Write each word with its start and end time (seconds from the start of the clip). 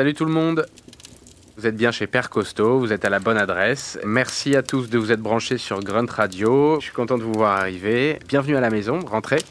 Salut 0.00 0.14
tout 0.14 0.24
le 0.24 0.32
monde 0.32 0.64
vous 1.58 1.66
êtes 1.66 1.76
bien 1.76 1.90
chez 1.90 2.06
Père 2.06 2.30
Costaud, 2.30 2.78
vous 2.78 2.90
êtes 2.90 3.04
à 3.04 3.10
la 3.10 3.18
bonne 3.18 3.36
adresse. 3.36 3.98
Merci 4.02 4.56
à 4.56 4.62
tous 4.62 4.88
de 4.88 4.96
vous 4.96 5.12
être 5.12 5.20
branchés 5.20 5.58
sur 5.58 5.80
Grunt 5.80 6.10
Radio. 6.10 6.80
Je 6.80 6.86
suis 6.86 6.94
content 6.94 7.18
de 7.18 7.22
vous 7.22 7.34
voir 7.34 7.58
arriver. 7.58 8.18
Bienvenue 8.26 8.56
à 8.56 8.60
la 8.60 8.70
maison, 8.70 9.00
rentrez. 9.00 9.42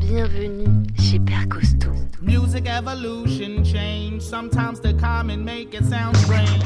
Bienvenue 0.00 0.86
chez 0.98 1.18
Père 1.18 1.46
Costaud. 1.50 1.92
Music 2.22 2.66
evolution 2.66 3.62
change. 3.62 4.22
Sometimes 4.22 4.80
the 4.80 4.98
common 4.98 5.44
make 5.44 5.74
it 5.74 5.84
sound 5.84 6.16
strange. 6.16 6.64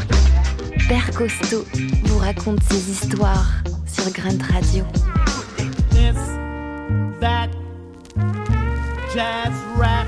Père 0.88 1.10
Costaud 1.10 1.64
vous 2.04 2.18
raconte 2.18 2.62
ses 2.70 2.88
histoires 2.88 3.50
sur 3.84 4.08
Grunt 4.12 4.40
Radio. 4.48 4.84
This, 5.90 6.14
that, 7.20 7.48
jazz, 9.12 9.50
rap. 9.76 10.06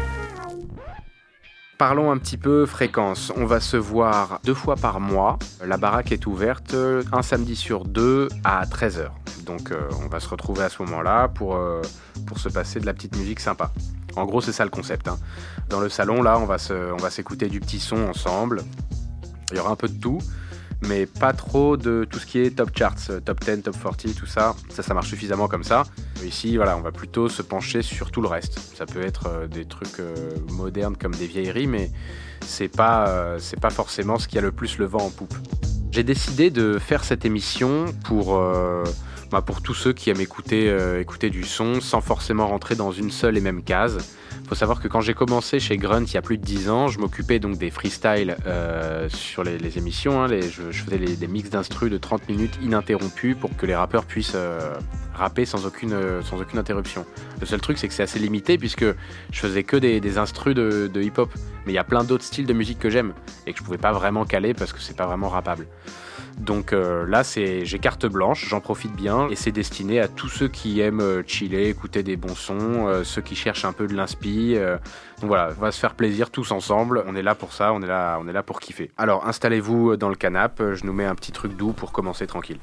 Parlons 1.78 2.12
un 2.12 2.18
petit 2.18 2.36
peu 2.38 2.66
fréquence. 2.66 3.32
On 3.36 3.46
va 3.46 3.58
se 3.60 3.76
voir 3.76 4.40
deux 4.44 4.54
fois 4.54 4.76
par 4.76 5.00
mois. 5.00 5.38
La 5.64 5.76
baraque 5.76 6.12
est 6.12 6.26
ouverte 6.26 6.74
un 7.12 7.22
samedi 7.22 7.56
sur 7.56 7.84
deux 7.84 8.28
à 8.44 8.64
13h. 8.64 9.08
Donc 9.44 9.72
euh, 9.72 9.80
on 10.04 10.08
va 10.08 10.20
se 10.20 10.28
retrouver 10.28 10.62
à 10.62 10.68
ce 10.68 10.82
moment-là 10.82 11.28
pour, 11.28 11.56
euh, 11.56 11.82
pour 12.26 12.38
se 12.38 12.48
passer 12.48 12.78
de 12.80 12.86
la 12.86 12.94
petite 12.94 13.16
musique 13.16 13.40
sympa. 13.40 13.72
En 14.16 14.24
gros, 14.24 14.40
c'est 14.40 14.52
ça 14.52 14.64
le 14.64 14.70
concept. 14.70 15.08
hein. 15.08 15.18
Dans 15.68 15.80
le 15.80 15.88
salon, 15.88 16.22
là, 16.22 16.38
on 16.38 16.46
va 16.46 17.10
s'écouter 17.10 17.48
du 17.48 17.58
petit 17.58 17.80
son 17.80 17.96
ensemble. 18.08 18.62
Il 19.50 19.56
y 19.56 19.60
aura 19.60 19.72
un 19.72 19.76
peu 19.76 19.88
de 19.88 20.00
tout, 20.00 20.18
mais 20.82 21.06
pas 21.06 21.32
trop 21.32 21.76
de 21.76 22.06
tout 22.08 22.18
ce 22.18 22.26
qui 22.26 22.38
est 22.38 22.56
top 22.56 22.70
charts, 22.76 23.10
euh, 23.10 23.20
top 23.20 23.40
10, 23.44 23.62
top 23.62 23.76
40, 23.82 24.14
tout 24.14 24.26
ça. 24.26 24.54
Ça, 24.68 24.82
ça 24.82 24.94
marche 24.94 25.08
suffisamment 25.08 25.48
comme 25.48 25.64
ça. 25.64 25.84
Ici, 26.24 26.56
voilà, 26.56 26.76
on 26.76 26.80
va 26.80 26.92
plutôt 26.92 27.28
se 27.28 27.42
pencher 27.42 27.82
sur 27.82 28.10
tout 28.10 28.20
le 28.20 28.28
reste. 28.28 28.58
Ça 28.76 28.86
peut 28.86 29.02
être 29.02 29.28
euh, 29.28 29.46
des 29.46 29.64
trucs 29.64 30.00
euh, 30.00 30.14
modernes 30.50 30.96
comme 30.96 31.14
des 31.14 31.26
vieilleries, 31.26 31.66
mais 31.66 31.90
c'est 32.40 32.68
pas, 32.68 33.38
c'est 33.38 33.58
pas 33.58 33.70
forcément 33.70 34.18
ce 34.18 34.28
qui 34.28 34.36
a 34.36 34.42
le 34.42 34.52
plus 34.52 34.76
le 34.76 34.84
vent 34.84 34.98
en 35.06 35.10
poupe. 35.10 35.34
J'ai 35.90 36.02
décidé 36.02 36.50
de 36.50 36.78
faire 36.78 37.02
cette 37.02 37.24
émission 37.24 37.86
pour, 38.04 38.38
bah, 39.30 39.40
pour 39.40 39.62
tous 39.62 39.72
ceux 39.72 39.94
qui 39.94 40.10
aiment 40.10 40.20
écouter, 40.20 40.70
écouter 41.00 41.30
du 41.30 41.42
son 41.44 41.80
sans 41.80 42.02
forcément 42.02 42.46
rentrer 42.46 42.74
dans 42.74 42.92
une 42.92 43.10
seule 43.10 43.38
et 43.38 43.40
même 43.40 43.62
case. 43.62 43.96
Faut 44.46 44.54
savoir 44.54 44.80
que 44.80 44.88
quand 44.88 45.00
j'ai 45.00 45.14
commencé 45.14 45.58
chez 45.58 45.76
Grunt 45.76 46.04
il 46.04 46.14
y 46.14 46.16
a 46.16 46.22
plus 46.22 46.38
de 46.38 46.44
10 46.44 46.70
ans, 46.70 46.88
je 46.88 46.98
m'occupais 46.98 47.38
donc 47.38 47.56
des 47.56 47.70
freestyles 47.70 48.36
euh, 48.46 49.08
sur 49.08 49.42
les, 49.42 49.78
émissions. 49.78 50.22
hein, 50.22 50.28
je, 50.28 50.82
faisais 50.82 50.98
des 50.98 51.26
mix 51.26 51.50
d'instru 51.50 51.88
de 51.90 51.96
30 51.96 52.28
minutes 52.28 52.58
ininterrompus 52.62 53.36
pour 53.38 53.56
que 53.56 53.66
les 53.66 53.74
rappeurs 53.74 54.04
puissent 54.04 54.34
euh, 54.34 54.74
rapper 55.14 55.44
sans 55.44 55.66
aucune, 55.66 55.92
euh, 55.92 56.22
sans 56.22 56.40
aucune 56.40 56.58
interruption. 56.58 57.06
Le 57.40 57.46
seul 57.46 57.60
truc, 57.60 57.78
c'est 57.78 57.88
que 57.88 57.94
c'est 57.94 58.02
assez 58.02 58.18
limité 58.18 58.58
puisque 58.58 58.84
je 58.84 59.40
faisais 59.40 59.62
que 59.62 59.76
des, 59.76 60.18
instrus 60.18 60.54
de, 60.54 60.90
de 60.92 61.02
hip-hop. 61.02 61.30
Mais 61.66 61.72
il 61.72 61.76
y 61.76 61.78
a 61.78 61.84
plein 61.84 62.04
d'autres 62.04 62.24
styles 62.24 62.46
de 62.46 62.52
musique 62.52 62.78
que 62.78 62.90
j'aime 62.90 63.14
et 63.46 63.52
que 63.52 63.58
je 63.58 63.64
pouvais 63.64 63.78
pas 63.78 63.92
vraiment 63.92 64.24
caler 64.24 64.52
parce 64.52 64.72
que 64.72 64.80
c'est 64.80 64.96
pas 64.96 65.06
vraiment 65.06 65.30
rappable. 65.30 65.66
Donc 66.38 66.72
euh, 66.72 67.06
là, 67.06 67.24
c'est 67.24 67.64
j'ai 67.64 67.78
carte 67.78 68.06
blanche, 68.06 68.46
j'en 68.48 68.60
profite 68.60 68.92
bien 68.92 69.28
et 69.28 69.36
c'est 69.36 69.52
destiné 69.52 70.00
à 70.00 70.08
tous 70.08 70.28
ceux 70.28 70.48
qui 70.48 70.80
aiment 70.80 71.00
euh, 71.00 71.22
chiller, 71.26 71.68
écouter 71.68 72.02
des 72.02 72.16
bons 72.16 72.34
sons, 72.34 72.88
euh, 72.88 73.04
ceux 73.04 73.22
qui 73.22 73.36
cherchent 73.36 73.64
un 73.64 73.72
peu 73.72 73.86
de 73.86 73.94
l'inspi. 73.94 74.56
donc 75.20 75.28
voilà, 75.28 75.50
on 75.56 75.60
va 75.60 75.72
se 75.72 75.78
faire 75.78 75.94
plaisir 75.94 76.30
tous 76.30 76.50
ensemble. 76.50 77.04
On 77.06 77.14
est 77.14 77.22
là 77.22 77.34
pour 77.34 77.52
ça, 77.52 77.72
on 77.72 77.82
est 77.82 77.86
là, 77.86 78.18
on 78.20 78.28
est 78.28 78.32
là 78.32 78.42
pour 78.42 78.60
kiffer. 78.60 78.90
Alors 78.96 79.26
installez-vous 79.26 79.96
dans 79.96 80.08
le 80.08 80.16
canapé, 80.16 80.74
je 80.74 80.84
nous 80.84 80.92
mets 80.92 81.04
un 81.04 81.14
petit 81.14 81.32
truc 81.32 81.56
doux 81.56 81.72
pour 81.72 81.92
commencer 81.92 82.26
tranquille. 82.26 82.58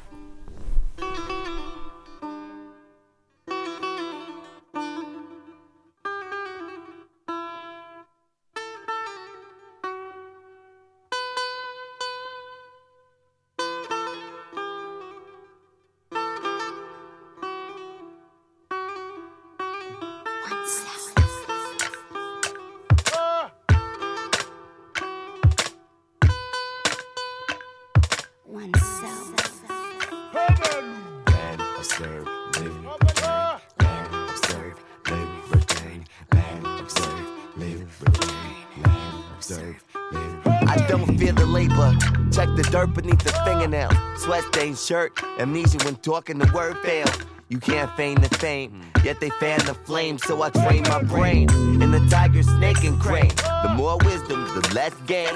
Amnesia 45.39 45.77
when 45.83 45.95
talking, 45.95 46.37
the 46.37 46.51
word 46.53 46.77
fail. 46.79 47.07
You 47.49 47.59
can't 47.59 47.91
feign 47.97 48.15
the 48.21 48.29
fame, 48.37 48.81
yet 49.03 49.19
they 49.19 49.29
fan 49.31 49.59
the 49.65 49.73
flame. 49.73 50.17
So 50.17 50.41
I 50.41 50.51
train 50.51 50.83
my 50.83 51.03
brain 51.03 51.49
in 51.81 51.91
the 51.91 51.99
tiger, 52.09 52.43
snake, 52.43 52.83
and 52.85 52.97
crane. 52.97 53.35
The 53.63 53.73
more 53.75 53.97
wisdom, 54.05 54.45
the 54.55 54.71
less 54.73 54.93
game. 55.05 55.35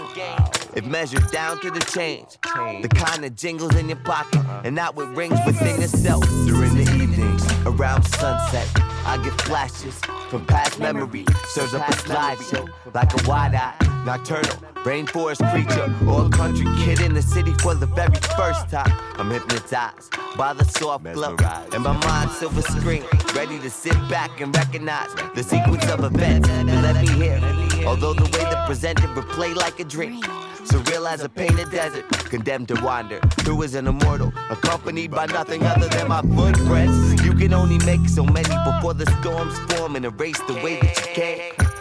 If 0.75 0.85
measured 0.85 1.29
down 1.31 1.59
to 1.59 1.71
the 1.71 1.81
change, 1.81 2.37
the 2.81 2.87
kind 2.87 3.25
of 3.25 3.35
jingles 3.35 3.75
in 3.75 3.89
your 3.89 3.97
pocket, 3.97 4.41
and 4.63 4.73
not 4.75 4.95
what 4.95 5.13
rings 5.13 5.39
within 5.45 5.81
yourself. 5.81 6.23
During 6.45 6.75
the 6.75 6.89
evenings, 6.95 7.45
around 7.65 8.03
sunset, 8.03 8.67
I 9.05 9.19
get 9.21 9.33
flashes 9.41 9.99
from 10.29 10.45
past 10.45 10.79
memory. 10.79 11.25
Serves 11.47 11.73
up 11.73 11.87
a 11.87 11.91
slideshow 11.91 12.69
like 12.93 13.13
a 13.13 13.27
wide 13.27 13.55
eye, 13.55 13.75
nocturnal, 14.05 14.55
rainforest 14.83 15.41
creature, 15.51 15.91
or 16.07 16.27
a 16.27 16.29
country 16.29 16.65
kid 16.77 17.01
in 17.01 17.13
the 17.13 17.21
city 17.21 17.51
for 17.61 17.73
the 17.73 17.87
very 17.87 18.15
first 18.37 18.69
time. 18.69 18.91
I'm 19.17 19.31
hypnotized 19.31 20.15
by 20.37 20.53
the 20.53 20.63
soft 20.63 21.05
glow, 21.13 21.35
and 21.73 21.83
my 21.83 21.93
mind 22.05 22.29
silver 22.31 22.61
screen, 22.61 23.03
ready 23.35 23.57
to 23.59 23.69
sit 23.69 23.97
back 24.07 24.41
and 24.41 24.55
recognize 24.55 25.13
the 25.33 25.43
sequence 25.43 25.89
of 25.89 26.03
events 26.03 26.47
that 26.47 26.65
let 26.67 27.01
me 27.01 27.07
hear. 27.13 27.39
Although 27.87 28.13
the 28.13 28.25
way 28.25 28.43
they 28.49 28.65
presented 28.67 29.09
replay 29.09 29.55
like 29.55 29.79
a 29.79 29.83
dream. 29.83 30.21
Surreal 30.65 31.07
as 31.07 31.23
a 31.23 31.29
painted 31.29 31.69
desert, 31.69 32.09
condemned 32.09 32.67
to 32.69 32.83
wander 32.83 33.19
through 33.41 33.61
as 33.61 33.75
an 33.75 33.85
immortal, 33.87 34.33
accompanied 34.49 35.11
by 35.11 35.27
nothing 35.27 35.61
other 35.63 35.87
than 35.89 36.07
my 36.07 36.21
footprints. 36.21 37.23
You 37.23 37.33
can 37.33 37.53
only 37.53 37.77
make 37.85 38.07
so 38.09 38.23
many 38.23 38.55
before 38.65 38.95
the 38.95 39.05
storms 39.21 39.59
form 39.71 39.95
and 39.95 40.05
erase 40.05 40.39
the 40.47 40.55
way 40.55 40.79
that 40.79 40.97
you 40.97 41.13
came. 41.13 41.74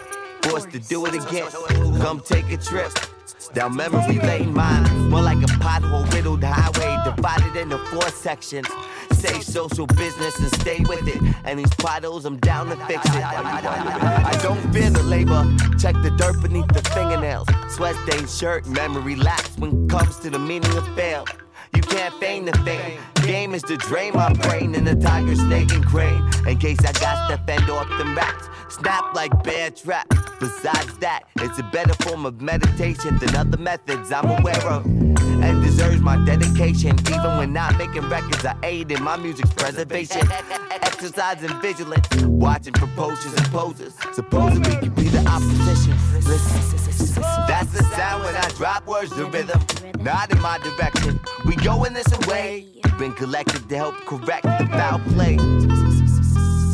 Forced 0.55 0.71
to 0.71 0.79
do 0.79 1.05
it 1.05 1.13
again. 1.13 1.51
Come 1.99 2.21
take 2.21 2.49
a 2.49 2.55
trip 2.55 2.89
down 3.53 3.75
memory 3.75 4.19
lane, 4.19 4.53
mine 4.53 5.09
more 5.09 5.21
like 5.21 5.37
a 5.37 5.51
pothole 5.63 6.09
riddled 6.13 6.43
highway 6.43 6.97
divided 7.03 7.55
into 7.55 7.77
four 7.87 8.09
sections. 8.09 8.67
Save 9.11 9.43
social 9.43 9.85
business 9.87 10.37
and 10.39 10.49
stay 10.61 10.79
with 10.79 11.07
it. 11.07 11.21
And 11.45 11.59
these 11.59 11.73
potholes, 11.75 12.25
I'm 12.25 12.37
down 12.37 12.67
to 12.67 12.75
fix 12.85 13.05
it. 13.05 13.23
I 13.23 14.37
don't 14.41 14.61
fear 14.73 14.89
the 14.89 15.03
labor. 15.03 15.43
Check 15.77 15.95
the 16.03 16.11
dirt 16.11 16.41
beneath 16.41 16.67
the 16.67 16.81
fingernails. 16.89 17.47
Sweat 17.69 17.95
stained 18.07 18.29
shirt, 18.29 18.65
memory 18.67 19.15
lapse 19.15 19.57
when 19.57 19.85
it 19.85 19.89
comes 19.89 20.19
to 20.19 20.29
the 20.29 20.39
meaning 20.39 20.75
of 20.77 20.87
fail. 20.95 21.25
You 21.75 21.81
can't 21.81 22.13
feign 22.15 22.45
the 22.45 22.57
fame. 22.59 22.99
Game 23.23 23.53
is 23.53 23.63
to 23.63 23.77
drain 23.77 24.13
my 24.13 24.31
brain 24.33 24.75
in 24.75 24.85
the 24.85 24.95
tiger, 24.95 25.35
snake, 25.35 25.73
and 25.73 25.85
crane. 25.85 26.23
In 26.47 26.57
case 26.57 26.79
I 26.79 26.91
got 26.93 27.29
to 27.29 27.37
fend 27.45 27.69
off 27.69 27.89
them 27.97 28.15
rats. 28.15 28.47
Snap 28.69 29.13
like 29.13 29.43
bear 29.43 29.71
trap. 29.71 30.07
Besides 30.39 30.97
that, 30.97 31.23
it's 31.37 31.59
a 31.59 31.63
better 31.63 31.93
form 32.03 32.25
of 32.25 32.41
meditation 32.41 33.17
than 33.17 33.35
other 33.35 33.57
methods 33.57 34.11
I'm 34.11 34.29
aware 34.29 34.67
of. 34.67 34.85
And 34.85 35.63
deserves 35.63 36.01
my 36.01 36.23
dedication. 36.25 36.99
Even 37.07 37.37
when 37.37 37.53
not 37.53 37.77
making 37.77 38.09
records, 38.09 38.43
I 38.45 38.55
aid 38.63 38.91
in 38.91 39.01
my 39.03 39.15
music's 39.17 39.53
preservation. 39.53 40.27
Exercising 40.71 41.61
vigilance, 41.61 42.07
watching 42.23 42.73
postures 42.73 43.33
and 43.33 43.45
poses. 43.47 43.93
Supposedly 44.13 44.75
could 44.77 44.95
be 44.95 45.09
the 45.09 45.25
opposition. 45.27 45.95
Listen, 46.13 47.21
that's 47.47 47.71
the 47.71 47.83
sound 47.95 48.23
when 48.23 48.35
I 48.35 48.49
drop 48.49 48.87
words 48.87 49.11
to 49.15 49.25
rhythm. 49.25 49.61
Not 49.99 50.31
in 50.31 50.41
my 50.41 50.57
direction. 50.59 51.19
We 51.45 51.55
go 51.57 51.83
in 51.85 51.93
this 51.93 52.07
way. 52.27 52.67
Been 52.97 53.13
collected 53.13 53.67
to 53.69 53.75
help 53.75 53.95
correct 54.05 54.43
the 54.43 54.67
foul 54.71 54.99
play. 54.99 55.37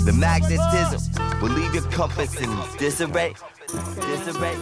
The 0.04 0.14
magnetism 0.14 1.00
will 1.42 1.52
leave 1.52 1.74
your 1.76 1.84
compass 1.92 2.36
in 2.40 2.50
disarray. 2.78 3.36
Disarray. 3.68 4.56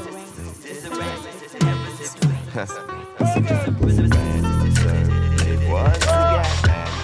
Disarray. 0.61 1.15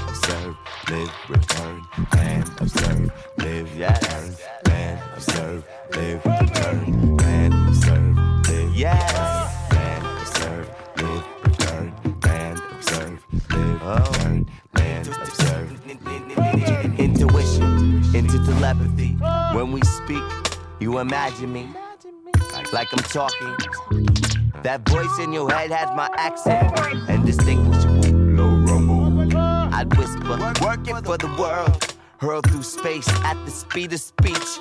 Observe, 0.08 0.58
live, 0.90 1.12
return. 1.30 1.82
Land 2.14 2.50
observe, 2.60 3.12
live, 3.38 3.78
return. 3.80 4.36
Land 4.66 5.00
observe, 5.16 5.66
live, 5.96 6.26
return. 6.26 7.18
Land 7.18 7.54
observe, 7.68 8.18
live, 8.50 8.76
Yes. 8.76 9.14
Land 9.72 10.06
observe, 10.20 10.70
live, 10.98 11.26
return. 11.44 11.94
Land 12.24 12.62
observe, 12.72 13.26
live, 13.52 13.82
return. 13.82 14.50
Land 14.74 15.08
observe. 15.08 15.72
Intuition 17.00 18.04
into 18.16 18.38
telepathy. 18.46 19.10
When 19.54 19.72
we 19.74 19.82
speak, 19.82 20.24
you 20.80 21.00
imagine 21.00 21.52
me. 21.52 21.68
like 22.72 22.88
I'm 22.94 23.04
talking. 23.04 23.56
That 24.64 24.88
voice 24.88 25.20
in 25.20 25.34
your 25.34 25.52
head 25.52 25.72
has 25.72 25.90
my 25.96 26.10
accent 26.16 26.80
and 27.10 27.26
distinguishable 27.26 28.18
low 28.38 28.56
rumble. 28.66 29.38
I'd 29.38 29.94
whisper, 29.98 30.38
working 30.64 30.96
for 31.04 31.18
the 31.18 31.36
world, 31.38 31.94
hurl 32.20 32.42
through 32.42 32.64
space 32.64 33.08
at 33.24 33.38
the 33.46 33.52
speed 33.52 33.92
of 33.94 34.00
speech. 34.00 34.60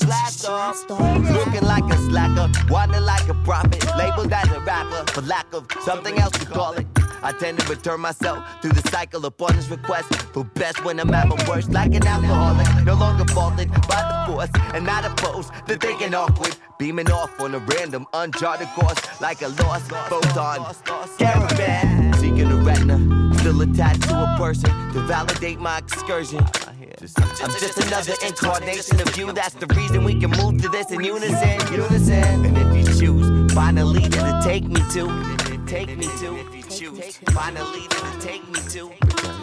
Blast 0.00 0.48
off, 0.48 0.88
looking 0.88 1.62
like 1.62 1.84
a 1.92 1.96
slacker, 2.08 2.50
wanting 2.70 3.02
like 3.02 3.28
a 3.28 3.34
prophet, 3.44 3.84
labeled 3.96 4.32
as 4.32 4.48
a 4.50 4.60
rapper 4.60 5.04
for 5.12 5.20
lack 5.22 5.46
of 5.52 5.66
something 5.80 6.18
else 6.18 6.32
to 6.38 6.46
call 6.46 6.72
it. 6.74 6.86
I 7.26 7.32
tend 7.32 7.58
to 7.58 7.68
return 7.68 8.02
myself 8.02 8.38
through 8.62 8.70
the 8.70 8.88
cycle 8.88 9.26
upon 9.26 9.54
his 9.54 9.68
request 9.68 10.14
for 10.32 10.44
best 10.44 10.84
when 10.84 11.00
I'm 11.00 11.12
at 11.12 11.26
my 11.26 11.48
worst, 11.48 11.72
like 11.72 11.92
an 11.92 12.06
alcoholic, 12.06 12.84
no 12.84 12.94
longer 12.94 13.24
faulted 13.34 13.68
by 13.88 14.00
the 14.06 14.32
force 14.32 14.50
and 14.72 14.86
not 14.86 15.04
opposed 15.04 15.50
to 15.66 15.76
thinking 15.76 16.14
awkward, 16.14 16.56
beaming 16.78 17.10
off 17.10 17.40
on 17.40 17.52
a 17.56 17.58
random 17.58 18.06
uncharted 18.14 18.68
course 18.68 19.20
like 19.20 19.42
a 19.42 19.48
lost 19.48 19.90
photon 20.08 20.72
caravan, 21.18 22.12
seeking 22.14 22.46
a 22.52 22.56
retina, 22.58 22.96
still 23.38 23.60
attached 23.60 24.02
to 24.02 24.14
a 24.14 24.36
person 24.38 24.70
to 24.92 25.00
validate 25.00 25.58
my 25.58 25.78
excursion. 25.78 26.38
I'm 26.38 27.50
just 27.58 27.78
another 27.78 28.14
incarnation 28.24 29.00
of 29.00 29.16
you. 29.16 29.32
That's 29.32 29.54
the 29.56 29.66
reason 29.74 30.04
we 30.04 30.20
can 30.20 30.30
move 30.30 30.62
to 30.62 30.68
this 30.68 30.92
in 30.92 31.02
unison. 31.02 31.72
Unison. 31.72 32.46
And 32.46 32.56
if 32.56 32.88
you 32.88 33.00
choose, 33.00 33.52
find 33.52 33.80
a 33.80 33.84
leader 33.84 34.16
to 34.16 34.40
take 34.44 34.62
me 34.62 34.80
to. 34.92 35.66
Take 35.66 35.98
me 35.98 36.06
to. 36.20 36.55
If 36.76 36.82
you 36.82 36.90
choose, 36.94 37.16
find 37.32 37.56
a 37.56 37.64
to 37.64 38.18
take 38.20 38.46
me 38.48 38.60
to. 38.60 38.92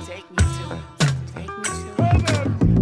Take 0.06 0.30
me 0.30 0.38
to. 0.38 0.77
Take 1.33 1.50
me 1.50 1.63
to. 1.63 1.95
Ah! 2.01 2.39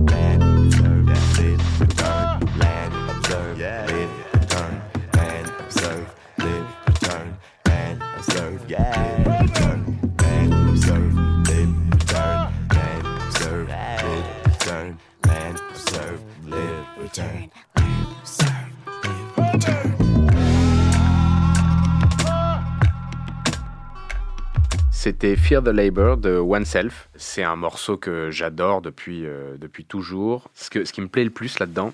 Land, 0.10 0.44
observe, 0.44 1.08
live, 1.08 1.80
return. 1.80 2.52
Land, 2.60 2.92
observe, 3.08 3.56
live, 3.98 4.20
return. 4.44 4.82
Land, 5.14 5.52
observe, 5.60 6.16
live, 6.38 6.68
return. 6.86 7.38
Land, 7.66 8.04
observe, 8.18 8.70
live, 8.70 9.28
return. 9.40 9.80
Land, 10.20 10.54
observe, 10.70 11.16
live, 11.48 11.72
return. 11.94 12.52
Land, 12.74 13.08
observe, 13.24 13.68
live, 13.70 14.26
return. 14.46 15.00
Land, 15.28 15.62
observe, 15.72 16.20
live, 16.46 16.86
return. 16.98 17.52
C'était 25.04 25.36
Fear 25.36 25.64
the 25.64 25.70
Labor 25.70 26.18
de 26.18 26.36
Oneself. 26.36 27.10
C'est 27.16 27.42
un 27.42 27.56
morceau 27.56 27.98
que 27.98 28.30
j'adore 28.30 28.84
depuis, 28.84 29.26
euh, 29.26 29.58
depuis 29.58 29.84
toujours. 29.84 30.52
Ce, 30.54 30.70
que, 30.70 30.86
ce 30.86 30.94
qui 30.94 31.02
me 31.02 31.08
plaît 31.08 31.24
le 31.24 31.32
plus 31.32 31.58
là-dedans, 31.58 31.92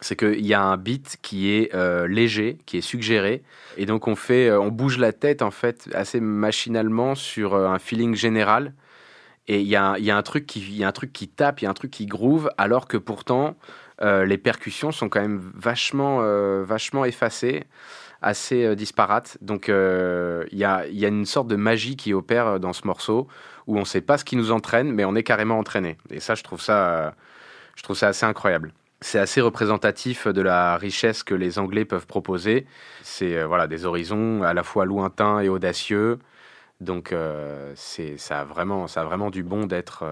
c'est 0.00 0.16
qu'il 0.16 0.44
y 0.44 0.52
a 0.52 0.60
un 0.60 0.76
beat 0.76 1.18
qui 1.22 1.52
est 1.52 1.72
euh, 1.72 2.08
léger, 2.08 2.58
qui 2.66 2.78
est 2.78 2.80
suggéré, 2.80 3.44
et 3.76 3.86
donc 3.86 4.08
on 4.08 4.16
fait, 4.16 4.48
euh, 4.48 4.60
on 4.60 4.72
bouge 4.72 4.98
la 4.98 5.12
tête 5.12 5.40
en 5.40 5.52
fait 5.52 5.88
assez 5.94 6.18
machinalement 6.18 7.14
sur 7.14 7.54
un 7.54 7.78
feeling 7.78 8.16
général. 8.16 8.72
Et 9.46 9.60
il 9.60 9.68
y, 9.68 9.76
a 9.76 9.96
y 10.00 10.10
a 10.10 10.16
un 10.16 10.22
truc 10.24 10.46
qui, 10.46 10.58
y 10.58 10.82
a 10.82 10.88
un 10.88 10.92
truc 10.92 11.12
qui 11.12 11.28
tape, 11.28 11.60
il 11.60 11.66
y 11.66 11.68
a 11.68 11.70
un 11.70 11.74
truc 11.74 11.92
qui 11.92 12.06
groove, 12.06 12.50
alors 12.58 12.88
que 12.88 12.96
pourtant 12.96 13.54
les 14.02 14.36
percussions 14.36 14.90
sont 14.90 15.08
quand 15.08 15.20
même 15.20 15.40
vachement, 15.54 16.18
vachement 16.64 17.04
effacées, 17.04 17.64
assez 18.22 18.64
euh, 18.64 18.74
disparates. 18.74 19.38
Donc 19.40 19.68
euh, 19.68 20.44
il 20.52 20.58
y, 20.58 20.64
a, 20.64 20.86
une 20.86 21.26
sorte 21.26 21.48
de 21.48 21.56
magie 21.56 21.96
qui 21.96 22.14
opère 22.14 22.46
euh, 22.46 22.58
dans 22.58 22.72
ce 22.72 22.86
morceau 22.86 23.28
où 23.66 23.76
on 23.76 23.80
ne 23.80 23.84
sait 23.84 24.00
pas 24.00 24.18
ce 24.18 24.24
qui 24.24 24.36
nous 24.36 24.52
entraîne, 24.52 24.92
mais 24.92 25.04
on 25.04 25.14
est 25.14 25.22
carrément 25.22 25.58
entraîné. 25.58 25.98
Et 26.10 26.20
ça, 26.20 26.34
je 26.34 26.42
trouve 26.42 26.60
ça, 26.60 27.14
je 27.74 27.82
trouve 27.82 27.96
ça 27.96 28.08
assez 28.08 28.24
incroyable. 28.24 28.72
C'est 29.00 29.18
assez 29.18 29.40
représentatif 29.40 30.26
de 30.28 30.40
la 30.40 30.76
richesse 30.76 31.22
que 31.22 31.34
les 31.34 31.58
Anglais 31.58 31.84
peuvent 31.84 32.06
proposer. 32.06 32.66
C'est 33.02 33.42
voilà 33.42 33.66
des 33.66 33.84
horizons 33.84 34.42
à 34.42 34.54
la 34.54 34.62
fois 34.62 34.84
lointains 34.84 35.40
et 35.40 35.48
audacieux. 35.48 36.18
Donc 36.80 37.14
c'est 37.74 38.16
ça 38.18 38.40
a 38.40 38.44
vraiment 38.44 38.86
ça 38.86 39.02
a 39.02 39.04
vraiment 39.04 39.30
du 39.30 39.42
bon 39.42 39.66
d'être 39.66 40.04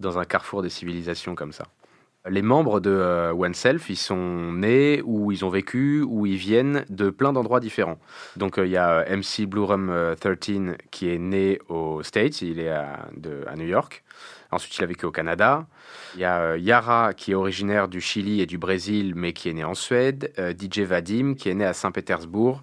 dans 0.00 0.18
un 0.18 0.24
carrefour 0.24 0.62
des 0.62 0.70
civilisations 0.70 1.34
comme 1.34 1.52
ça. 1.52 1.64
Les 2.26 2.42
membres 2.42 2.80
de 2.80 2.90
euh, 2.90 3.32
OneSelf, 3.32 3.88
ils 3.88 3.96
sont 3.96 4.52
nés 4.52 5.02
ou 5.04 5.32
ils 5.32 5.44
ont 5.44 5.48
vécu 5.48 6.02
ou 6.02 6.26
ils 6.26 6.36
viennent 6.36 6.84
de 6.90 7.10
plein 7.10 7.32
d'endroits 7.32 7.60
différents. 7.60 7.98
Donc 8.36 8.58
euh, 8.58 8.66
il 8.66 8.72
y 8.72 8.76
a 8.76 9.04
MC 9.08 9.46
Bluerum 9.46 9.88
euh, 9.88 10.14
13 10.14 10.76
qui 10.90 11.10
est 11.10 11.18
né 11.18 11.58
aux 11.68 12.02
States, 12.02 12.42
il 12.42 12.58
est 12.58 12.70
à, 12.70 13.08
à 13.46 13.56
New 13.56 13.66
York. 13.66 14.02
Ensuite, 14.50 14.76
il 14.78 14.84
a 14.84 14.86
vécu 14.86 15.04
au 15.04 15.10
Canada. 15.10 15.66
Il 16.14 16.20
y 16.20 16.24
a 16.24 16.40
euh, 16.40 16.58
Yara 16.58 17.14
qui 17.14 17.32
est 17.32 17.34
originaire 17.34 17.86
du 17.86 18.00
Chili 18.00 18.40
et 18.40 18.46
du 18.46 18.58
Brésil, 18.58 19.12
mais 19.14 19.32
qui 19.32 19.48
est 19.48 19.52
né 19.52 19.64
en 19.64 19.74
Suède. 19.74 20.32
DJ 20.58 20.80
Vadim 20.80 21.34
qui 21.34 21.50
est 21.50 21.54
né 21.54 21.64
à 21.64 21.74
Saint-Pétersbourg. 21.74 22.62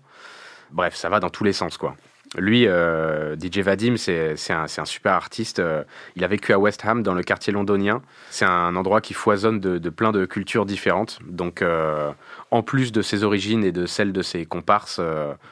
Bref, 0.71 0.95
ça 0.95 1.09
va 1.09 1.19
dans 1.19 1.29
tous 1.29 1.43
les 1.43 1.53
sens, 1.53 1.77
quoi. 1.77 1.95
Lui, 2.37 2.67
euh, 2.67 3.35
DJ 3.35 3.59
Vadim, 3.59 3.95
c'est 3.97 4.35
un, 4.49 4.85
super 4.85 5.13
artiste. 5.13 5.59
Euh, 5.59 5.83
Il 6.15 6.23
a 6.23 6.27
vécu 6.27 6.53
à 6.53 6.59
West 6.59 6.83
Ham, 6.85 7.01
dans 7.03 7.13
le 7.13 7.23
quartier 7.23 7.53
londonien. 7.53 8.01
C'est 8.29 8.45
un 8.45 8.75
endroit 8.75 9.01
qui 9.01 9.13
foisonne 9.13 9.59
de, 9.59 9.89
plein 9.89 10.11
de 10.11 10.25
cultures 10.25 10.65
différentes. 10.65 11.19
Donc, 11.25 11.61
euh, 11.61 12.11
en 12.51 12.61
plus 12.61 12.91
de 12.91 13.01
ses 13.01 13.23
origines 13.23 13.63
et 13.63 13.71
de 13.71 13.85
celles 13.85 14.11
de 14.11 14.21
ses 14.21 14.45
comparses, 14.45 14.99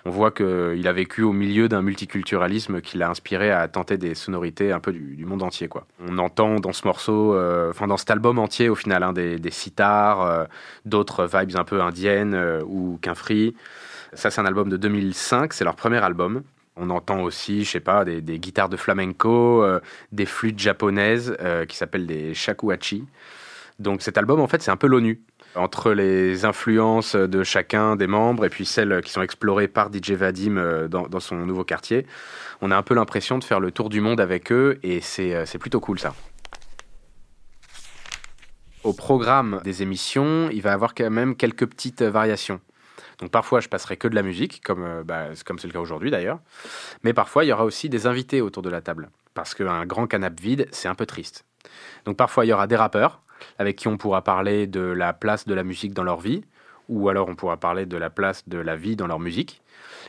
on 0.05 0.09
voit 0.09 0.31
qu'il 0.31 0.87
a 0.87 0.93
vécu 0.93 1.23
au 1.23 1.33
milieu 1.33 1.69
d'un 1.69 1.81
multiculturalisme 1.81 2.81
qui 2.81 2.97
l'a 2.97 3.09
inspiré 3.09 3.51
à 3.51 3.67
tenter 3.67 3.97
des 3.97 4.15
sonorités 4.15 4.71
un 4.71 4.79
peu 4.79 4.91
du, 4.91 5.25
monde 5.25 5.43
entier. 5.43 5.67
Quoi. 5.67 5.85
On 6.07 6.17
entend 6.17 6.59
dans 6.59 6.73
ce 6.73 6.85
morceau, 6.85 7.37
enfin 7.69 7.87
dans 7.87 7.97
cet 7.97 8.11
album 8.11 8.39
entier 8.39 8.69
au 8.69 8.75
final, 8.75 9.03
hein, 9.03 9.13
des, 9.13 9.39
sitars, 9.51 10.47
d'autres 10.85 11.25
vibes 11.25 11.55
un 11.55 11.63
peu 11.63 11.81
indiennes 11.81 12.61
ou 12.65 12.99
qu'un 13.01 13.15
free. 13.15 13.55
Ça, 14.13 14.29
c'est 14.29 14.41
un 14.41 14.45
album 14.45 14.69
de 14.69 14.77
2005, 14.77 15.53
c'est 15.53 15.63
leur 15.63 15.75
premier 15.75 15.97
album. 15.97 16.43
On 16.75 16.89
entend 16.89 17.21
aussi, 17.21 17.63
je 17.63 17.69
sais 17.69 17.79
pas, 17.79 18.03
des, 18.03 18.39
guitares 18.39 18.69
de 18.69 18.77
flamenco, 18.77 19.63
euh, 19.63 19.79
des 20.11 20.25
flûtes 20.25 20.59
japonaises 20.59 21.35
euh, 21.39 21.65
qui 21.65 21.77
s'appellent 21.77 22.07
des 22.07 22.33
shakuhachi. 22.33 23.05
Donc 23.79 24.01
cet 24.01 24.17
album, 24.17 24.39
en 24.39 24.47
fait, 24.47 24.61
c'est 24.61 24.71
un 24.71 24.77
peu 24.77 24.87
l'ONU 24.87 25.21
entre 25.55 25.91
les 25.91 26.45
influences 26.45 27.15
de 27.15 27.43
chacun 27.43 27.95
des 27.95 28.07
membres 28.07 28.45
et 28.45 28.49
puis 28.49 28.65
celles 28.65 29.01
qui 29.01 29.11
sont 29.11 29.21
explorées 29.21 29.67
par 29.67 29.91
DJ 29.93 30.11
Vadim 30.11 30.57
euh, 30.57 30.87
dans, 30.87 31.07
dans 31.07 31.19
son 31.19 31.35
nouveau 31.35 31.63
quartier. 31.63 32.07
On 32.61 32.71
a 32.71 32.77
un 32.77 32.81
peu 32.81 32.95
l'impression 32.95 33.37
de 33.37 33.43
faire 33.43 33.59
le 33.59 33.71
tour 33.71 33.89
du 33.89 34.01
monde 34.01 34.19
avec 34.19 34.51
eux 34.51 34.79
et 34.81 34.99
c'est 35.01 35.57
plutôt 35.59 35.79
cool 35.79 35.99
ça. 35.99 36.15
Au 38.83 38.93
programme 38.93 39.61
des 39.63 39.81
émissions, 39.81 40.49
il 40.51 40.61
va 40.61 40.71
y 40.71 40.73
avoir 40.73 40.93
quand 40.93 41.09
même 41.09 41.35
quelques 41.35 41.67
petites 41.67 42.01
variations. 42.01 42.59
Donc 43.19 43.31
parfois, 43.31 43.59
je 43.59 43.69
passerai 43.69 43.97
que 43.97 44.07
de 44.07 44.15
la 44.15 44.23
musique, 44.23 44.61
comme 44.63 44.83
euh, 44.83 45.03
bah, 45.03 45.27
c'est 45.33 45.45
comme 45.45 45.59
c'est 45.59 45.67
le 45.67 45.73
cas 45.73 45.79
aujourd'hui 45.79 46.11
d'ailleurs. 46.11 46.39
Mais 47.03 47.13
parfois, 47.13 47.43
il 47.43 47.47
y 47.47 47.53
aura 47.53 47.65
aussi 47.65 47.89
des 47.89 48.07
invités 48.07 48.41
autour 48.41 48.63
de 48.63 48.69
la 48.69 48.81
table. 48.81 49.09
Parce 49.33 49.55
qu'un 49.55 49.85
grand 49.85 50.07
canapé 50.07 50.41
vide, 50.41 50.67
c'est 50.71 50.87
un 50.87 50.95
peu 50.95 51.05
triste. 51.05 51.45
Donc 52.05 52.17
parfois, 52.17 52.45
il 52.45 52.49
y 52.49 52.53
aura 52.53 52.67
des 52.67 52.75
rappeurs 52.75 53.21
avec 53.57 53.75
qui 53.75 53.87
on 53.87 53.97
pourra 53.97 54.23
parler 54.23 54.67
de 54.67 54.81
la 54.81 55.11
place 55.13 55.47
de 55.47 55.53
la 55.53 55.63
musique 55.63 55.93
dans 55.93 56.03
leur 56.03 56.19
vie, 56.19 56.43
ou 56.87 57.09
alors 57.09 57.27
on 57.29 57.35
pourra 57.35 57.57
parler 57.57 57.85
de 57.85 57.97
la 57.97 58.09
place 58.09 58.47
de 58.47 58.57
la 58.57 58.75
vie 58.75 58.95
dans 58.95 59.07
leur 59.07 59.19
musique. 59.19 59.61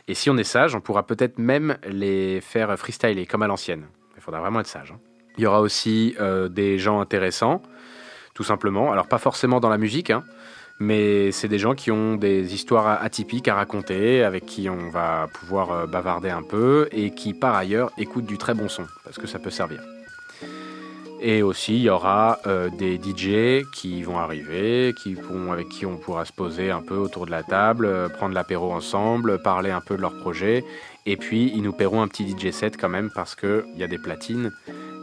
Et 0.07 0.13
si 0.13 0.29
on 0.29 0.37
est 0.37 0.43
sage, 0.43 0.75
on 0.75 0.81
pourra 0.81 1.05
peut-être 1.05 1.39
même 1.39 1.77
les 1.87 2.39
faire 2.41 2.77
freestyler 2.77 3.25
comme 3.25 3.41
à 3.41 3.47
l'ancienne. 3.47 3.85
Il 4.15 4.21
faudra 4.21 4.39
vraiment 4.39 4.59
être 4.59 4.67
sage. 4.67 4.91
hein. 4.91 4.99
Il 5.37 5.43
y 5.43 5.47
aura 5.47 5.61
aussi 5.61 6.15
euh, 6.19 6.47
des 6.47 6.77
gens 6.77 7.01
intéressants, 7.01 7.61
tout 8.33 8.43
simplement. 8.43 8.91
Alors 8.91 9.07
pas 9.07 9.17
forcément 9.17 9.59
dans 9.59 9.69
la 9.69 9.77
musique, 9.77 10.11
hein, 10.11 10.23
mais 10.79 11.31
c'est 11.31 11.47
des 11.47 11.59
gens 11.59 11.73
qui 11.73 11.91
ont 11.91 12.15
des 12.15 12.53
histoires 12.53 13.01
atypiques 13.01 13.47
à 13.47 13.55
raconter, 13.55 14.23
avec 14.23 14.45
qui 14.45 14.69
on 14.69 14.89
va 14.89 15.27
pouvoir 15.33 15.71
euh, 15.71 15.85
bavarder 15.85 16.29
un 16.29 16.43
peu, 16.43 16.87
et 16.91 17.11
qui 17.11 17.33
par 17.33 17.55
ailleurs 17.55 17.91
écoutent 17.97 18.25
du 18.25 18.37
très 18.37 18.53
bon 18.53 18.67
son, 18.67 18.85
parce 19.03 19.17
que 19.17 19.27
ça 19.27 19.39
peut 19.39 19.51
servir. 19.51 19.81
Et 21.21 21.41
aussi, 21.41 21.75
il 21.75 21.81
y 21.81 21.89
aura 21.89 22.39
euh, 22.45 22.69
des 22.69 22.97
DJ 22.97 23.65
qui 23.73 24.03
vont 24.03 24.19
arriver, 24.19 24.93
qui 25.01 25.15
avec 25.51 25.69
qui 25.69 25.85
on 25.85 25.97
pourra 25.97 26.25
se 26.25 26.33
poser 26.33 26.71
un 26.71 26.81
peu 26.81 26.97
autour 26.97 27.25
de 27.25 27.31
la 27.31 27.41
table, 27.41 27.85
euh, 27.85 28.09
prendre 28.09 28.33
l'apéro 28.33 28.73
ensemble, 28.73 29.41
parler 29.41 29.71
un 29.71 29.81
peu 29.81 29.95
de 29.95 30.01
leur 30.01 30.15
projet. 30.17 30.63
Et 31.05 31.15
puis, 31.17 31.51
ils 31.55 31.61
nous 31.61 31.71
paieront 31.71 32.01
un 32.01 32.07
petit 32.07 32.29
DJ 32.29 32.51
set 32.51 32.77
quand 32.77 32.89
même, 32.89 33.09
parce 33.15 33.33
qu'il 33.33 33.63
y 33.77 33.83
a 33.83 33.87
des 33.87 33.97
platines. 33.97 34.51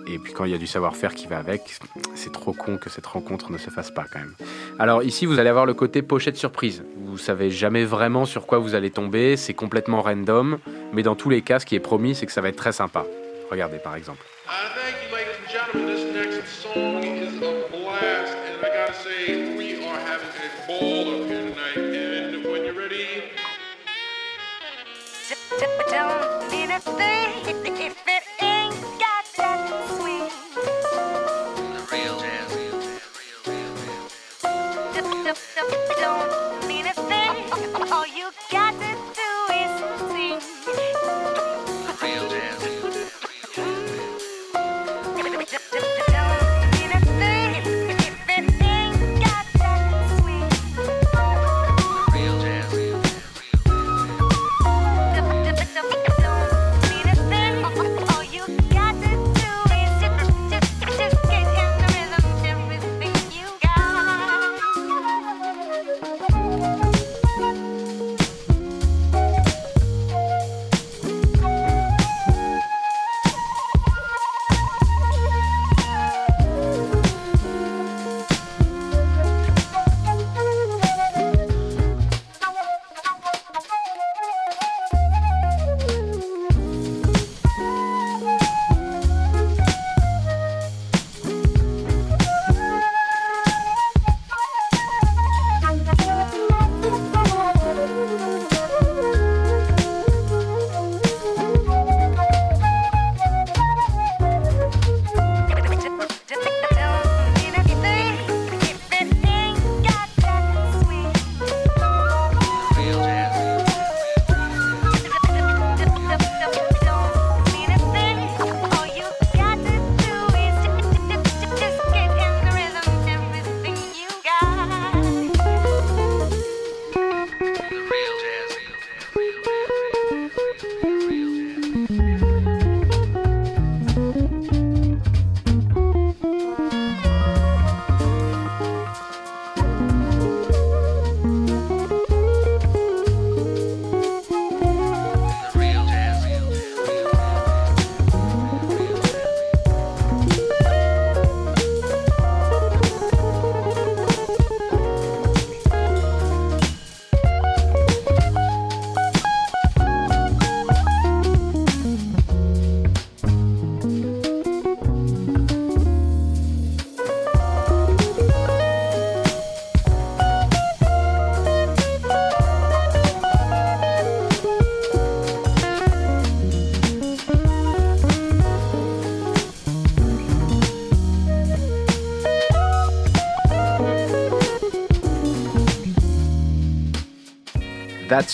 Et 0.07 0.19
puis, 0.19 0.33
quand 0.33 0.45
il 0.45 0.53
y 0.53 0.55
a 0.55 0.59
du 0.59 0.67
savoir-faire 0.67 1.15
qui 1.15 1.27
va 1.27 1.39
avec, 1.39 1.79
c'est 2.15 2.33
trop 2.33 2.53
con 2.53 2.77
que 2.77 2.91
cette 2.91 3.07
rencontre 3.07 3.51
ne 3.53 3.59
se 3.59 3.71
fasse 3.71 3.91
pas 3.91 4.05
quand 4.13 4.19
même. 4.19 4.35
Alors, 4.79 5.03
ici, 5.03 5.27
vous 5.27 5.39
allez 5.39 5.49
avoir 5.49 5.67
le 5.67 5.75
côté 5.75 6.03
pochette 6.03 6.37
surprise. 6.37 6.83
Vous 6.97 7.19
savez 7.19 7.51
jamais 7.51 7.85
vraiment 7.85 8.25
sur 8.25 8.47
quoi 8.47 8.59
vous 8.59 8.75
allez 8.75 8.91
tomber, 8.91 9.37
c'est 9.37 9.55
complètement 9.55 10.03
random. 10.03 10.59
Mais 10.93 11.03
dans 11.03 11.15
tous 11.15 11.31
les 11.31 11.43
cas, 11.43 11.59
ce 11.59 11.67
qui 11.67 11.75
est 11.75 11.81
promis, 11.81 12.15
c'est 12.15 12.27
que 12.27 12.33
ça 12.33 12.41
va 12.41 12.49
être 12.49 12.57
très 12.57 12.73
sympa. 12.73 13.05
Regardez 13.51 13.79
par 13.79 13.97
exemple. 13.97 14.23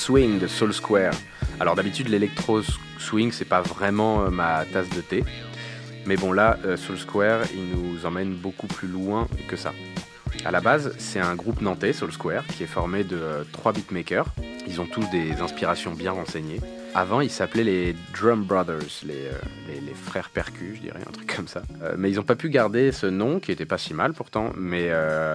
Swing 0.08 0.38
de 0.38 0.46
Soul 0.46 0.72
Square. 0.72 1.12
Alors 1.60 1.74
d'habitude 1.74 2.08
l'électro 2.08 2.62
swing 2.98 3.30
c'est 3.30 3.44
pas 3.44 3.60
vraiment 3.60 4.22
euh, 4.22 4.30
ma 4.30 4.64
tasse 4.64 4.88
de 4.88 5.02
thé, 5.02 5.22
mais 6.06 6.16
bon 6.16 6.32
là 6.32 6.56
euh, 6.64 6.78
Soul 6.78 6.96
Square 6.96 7.40
il 7.54 7.76
nous 7.76 8.06
emmène 8.06 8.32
beaucoup 8.32 8.68
plus 8.68 8.88
loin 8.88 9.28
que 9.48 9.56
ça. 9.56 9.74
À 10.46 10.50
la 10.50 10.62
base, 10.62 10.94
c'est 10.96 11.20
un 11.20 11.34
groupe 11.34 11.60
nantais, 11.60 11.92
Soul 11.92 12.10
Square, 12.10 12.46
qui 12.46 12.62
est 12.62 12.66
formé 12.66 13.04
de 13.04 13.16
euh, 13.16 13.44
trois 13.52 13.72
beatmakers. 13.72 14.24
Ils 14.66 14.80
ont 14.80 14.86
tous 14.86 15.04
des 15.10 15.42
inspirations 15.42 15.92
bien 15.92 16.12
renseignées. 16.12 16.60
Avant, 16.94 17.20
ils 17.20 17.28
s'appelaient 17.28 17.64
les 17.64 17.96
Drum 18.14 18.44
Brothers, 18.44 19.04
les, 19.04 19.28
frères 20.06 20.30
percus, 20.30 20.76
je 20.76 20.80
dirais, 20.80 21.00
un 21.06 21.12
truc 21.12 21.36
comme 21.36 21.48
ça. 21.48 21.62
Mais 21.98 22.10
ils 22.10 22.16
n'ont 22.16 22.22
pas 22.22 22.34
pu 22.34 22.48
garder 22.48 22.92
ce 22.92 23.04
nom, 23.04 23.40
qui 23.40 23.52
était 23.52 23.66
pas 23.66 23.78
si 23.78 23.92
mal 23.92 24.14
pourtant, 24.14 24.52
mais 24.56 24.90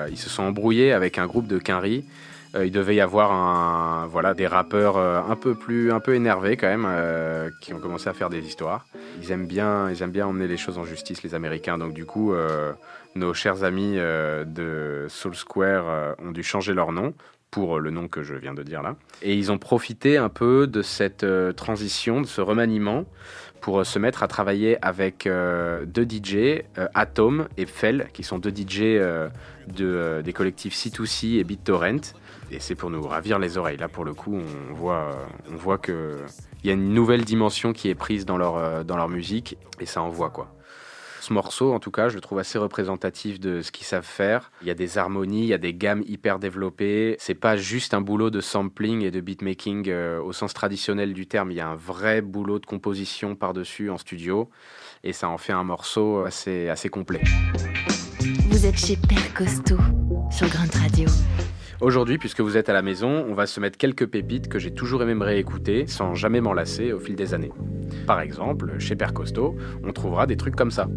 ils 0.09 0.17
se 0.17 0.29
sont 0.29 0.43
embrouillés 0.43 0.93
avec 0.93 1.19
un 1.19 1.27
groupe 1.27 1.47
de 1.47 1.59
Quinry. 1.59 2.05
Euh, 2.55 2.65
il 2.65 2.71
devait 2.71 2.95
y 2.95 3.01
avoir 3.01 4.07
des 4.35 4.47
rappeurs 4.47 4.97
euh, 4.97 5.21
un 5.27 5.35
peu 5.35 5.55
plus, 5.55 5.91
un 5.91 5.99
peu 5.99 6.15
énervés 6.15 6.57
quand 6.57 6.67
même, 6.67 6.85
euh, 6.87 7.49
qui 7.61 7.73
ont 7.73 7.79
commencé 7.79 8.09
à 8.09 8.13
faire 8.13 8.29
des 8.29 8.45
histoires. 8.45 8.85
Ils 9.21 9.31
aiment 9.31 9.47
bien, 9.47 9.89
ils 9.89 10.01
aiment 10.01 10.11
bien 10.11 10.27
emmener 10.27 10.47
les 10.47 10.57
choses 10.57 10.77
en 10.77 10.85
justice, 10.85 11.23
les 11.23 11.35
Américains. 11.35 11.77
Donc 11.77 11.93
du 11.93 12.05
coup, 12.05 12.33
nos 13.15 13.33
chers 13.33 13.63
amis 13.63 13.95
de 13.95 15.05
Soul 15.09 15.35
Square 15.35 16.15
ont 16.19 16.31
dû 16.31 16.43
changer 16.43 16.73
leur 16.73 16.91
nom 16.91 17.13
pour 17.51 17.79
le 17.79 17.91
nom 17.91 18.07
que 18.07 18.23
je 18.23 18.33
viens 18.33 18.53
de 18.53 18.63
dire 18.63 18.81
là. 18.81 18.95
Et 19.21 19.35
ils 19.35 19.51
ont 19.51 19.59
profité 19.59 20.17
un 20.17 20.29
peu 20.29 20.65
de 20.67 20.81
cette 20.81 21.25
transition, 21.55 22.21
de 22.21 22.27
ce 22.27 22.41
remaniement, 22.41 23.05
pour 23.63 23.79
euh, 23.79 23.83
se 23.85 23.97
mettre 23.97 24.21
à 24.23 24.27
travailler 24.27 24.77
avec 24.85 25.25
euh, 25.25 25.85
deux 25.85 26.03
DJ, 26.03 26.35
euh, 26.77 26.87
Atom 26.93 27.47
et 27.57 27.65
Fell, 27.65 28.09
qui 28.13 28.21
sont 28.21 28.37
deux 28.37 28.51
DJ 28.51 28.99
de, 29.67 30.21
des 30.21 30.33
collectifs 30.33 30.75
C2C 30.75 31.39
et 31.39 31.43
BitTorrent. 31.45 32.13
Et 32.51 32.59
c'est 32.59 32.75
pour 32.75 32.89
nous 32.89 33.01
ravir 33.01 33.39
les 33.39 33.57
oreilles. 33.57 33.77
Là, 33.77 33.87
pour 33.87 34.03
le 34.03 34.13
coup, 34.13 34.37
on 34.69 34.73
voit, 34.73 35.13
euh, 35.13 35.53
on 35.53 35.55
voit 35.55 35.77
que 35.77 36.17
il 36.63 36.67
y 36.67 36.69
a 36.71 36.73
une 36.73 36.93
nouvelle 36.93 37.23
dimension 37.23 37.73
qui 37.73 37.89
est 37.89 37.95
prise 37.95 38.25
dans 38.25 38.37
leur, 38.37 38.85
dans 38.85 38.95
leur 38.95 39.09
musique, 39.09 39.57
et 39.79 39.85
ça 39.85 40.01
envoie 40.01 40.29
quoi. 40.29 40.53
Ce 41.23 41.31
morceau, 41.31 41.71
en 41.71 41.79
tout 41.79 41.89
cas, 41.89 42.09
je 42.09 42.15
le 42.15 42.19
trouve 42.19 42.39
assez 42.39 42.57
représentatif 42.57 43.39
de 43.39 43.61
ce 43.61 43.71
qu'ils 43.71 43.85
savent 43.85 44.03
faire. 44.03 44.51
Il 44.61 44.67
y 44.67 44.71
a 44.71 44.73
des 44.73 44.97
harmonies, 44.97 45.43
il 45.43 45.47
y 45.47 45.53
a 45.53 45.57
des 45.57 45.73
gammes 45.73 46.03
hyper 46.05 46.37
développées. 46.37 47.15
C'est 47.17 47.33
pas 47.33 47.55
juste 47.55 47.93
un 47.93 48.01
boulot 48.01 48.29
de 48.29 48.41
sampling 48.41 49.03
et 49.03 49.09
de 49.09 49.21
beatmaking 49.21 49.87
euh, 49.87 50.21
au 50.21 50.33
sens 50.33 50.53
traditionnel 50.53 51.13
du 51.13 51.25
terme. 51.25 51.51
Il 51.51 51.55
y 51.55 51.61
a 51.61 51.69
un 51.69 51.77
vrai 51.77 52.19
boulot 52.19 52.59
de 52.59 52.65
composition 52.65 53.37
par-dessus 53.37 53.89
en 53.89 53.97
studio. 53.97 54.49
Et 55.05 55.13
ça 55.13 55.29
en 55.29 55.37
fait 55.37 55.53
un 55.53 55.63
morceau 55.63 56.25
assez, 56.25 56.67
assez 56.67 56.89
complet. 56.89 57.21
Vous 58.49 58.65
êtes 58.65 58.77
chez 58.77 58.97
Père 58.97 59.33
Costaud 59.33 59.79
sur 60.29 60.49
Grunt 60.49 60.77
Radio. 60.77 61.07
Aujourd'hui, 61.83 62.17
puisque 62.17 62.39
vous 62.39 62.55
êtes 62.55 62.69
à 62.69 62.73
la 62.73 62.81
maison, 62.81 63.25
on 63.27 63.33
va 63.33 63.45
se 63.45 63.59
mettre 63.59 63.77
quelques 63.77 64.07
pépites 64.07 64.47
que 64.47 64.57
j'ai 64.57 64.71
toujours 64.71 65.03
aimé 65.03 65.15
me 65.15 65.25
réécouter 65.25 65.85
sans 65.85 66.15
jamais 66.15 66.39
m'en 66.39 66.53
lasser 66.53 66.93
au 66.93 66.99
fil 66.99 67.17
des 67.17 67.33
années. 67.33 67.51
Par 68.07 68.21
exemple, 68.21 68.79
chez 68.79 68.95
Père 68.95 69.13
Costaud, 69.13 69.57
on 69.83 69.91
trouvera 69.91 70.25
des 70.25 70.37
trucs 70.37 70.55
comme 70.55 70.71
ça. 70.71 70.87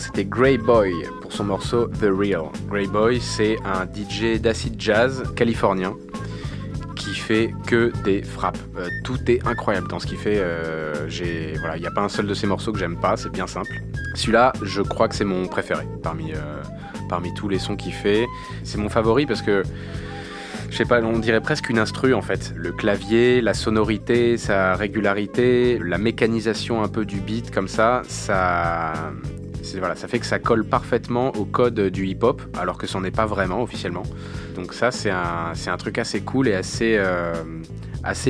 C'était 0.00 0.24
Grey 0.24 0.58
Boy 0.58 0.92
pour 1.22 1.32
son 1.32 1.44
morceau 1.44 1.86
The 1.86 2.08
Real. 2.10 2.46
Grey 2.68 2.86
Boy, 2.86 3.20
c'est 3.20 3.56
un 3.64 3.84
DJ 3.84 4.40
d'acid 4.40 4.74
jazz 4.78 5.22
californien 5.34 5.94
qui 6.96 7.14
fait 7.14 7.54
que 7.66 7.92
des 8.04 8.22
frappes. 8.22 8.58
Euh, 8.78 8.88
tout 9.04 9.18
est 9.28 9.46
incroyable 9.46 9.88
dans 9.88 9.98
ce 9.98 10.06
qu'il 10.06 10.18
fait. 10.18 10.38
Euh, 10.38 11.08
j'ai, 11.08 11.54
voilà, 11.58 11.76
il 11.76 11.80
n'y 11.80 11.86
a 11.86 11.90
pas 11.90 12.02
un 12.02 12.08
seul 12.08 12.26
de 12.26 12.34
ces 12.34 12.46
morceaux 12.46 12.72
que 12.72 12.78
j'aime 12.78 12.96
pas, 12.96 13.16
c'est 13.16 13.30
bien 13.30 13.46
simple. 13.46 13.80
Celui-là, 14.14 14.52
je 14.62 14.82
crois 14.82 15.08
que 15.08 15.14
c'est 15.14 15.24
mon 15.24 15.46
préféré 15.46 15.86
parmi, 16.02 16.32
euh, 16.32 16.62
parmi 17.08 17.32
tous 17.34 17.48
les 17.48 17.58
sons 17.58 17.76
qu'il 17.76 17.92
fait. 17.92 18.26
C'est 18.64 18.78
mon 18.78 18.88
favori 18.88 19.24
parce 19.24 19.42
que 19.42 19.62
je 20.68 20.76
sais 20.76 20.84
pas, 20.84 21.00
on 21.00 21.18
dirait 21.18 21.40
presque 21.40 21.70
une 21.70 21.78
instru 21.78 22.12
en 22.12 22.22
fait. 22.22 22.52
Le 22.56 22.72
clavier, 22.72 23.40
la 23.40 23.54
sonorité, 23.54 24.36
sa 24.36 24.74
régularité, 24.74 25.78
la 25.82 25.98
mécanisation 25.98 26.82
un 26.82 26.88
peu 26.88 27.04
du 27.04 27.20
beat 27.20 27.50
comme 27.50 27.68
ça, 27.68 28.02
ça, 28.08 28.92
voilà, 29.78 29.96
ça 29.96 30.08
fait 30.08 30.18
que 30.18 30.26
ça 30.26 30.38
colle 30.38 30.64
parfaitement 30.64 31.28
au 31.36 31.44
code 31.44 31.78
du 31.80 32.06
hip-hop, 32.06 32.42
alors 32.58 32.78
que 32.78 32.86
c'en 32.86 33.04
est 33.04 33.10
pas 33.14 33.26
vraiment 33.26 33.62
officiellement. 33.62 34.04
Donc 34.54 34.72
ça, 34.72 34.90
c'est 34.90 35.10
un, 35.10 35.52
c'est 35.54 35.70
un 35.70 35.76
truc 35.76 35.98
assez 35.98 36.20
cool 36.20 36.48
et 36.48 36.54
assez, 36.54 36.96
euh, 36.98 37.34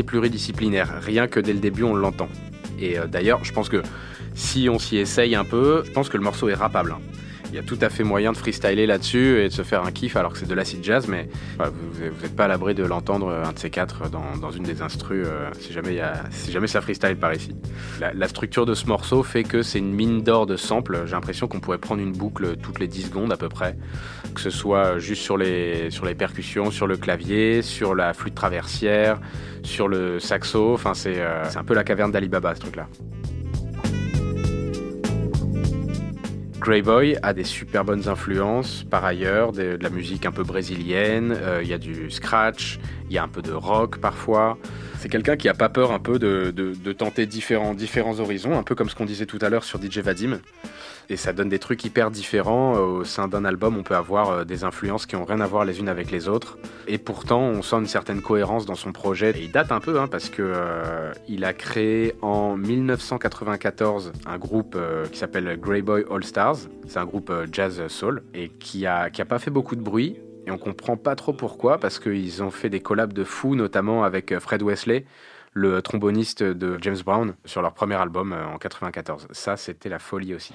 pluridisciplinaire. 0.06 1.00
Rien 1.00 1.28
que 1.28 1.40
dès 1.40 1.52
le 1.52 1.60
début, 1.60 1.82
on 1.84 1.94
l'entend. 1.94 2.28
Et 2.80 2.98
euh, 2.98 3.06
d'ailleurs, 3.06 3.44
je 3.44 3.52
pense 3.52 3.68
que 3.68 3.82
si 4.34 4.68
on 4.68 4.78
s'y 4.78 4.98
essaye 4.98 5.34
un 5.34 5.44
peu, 5.44 5.82
je 5.84 5.92
pense 5.92 6.08
que 6.08 6.16
le 6.16 6.22
morceau 6.22 6.48
est 6.48 6.54
rappable. 6.54 6.92
hein. 6.92 7.00
Il 7.56 7.60
y 7.60 7.62
a 7.62 7.66
tout 7.66 7.78
à 7.80 7.88
fait 7.88 8.04
moyen 8.04 8.32
de 8.32 8.36
freestyler 8.36 8.84
là-dessus 8.84 9.40
et 9.40 9.48
de 9.48 9.52
se 9.52 9.62
faire 9.62 9.82
un 9.82 9.90
kiff 9.90 10.14
alors 10.16 10.34
que 10.34 10.38
c'est 10.38 10.46
de 10.46 10.52
l'acid 10.52 10.84
jazz, 10.84 11.08
mais 11.08 11.26
vous 11.58 12.20
n'êtes 12.20 12.36
pas 12.36 12.44
à 12.44 12.48
l'abri 12.48 12.74
de 12.74 12.84
l'entendre 12.84 13.30
un 13.30 13.50
de 13.54 13.58
ces 13.58 13.70
quatre 13.70 14.10
dans, 14.10 14.36
dans 14.36 14.50
une 14.50 14.64
des 14.64 14.82
instrus 14.82 15.24
euh, 15.26 15.48
si, 15.58 15.72
jamais 15.72 15.94
y 15.94 16.00
a, 16.00 16.24
si 16.28 16.52
jamais 16.52 16.66
ça 16.66 16.82
freestyle 16.82 17.16
par 17.16 17.32
ici. 17.32 17.56
La, 17.98 18.28
structure 18.28 18.66
de 18.66 18.74
ce 18.74 18.84
morceau 18.84 19.22
fait 19.22 19.42
que 19.42 19.62
c'est 19.62 19.78
une 19.78 19.94
mine 19.94 20.20
d'or 20.20 20.44
de 20.44 20.58
samples. 20.58 21.04
J'ai 21.06 21.12
l'impression 21.12 21.48
qu'on 21.48 21.60
pourrait 21.60 21.78
prendre 21.78 22.02
une 22.02 22.12
boucle 22.12 22.58
toutes 22.58 22.78
les 22.78 22.88
10 22.88 23.04
secondes 23.04 23.32
à 23.32 23.38
peu 23.38 23.48
près, 23.48 23.74
que 24.34 24.42
ce 24.42 24.50
soit 24.50 24.98
juste 24.98 25.22
sur 25.22 25.38
les, 25.38 25.90
sur 25.90 26.04
les 26.04 26.14
percussions, 26.14 26.70
sur 26.70 26.86
le 26.86 26.98
clavier, 26.98 27.62
sur 27.62 27.94
la 27.94 28.12
flûte 28.12 28.34
traversière, 28.34 29.18
sur 29.62 29.88
le 29.88 30.20
saxo. 30.20 30.74
Enfin, 30.74 30.92
c'est 30.92 31.22
euh, 31.22 31.48
c'est 31.48 31.56
un 31.56 31.64
peu 31.64 31.72
la 31.72 31.84
caverne 31.84 32.12
d'Alibaba 32.12 32.54
ce 32.54 32.60
truc-là. 32.60 32.86
Grey 36.58 36.82
Boy 36.82 37.16
a 37.22 37.32
des 37.32 37.44
super 37.44 37.84
bonnes 37.84 38.08
influences 38.08 38.84
par 38.90 39.04
ailleurs, 39.04 39.52
de, 39.52 39.78
la 39.80 39.90
musique 39.90 40.26
un 40.26 40.32
peu 40.32 40.42
brésilienne, 40.42 41.36
euh, 41.36 41.60
il 41.62 41.68
y 41.68 41.72
a 41.72 41.78
du 41.78 42.10
scratch, 42.10 42.78
il 43.08 43.14
y 43.14 43.18
a 43.18 43.22
un 43.22 43.28
peu 43.28 43.42
de 43.42 43.52
rock 43.52 43.98
parfois. 43.98 44.58
C'est 44.98 45.08
quelqu'un 45.08 45.36
qui 45.36 45.48
a 45.48 45.54
pas 45.54 45.68
peur 45.68 45.92
un 45.92 45.98
peu 45.98 46.18
de, 46.18 46.92
tenter 46.92 47.26
différents, 47.26 47.74
horizons, 48.18 48.58
un 48.58 48.62
peu 48.62 48.74
comme 48.74 48.88
ce 48.88 48.94
qu'on 48.94 49.04
disait 49.04 49.26
tout 49.26 49.38
à 49.42 49.48
l'heure 49.48 49.64
sur 49.64 49.80
DJ 49.80 49.98
Vadim. 49.98 50.40
Et 51.08 51.16
ça 51.16 51.32
donne 51.32 51.48
des 51.48 51.60
trucs 51.60 51.84
hyper 51.84 52.10
différents. 52.10 52.74
Euh, 52.74 52.80
Au 52.80 53.04
sein 53.04 53.28
d'un 53.28 53.44
album, 53.44 53.76
on 53.76 53.84
peut 53.84 53.94
avoir 53.94 54.30
euh, 54.30 54.44
des 54.44 54.64
influences 54.64 55.06
qui 55.06 55.14
ont 55.14 55.24
rien 55.24 55.40
à 55.40 55.46
voir 55.46 55.64
les 55.64 55.78
unes 55.78 55.88
avec 55.88 56.10
les 56.10 56.28
autres. 56.28 56.58
Et 56.88 56.98
pourtant, 56.98 57.42
on 57.42 57.62
sent 57.62 57.76
une 57.76 57.86
certaine 57.86 58.20
cohérence 58.20 58.66
dans 58.66 58.74
son 58.74 58.90
projet. 58.90 59.30
Et 59.30 59.44
il 59.44 59.52
date 59.52 59.70
un 59.70 59.78
peu, 59.78 60.00
hein, 60.00 60.08
parce 60.08 60.30
que 60.30 60.42
euh, 60.42 61.12
il 61.28 61.44
a 61.44 61.52
créé 61.52 62.14
en 62.22 62.56
1994 62.56 64.12
un 64.26 64.38
groupe 64.38 64.76
qui 65.12 65.18
s'appelle 65.18 65.56
Grey 65.60 65.82
Boy 65.82 66.04
All 66.10 66.24
C'est 66.86 66.98
un 66.98 67.04
groupe 67.04 67.30
euh, 67.30 67.46
jazz 67.50 67.86
soul 67.88 68.22
et 68.34 68.48
qui 68.48 68.86
a, 68.86 69.10
pas 69.28 69.38
fait 69.38 69.50
beaucoup 69.50 69.76
de 69.76 69.80
bruit. 69.80 70.18
Et 70.46 70.50
on 70.50 70.58
comprend 70.58 70.96
pas 70.96 71.16
trop 71.16 71.32
pourquoi, 71.32 71.78
parce 71.78 71.98
qu'ils 71.98 72.42
ont 72.42 72.52
fait 72.52 72.70
des 72.70 72.80
collabs 72.80 73.12
de 73.12 73.24
fous, 73.24 73.56
notamment 73.56 74.04
avec 74.04 74.30
euh, 74.30 74.38
Fred 74.38 74.62
Wesley, 74.62 75.04
le 75.54 75.82
tromboniste 75.82 76.44
de 76.44 76.78
James 76.80 76.98
Brown, 77.04 77.34
sur 77.44 77.62
leur 77.62 77.74
premier 77.74 77.96
album 77.96 78.32
euh, 78.32 78.46
en 78.46 78.58
94. 78.58 79.26
Ça, 79.32 79.56
c'était 79.56 79.88
la 79.88 79.98
folie 79.98 80.34
aussi. 80.34 80.52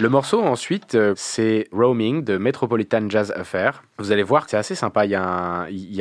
Le 0.00 0.08
morceau 0.08 0.42
ensuite, 0.42 0.96
euh, 0.96 1.14
c'est 1.16 1.68
Roaming 1.70 2.24
de 2.24 2.36
Metropolitan 2.36 3.08
Jazz 3.08 3.30
Affair. 3.36 3.84
Vous 3.98 4.10
allez 4.10 4.24
voir 4.24 4.44
que 4.44 4.50
c'est 4.50 4.56
assez 4.56 4.74
sympa. 4.74 5.04
Il 5.04 5.12
y 5.12 5.14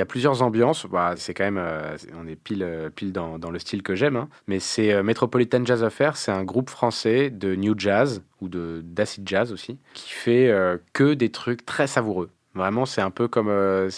a, 0.01 0.05
plusieurs 0.07 0.41
ambiances. 0.41 0.87
Bah, 0.87 1.13
c'est 1.15 1.35
quand 1.35 1.43
même, 1.43 1.59
euh, 1.59 1.95
on 2.19 2.27
est 2.27 2.35
pile, 2.35 2.63
euh, 2.63 2.89
pile 2.89 3.11
dans, 3.13 3.37
le 3.37 3.59
style 3.59 3.83
que 3.83 3.93
j'aime. 3.93 4.15
hein. 4.15 4.29
Mais 4.47 4.59
c'est 4.59 5.03
Metropolitan 5.03 5.63
Jazz 5.63 5.83
Affair, 5.83 6.17
c'est 6.17 6.31
un 6.31 6.43
groupe 6.43 6.71
français 6.71 7.29
de 7.29 7.53
new 7.53 7.75
jazz 7.77 8.23
ou 8.41 8.49
de 8.49 8.81
d'acid 8.83 9.29
jazz 9.29 9.53
aussi, 9.53 9.77
qui 9.93 10.09
fait 10.11 10.51
que 10.93 11.13
des 11.13 11.29
trucs 11.29 11.63
très 11.65 11.85
savoureux. 11.85 12.31
Vraiment, 12.55 12.85
c'est 12.85 13.01
un 13.01 13.11
peu 13.11 13.27
comme 13.27 13.49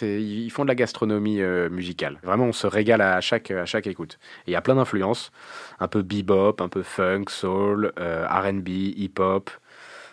ils 0.02 0.50
font 0.50 0.64
de 0.64 0.68
la 0.68 0.76
gastronomie 0.76 1.42
musicale. 1.70 2.20
Vraiment, 2.24 2.46
on 2.46 2.54
se 2.54 2.68
régale 2.68 3.02
à 3.02 3.22
chaque 3.22 3.52
à 3.52 3.66
chaque 3.66 3.88
écoute. 3.88 4.20
Et 4.46 4.52
il 4.52 4.54
y 4.54 4.58
a 4.58 4.62
plein 4.62 4.76
d'influences, 4.76 5.32
un 5.80 5.88
peu 5.88 6.02
bebop, 6.02 6.58
un 6.60 6.70
peu 6.70 6.84
funk, 6.84 7.26
soul, 7.30 7.94
R&B, 7.98 8.68
hip-hop. 8.68 9.50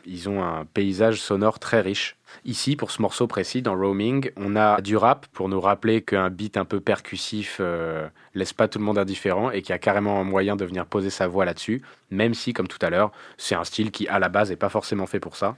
Ils 0.07 0.29
ont 0.29 0.43
un 0.43 0.65
paysage 0.65 1.21
sonore 1.21 1.59
très 1.59 1.81
riche. 1.81 2.17
Ici, 2.45 2.77
pour 2.77 2.91
ce 2.91 3.01
morceau 3.01 3.27
précis, 3.27 3.63
dans 3.63 3.77
Roaming, 3.77 4.31
on 4.37 4.57
a 4.57 4.81
du 4.81 4.97
rap 4.97 5.27
pour 5.33 5.49
nous 5.49 5.61
rappeler 5.61 6.03
qu'un 6.03 6.31
beat 6.31 6.57
un 6.57 6.65
peu 6.65 6.81
percussif 6.81 7.59
euh, 7.61 8.09
laisse 8.35 8.53
pas 8.53 8.69
tout 8.69 8.79
le 8.79 8.85
monde 8.85 8.99
indifférent 8.99 9.51
et 9.51 9.63
qu'il 9.63 9.71
y 9.71 9.75
a 9.75 9.79
carrément 9.79 10.21
un 10.21 10.25
moyen 10.25 10.57
de 10.57 10.65
venir 10.65 10.87
poser 10.87 11.11
sa 11.11 11.29
voix 11.29 11.45
là-dessus, 11.45 11.83
même 12.11 12.35
si, 12.35 12.53
comme 12.53 12.69
tout 12.69 12.79
à 12.81 12.91
l'heure, 12.91 13.13
c'est 13.37 13.55
un 13.55 13.65
style 13.65 13.91
qui, 13.91 14.09
à 14.09 14.19
la 14.19 14.29
base, 14.29 14.51
n'est 14.51 14.57
pas 14.57 14.71
forcément 14.71 15.07
fait 15.07 15.21
pour 15.21 15.37
ça. 15.37 15.57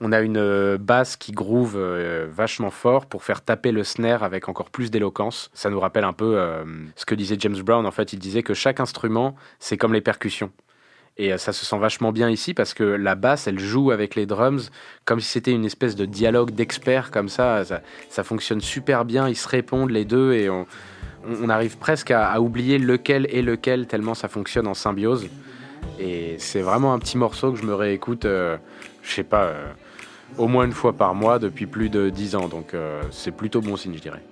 On 0.00 0.12
a 0.12 0.20
une 0.20 0.38
euh, 0.38 0.76
basse 0.78 1.16
qui 1.16 1.32
groove 1.32 1.76
euh, 1.76 2.26
vachement 2.30 2.70
fort 2.70 3.06
pour 3.06 3.22
faire 3.22 3.42
taper 3.42 3.72
le 3.72 3.84
snare 3.84 4.22
avec 4.22 4.48
encore 4.48 4.70
plus 4.70 4.90
d'éloquence. 4.90 5.50
Ça 5.54 5.70
nous 5.70 5.80
rappelle 5.80 6.04
un 6.04 6.12
peu 6.12 6.38
ce 6.96 7.06
que 7.06 7.14
disait 7.14 7.36
James 7.38 7.60
Brown. 7.62 7.86
En 7.86 7.90
fait, 7.90 8.12
il 8.12 8.18
disait 8.18 8.42
que 8.42 8.54
chaque 8.54 8.80
instrument, 8.80 9.34
c'est 9.60 9.76
comme 9.76 9.92
les 9.94 10.00
percussions. 10.00 10.50
Et 11.18 11.32
euh, 11.32 11.38
ça 11.38 11.52
se 11.52 11.64
sent 11.64 11.78
vachement 11.78 12.12
bien 12.12 12.30
ici 12.30 12.54
parce 12.54 12.74
que 12.74 12.84
la 12.84 13.14
basse, 13.14 13.46
elle 13.46 13.58
joue 13.58 13.90
avec 13.90 14.14
les 14.14 14.26
drums 14.26 14.70
comme 15.04 15.20
si 15.20 15.28
c'était 15.28 15.52
une 15.52 15.64
espèce 15.64 15.94
de 15.94 16.06
dialogue 16.06 16.52
d'experts 16.52 17.10
comme 17.10 17.28
ça. 17.28 17.64
ça. 17.64 17.82
ça 18.08 18.24
fonctionne 18.24 18.60
super 18.60 19.04
bien, 19.04 19.28
ils 19.28 19.36
se 19.36 19.48
répondent 19.48 19.90
les 19.90 20.04
deux 20.04 20.32
et 20.32 20.48
on, 20.48 20.66
arrive 21.48 21.78
presque 21.78 22.10
à, 22.10 22.40
oublier 22.40 22.78
lequel 22.78 23.26
est 23.32 23.42
lequel 23.42 23.86
tellement 23.86 24.14
ça 24.14 24.28
fonctionne 24.28 24.66
en 24.66 24.74
symbiose. 24.74 25.28
Et 25.98 26.36
c'est 26.38 26.62
vraiment 26.62 26.94
un 26.94 26.98
petit 26.98 27.18
morceau 27.18 27.52
que 27.52 27.58
je 27.58 27.64
me 27.64 27.74
réécoute, 27.74 28.24
euh, 28.24 28.56
je 29.02 29.12
sais 29.12 29.24
pas, 29.24 29.44
euh, 29.44 29.72
au 30.38 30.48
moins 30.48 30.64
une 30.64 30.72
fois 30.72 30.94
par 30.94 31.14
mois 31.14 31.38
depuis 31.38 31.66
plus 31.66 31.90
de 31.90 32.10
10 32.10 32.36
ans. 32.36 32.48
Donc 32.48 32.74
euh, 32.74 33.02
c'est 33.10 33.30
plutôt 33.30 33.60
bon 33.60 33.76
signe, 33.76 33.94
je 33.94 34.02
dirais. 34.02 34.22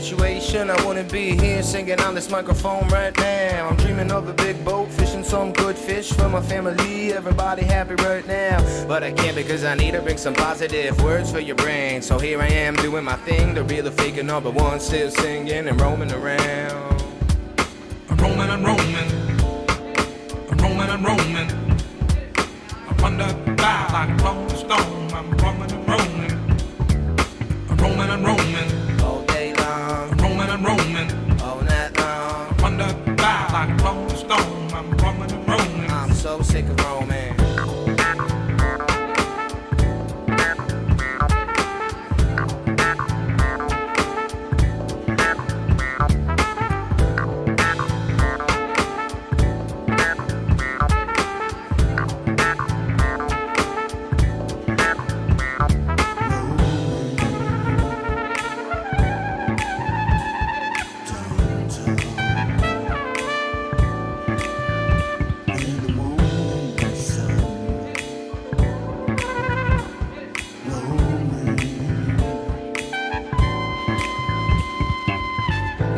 Situation, 0.00 0.70
I 0.70 0.86
wouldn't 0.86 1.10
be 1.10 1.36
here 1.36 1.60
singing 1.60 2.00
on 2.00 2.14
this 2.14 2.30
microphone 2.30 2.86
right 2.88 3.16
now. 3.16 3.68
I'm 3.68 3.76
dreaming 3.76 4.12
of 4.12 4.28
a 4.28 4.32
big 4.32 4.64
boat, 4.64 4.88
fishing 4.92 5.24
some 5.24 5.52
good 5.52 5.76
fish 5.76 6.12
for 6.12 6.28
my 6.28 6.40
family. 6.40 7.12
Everybody 7.12 7.64
happy 7.64 7.94
right 7.96 8.24
now. 8.26 8.58
But 8.86 9.02
I 9.02 9.10
can't 9.10 9.34
because 9.34 9.64
I 9.64 9.74
need 9.74 9.92
to 9.92 10.00
bring 10.00 10.16
some 10.16 10.34
positive 10.34 11.02
words 11.02 11.32
for 11.32 11.40
your 11.40 11.56
brain. 11.56 12.00
So 12.02 12.16
here 12.16 12.40
I 12.40 12.46
am 12.46 12.76
doing 12.76 13.04
my 13.04 13.16
thing, 13.16 13.54
the 13.54 13.64
real 13.64 13.88
or 13.88 13.90
fake 13.90 14.22
number 14.22 14.50
one, 14.50 14.78
still 14.78 15.10
singing 15.10 15.66
and 15.66 15.80
roaming 15.80 16.12
around. 16.12 16.87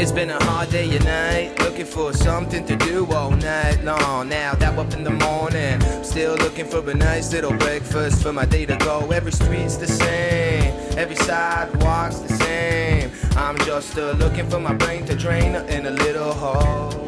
It's 0.01 0.13
been 0.13 0.31
a 0.31 0.43
hard 0.45 0.71
day 0.71 0.97
and 0.97 1.05
night, 1.05 1.59
looking 1.59 1.85
for 1.85 2.15
something 2.15 2.65
to 2.65 2.75
do 2.75 3.05
all 3.13 3.33
night 3.33 3.85
long. 3.85 4.31
Now 4.31 4.55
that 4.55 4.79
up 4.79 4.95
in 4.95 5.05
the 5.05 5.11
morning, 5.11 5.79
still 6.03 6.37
looking 6.37 6.65
for 6.65 6.81
a 6.91 6.95
nice 6.95 7.31
little 7.35 7.53
breakfast 7.53 8.23
for 8.23 8.33
my 8.33 8.47
day 8.47 8.65
to 8.65 8.77
go. 8.77 9.11
Every 9.11 9.31
street's 9.31 9.77
the 9.77 9.87
same, 9.87 10.73
every 10.97 11.17
sidewalk's 11.17 12.21
the 12.21 12.33
same. 12.33 13.11
I'm 13.37 13.59
just 13.59 13.99
uh, 13.99 14.13
looking 14.13 14.49
for 14.49 14.59
my 14.59 14.73
brain 14.73 15.05
to 15.05 15.15
drain 15.15 15.55
in 15.55 15.85
a 15.85 15.91
little 15.91 16.33
hole. 16.33 17.07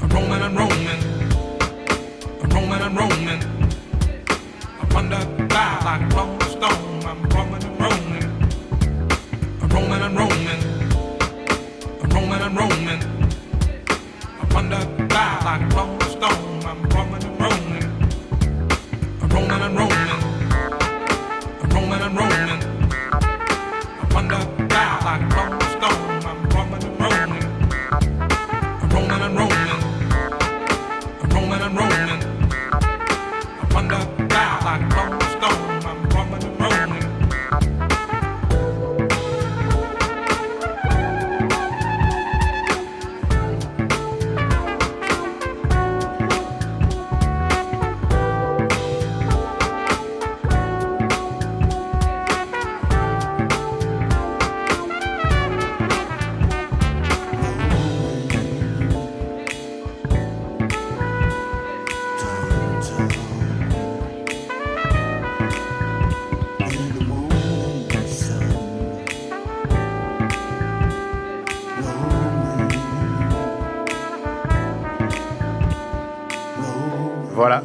I'm 0.00 0.10
roaming 0.10 0.42
and 0.46 0.56
roaming. 0.56 1.00
I'm 2.40 2.50
roaming 2.50 2.82
and 2.86 2.96
roaming. 2.96 3.42
I 4.80 4.94
wonder 4.94 5.18
like 5.84 6.12
a 6.12 6.39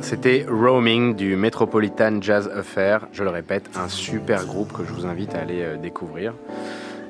c'était 0.05 0.45
Roaming 0.47 1.15
du 1.15 1.35
Metropolitan 1.35 2.21
Jazz 2.21 2.47
Affair. 2.55 3.07
Je 3.11 3.23
le 3.23 3.31
répète, 3.31 3.71
un 3.75 3.89
super 3.89 4.45
groupe 4.45 4.71
que 4.71 4.83
je 4.85 4.93
vous 4.93 5.07
invite 5.07 5.33
à 5.33 5.39
aller 5.39 5.63
euh, 5.63 5.77
découvrir. 5.77 6.35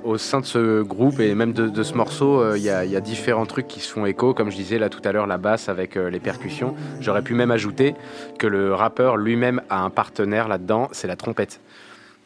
Au 0.06 0.18
sein 0.18 0.40
de 0.40 0.46
ce 0.46 0.82
groupe 0.82 1.20
et 1.20 1.36
même 1.36 1.52
de, 1.52 1.84
ce 1.84 1.94
morceau, 1.94 2.40
euh, 2.42 2.58
il 2.58 2.64
y, 2.64 2.70
a- 2.70 3.02
différents 3.02 3.46
trucs 3.46 3.68
qui 3.68 3.82
se 3.82 3.92
font 3.92 4.06
écho. 4.06 4.34
Comme 4.34 4.50
je 4.50 4.56
disais 4.56 4.80
là 4.80 4.88
tout 4.88 5.02
à 5.04 5.12
l'heure, 5.12 5.28
la 5.28 5.38
basse 5.38 5.68
avec 5.68 5.98
euh, 5.98 6.10
les 6.10 6.22
percussions. 6.22 6.74
J'aurais 7.02 7.22
pu 7.22 7.34
même 7.34 7.52
ajouter 7.52 7.96
que 8.40 8.48
le 8.48 8.74
rappeur 8.74 9.18
lui-même 9.18 9.62
a 9.70 9.84
un 9.84 9.90
partenaire 9.90 10.48
là-dedans, 10.48 10.88
c'est 10.94 11.08
la 11.08 11.18
trompette. 11.18 11.60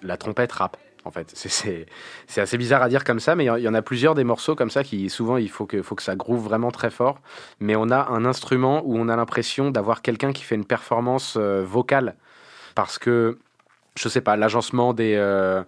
La 0.03 0.17
trompette 0.17 0.51
rap. 0.51 0.77
En 1.05 1.11
fait, 1.11 1.31
C'est- 1.33 1.85
assez 2.41 2.57
bizarre 2.57 2.81
à 2.81 2.89
dire 2.89 3.03
comme 3.03 3.19
ça, 3.19 3.35
mais 3.35 3.45
il 3.45 3.63
y 3.63 3.67
en- 3.67 3.73
a 3.73 3.81
plusieurs 3.81 4.15
des 4.15 4.23
morceaux 4.25 4.55
comme 4.55 4.69
ça 4.69 4.83
qui 4.83 5.09
souvent 5.09 5.37
il 5.37 5.49
faut 5.49 5.65
que, 5.65 5.81
ça 5.99 6.15
groove 6.15 6.43
vraiment 6.43 6.71
très 6.71 6.89
fort. 6.89 7.19
Mais 7.59 7.75
on 7.75 7.89
a 7.89 8.07
un 8.09 8.25
instrument 8.25 8.81
où 8.85 8.97
on 8.97 9.07
a 9.09 9.15
l'impression 9.15 9.71
d'avoir 9.71 10.01
quelqu'un 10.01 10.33
qui 10.33 10.43
fait 10.43 10.55
une 10.55 10.65
performance 10.65 11.35
euh, 11.37 11.63
vocale 11.65 12.15
parce 12.75 12.97
que 12.99 13.37
je 13.95 14.07
sais 14.07 14.21
pas, 14.21 14.37
l'agencement 14.37 14.93
des, 14.93 15.15
euh, 15.17 15.61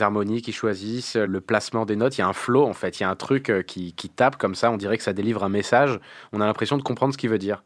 harmonies 0.00 0.40
qu'ils 0.42 0.54
choisissent, 0.54 1.16
le 1.16 1.40
placement 1.40 1.84
des 1.84 1.96
notes, 1.96 2.16
il 2.16 2.20
y 2.20 2.24
a 2.24 2.28
un 2.28 2.32
flow 2.32 2.64
en 2.64 2.72
fait, 2.72 2.98
il 2.98 3.02
y 3.02 3.06
a 3.06 3.10
un 3.10 3.16
truc 3.16 3.50
euh, 3.50 3.62
qui, 3.62 3.92
qui 3.92 4.08
tape 4.08 4.36
comme 4.36 4.54
ça, 4.54 4.70
on 4.70 4.76
dirait 4.76 4.96
que 4.96 5.02
ça 5.02 5.12
délivre 5.12 5.44
un 5.44 5.48
message, 5.50 5.98
on 6.32 6.40
a 6.40 6.46
l'impression 6.46 6.76
de 6.78 6.82
comprendre 6.82 7.12
ce 7.12 7.18
qu'il 7.18 7.28
veut 7.30 7.38
dire. 7.38 7.62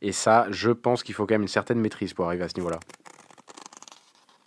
Et 0.00 0.12
ça, 0.12 0.46
je 0.50 0.70
pense 0.70 1.02
qu'il 1.02 1.14
faut 1.14 1.26
quand 1.26 1.34
même 1.34 1.42
une 1.42 1.48
certaine 1.48 1.80
maîtrise 1.80 2.14
pour 2.14 2.26
arriver 2.26 2.44
à 2.44 2.48
ce 2.48 2.54
niveau-là. 2.56 2.80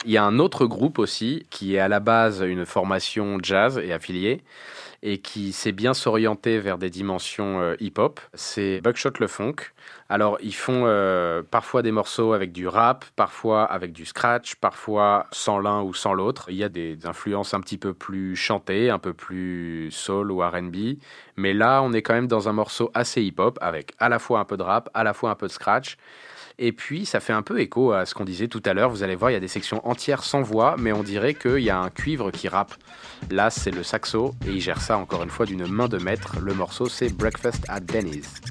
Il 0.05 0.11
y 0.11 0.17
a 0.17 0.23
un 0.23 0.37
autre 0.37 0.67
groupe 0.67 0.99
aussi 0.99 1.47
qui 1.49 1.75
est 1.75 1.79
à 1.79 1.87
la 1.87 1.99
base 1.99 2.41
une 2.41 2.67
formation 2.67 3.39
jazz 3.41 3.79
et 3.83 3.91
affiliée 3.91 4.43
et 5.01 5.17
qui 5.17 5.51
sait 5.51 5.71
bien 5.71 5.95
s'orienter 5.95 6.59
vers 6.59 6.77
des 6.77 6.91
dimensions 6.91 7.59
euh, 7.59 7.75
hip-hop. 7.79 8.19
C'est 8.35 8.81
Buckshot 8.81 9.13
Le 9.19 9.25
Funk. 9.25 9.55
Alors, 10.09 10.37
ils 10.41 10.53
font 10.53 10.83
euh, 10.85 11.41
parfois 11.41 11.81
des 11.81 11.91
morceaux 11.91 12.33
avec 12.33 12.51
du 12.51 12.67
rap, 12.67 13.03
parfois 13.15 13.63
avec 13.63 13.93
du 13.93 14.05
scratch, 14.05 14.55
parfois 14.55 15.25
sans 15.31 15.57
l'un 15.57 15.81
ou 15.81 15.95
sans 15.95 16.13
l'autre. 16.13 16.45
Il 16.49 16.55
y 16.55 16.63
a 16.63 16.69
des 16.69 17.07
influences 17.07 17.55
un 17.55 17.59
petit 17.59 17.79
peu 17.79 17.93
plus 17.93 18.35
chantées, 18.35 18.91
un 18.91 18.99
peu 18.99 19.13
plus 19.13 19.89
soul 19.91 20.31
ou 20.31 20.39
RB. 20.41 20.97
Mais 21.35 21.53
là, 21.53 21.81
on 21.81 21.93
est 21.93 22.03
quand 22.03 22.13
même 22.13 22.27
dans 22.27 22.47
un 22.47 22.53
morceau 22.53 22.91
assez 22.93 23.23
hip-hop 23.23 23.57
avec 23.59 23.93
à 23.97 24.07
la 24.07 24.19
fois 24.19 24.39
un 24.39 24.45
peu 24.45 24.57
de 24.57 24.63
rap, 24.63 24.89
à 24.93 25.03
la 25.03 25.13
fois 25.13 25.31
un 25.31 25.35
peu 25.35 25.47
de 25.47 25.51
scratch. 25.51 25.97
Et 26.57 26.71
puis, 26.71 27.05
ça 27.05 27.19
fait 27.19 27.33
un 27.33 27.41
peu 27.41 27.59
écho 27.59 27.91
à 27.91 28.05
ce 28.05 28.13
qu'on 28.13 28.23
disait 28.23 28.47
tout 28.47 28.61
à 28.65 28.73
l'heure. 28.73 28.89
Vous 28.89 29.03
allez 29.03 29.15
voir, 29.15 29.31
il 29.31 29.33
y 29.33 29.37
a 29.37 29.41
des 29.41 29.47
sections 29.47 29.85
entières 29.87 30.23
sans 30.23 30.41
voix, 30.41 30.75
mais 30.77 30.93
on 30.93 31.03
dirait 31.03 31.33
qu'il 31.33 31.59
y 31.59 31.69
a 31.69 31.79
un 31.79 31.89
cuivre 31.89 32.31
qui 32.31 32.47
rappe. 32.47 32.75
Là, 33.29 33.49
c'est 33.49 33.71
le 33.71 33.83
saxo, 33.83 34.35
et 34.47 34.51
il 34.51 34.61
gère 34.61 34.81
ça 34.81 34.97
encore 34.97 35.23
une 35.23 35.29
fois 35.29 35.45
d'une 35.45 35.67
main 35.67 35.87
de 35.87 35.97
maître. 35.97 36.37
Le 36.41 36.53
morceau, 36.53 36.87
c'est 36.87 37.13
Breakfast 37.13 37.65
at 37.67 37.81
Denny's. 37.81 38.41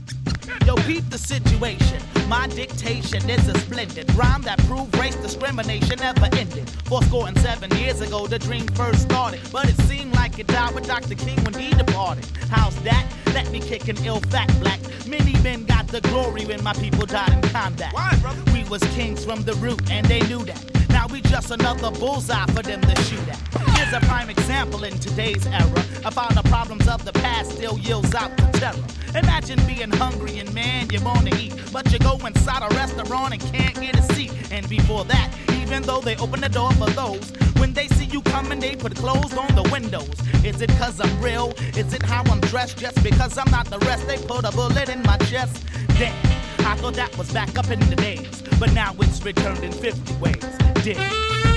My 2.29 2.47
dictation 2.47 3.29
is 3.29 3.49
a 3.49 3.59
splendid 3.59 4.13
rhyme 4.15 4.43
that 4.43 4.59
proved 4.67 4.97
race 4.99 5.17
discrimination 5.17 5.99
never 5.99 6.29
ended. 6.33 6.69
Four 6.87 7.03
score 7.03 7.29
and 7.29 7.39
seven 7.39 7.71
years 7.77 8.01
ago, 8.01 8.27
the 8.27 8.39
dream 8.39 8.67
first 8.69 9.03
started. 9.03 9.41
But 9.53 9.69
it 9.69 9.77
seemed 9.83 10.15
like 10.15 10.39
it 10.39 10.47
died 10.47 10.75
with 10.75 10.87
Dr. 10.87 11.15
King 11.15 11.43
when 11.45 11.55
he 11.55 11.71
departed. 11.75 12.27
How's 12.51 12.77
that? 12.83 13.07
Let 13.35 13.51
me 13.51 13.61
kick 13.61 13.89
an 13.89 13.97
ill 14.05 14.21
fat 14.21 14.49
black. 14.61 14.81
Many 15.07 15.33
men 15.43 15.65
got 15.65 15.87
the 15.89 16.01
glory 16.01 16.45
when 16.47 16.63
my 16.65 16.73
people 16.75 17.05
died 17.05 17.33
in 17.33 17.43
combat. 17.51 17.93
Why, 17.93 18.17
brother? 18.23 18.43
We 18.53 18.65
was 18.65 18.83
kings 18.95 19.25
from 19.25 19.43
the 19.43 19.55
root, 19.55 19.91
and 19.91 20.07
they 20.07 20.21
knew 20.21 20.45
that. 20.45 20.75
Now 20.95 21.09
we 21.09 21.21
just 21.23 21.51
another 21.51 21.91
bullseye 21.91 22.47
for 22.47 22.63
them 22.63 22.81
to 22.81 23.03
shoot 23.03 23.29
at. 23.29 23.39
Here's 23.77 23.93
a 23.93 24.01
prime 24.07 24.31
example 24.31 24.85
in 24.85 24.97
today's 24.99 25.45
era 25.47 25.85
of 26.05 26.15
how 26.15 26.29
the 26.29 26.49
problems 26.49 26.87
of 26.87 27.05
the 27.05 27.13
past 27.13 27.51
still 27.51 27.79
yields 27.79 28.15
out 28.15 28.37
to 28.39 28.47
terror. 28.53 28.85
Imagine 29.15 29.59
being 29.67 29.91
hungry 29.91 30.39
and 30.39 30.55
man, 30.55 30.89
you 30.91 31.01
wanna 31.01 31.35
eat, 31.37 31.53
but 31.73 31.93
you 31.93 31.99
go 31.99 32.14
inside 32.25 32.63
a 32.63 32.75
restaurant 32.75 33.33
and 33.33 33.43
can't 33.53 33.75
get 33.81 33.99
a 33.99 34.03
seat. 34.15 34.33
And 34.51 34.69
before 34.69 35.05
that, 35.07 35.33
even 35.61 35.83
though 35.83 36.01
they 36.01 36.17
open 36.17 36.41
the 36.41 36.49
door 36.49 36.71
for 36.73 36.91
those, 36.91 37.31
when 37.59 37.73
they 37.73 37.89
see 37.89 38.05
you 38.07 38.23
coming, 38.23 38.61
they 38.61 38.77
put 38.77 38.95
clothes 38.95 39.37
on 39.37 39.55
the 39.55 39.69
windows. 39.73 40.11
Is 40.45 40.61
it 40.61 40.71
cause 40.79 41.01
I'm 41.01 41.21
real? 41.23 41.53
Is 41.77 41.93
it 41.93 42.03
how 42.03 42.23
I'm 42.25 42.41
dressed? 42.41 42.79
Just 42.79 43.03
because 43.03 43.39
I'm 43.39 43.51
not 43.51 43.67
the 43.71 43.79
rest, 43.81 44.07
they 44.07 44.19
put 44.19 44.45
a 44.45 44.53
bullet 44.53 44.89
in 44.89 45.03
my 45.03 45.17
chest. 45.19 45.65
Damn, 45.99 46.15
I 46.67 46.77
thought 46.77 46.95
that 46.95 47.17
was 47.17 47.33
back 47.33 47.57
up 47.59 47.71
in 47.71 47.81
the 47.81 47.97
days, 47.97 48.43
but 48.59 48.73
now 48.73 48.95
it's 48.99 49.23
returned 49.25 49.65
in 49.65 49.73
50 49.73 50.15
ways. 50.17 50.45
Dig. 50.83 51.54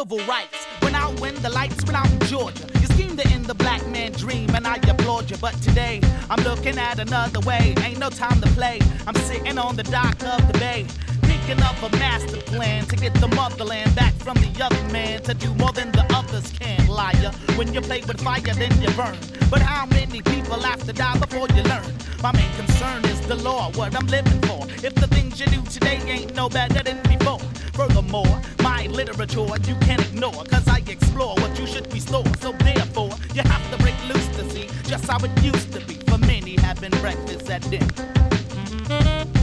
Civil 0.00 0.26
rights. 0.26 0.66
When 0.80 0.94
out 0.94 1.20
when 1.20 1.34
the 1.42 1.50
lights 1.50 1.84
out 1.92 2.10
in 2.10 2.20
Georgia. 2.20 2.66
You 2.80 2.86
schemed 2.86 3.18
to 3.18 3.28
end 3.28 3.44
the 3.44 3.54
black 3.54 3.86
man 3.88 4.12
dream, 4.12 4.48
and 4.54 4.66
I 4.66 4.76
applaud 4.76 5.30
you. 5.30 5.36
But 5.36 5.54
today, 5.60 6.00
I'm 6.30 6.42
looking 6.42 6.78
at 6.78 6.98
another 6.98 7.40
way. 7.40 7.74
Ain't 7.84 7.98
no 7.98 8.08
time 8.08 8.40
to 8.40 8.48
play. 8.58 8.78
I'm 9.06 9.14
sitting 9.28 9.58
on 9.58 9.76
the 9.76 9.82
dock 9.82 10.16
of 10.22 10.40
the 10.50 10.58
bay. 10.58 10.84
Thinking 11.30 11.62
of 11.62 11.76
a 11.82 11.90
master 11.98 12.40
plan 12.52 12.86
to 12.86 12.96
get 12.96 13.12
the 13.14 13.28
motherland 13.28 13.94
back 13.94 14.14
from 14.14 14.36
the 14.44 14.50
other 14.64 14.84
man 14.90 15.22
to 15.24 15.34
do 15.34 15.52
more 15.54 15.72
than 15.72 15.92
the 15.92 16.06
others 16.14 16.50
can. 16.58 16.86
Liar. 16.86 17.32
When 17.56 17.74
you 17.74 17.82
play 17.82 18.00
with 18.08 18.20
fire, 18.22 18.54
then 18.62 18.72
you 18.80 18.90
burn. 18.92 19.18
But 19.50 19.60
how 19.60 19.84
many 19.84 20.22
people 20.22 20.60
have 20.60 20.82
to 20.86 20.94
die 20.94 21.18
before 21.18 21.48
you 21.54 21.62
learn? 21.64 21.92
My 22.22 22.32
main 22.32 22.52
concern 22.56 23.04
is 23.04 23.20
the 23.26 23.36
law, 23.36 23.70
what 23.72 23.94
I'm 23.94 24.06
living 24.06 24.40
for. 24.48 24.66
If 24.86 24.94
the 24.94 25.08
things 25.08 25.40
you 25.40 25.46
do 25.46 25.60
today 25.62 25.98
ain't 26.06 26.34
no 26.34 26.48
better 26.48 26.82
than 26.82 27.02
before. 27.02 27.40
Furthermore, 27.72 28.40
my 28.62 28.86
literature 28.86 29.40
you 29.66 29.74
can't 29.76 30.00
ignore, 30.08 30.44
cause 30.44 30.66
I 30.68 30.82
explore 30.88 31.34
what 31.36 31.58
you 31.58 31.66
should 31.66 31.92
restore. 31.92 32.24
So 32.40 32.52
therefore, 32.52 33.10
you 33.34 33.42
have 33.42 33.70
to 33.70 33.78
break 33.82 33.96
loose 34.08 34.28
to 34.36 34.50
see 34.50 34.68
just 34.84 35.06
how 35.06 35.18
it 35.24 35.42
used 35.42 35.72
to 35.72 35.80
be 35.80 35.94
for 36.08 36.18
many 36.18 36.56
having 36.56 36.90
breakfast 37.00 37.50
at 37.50 37.62
dinner. 37.70 39.39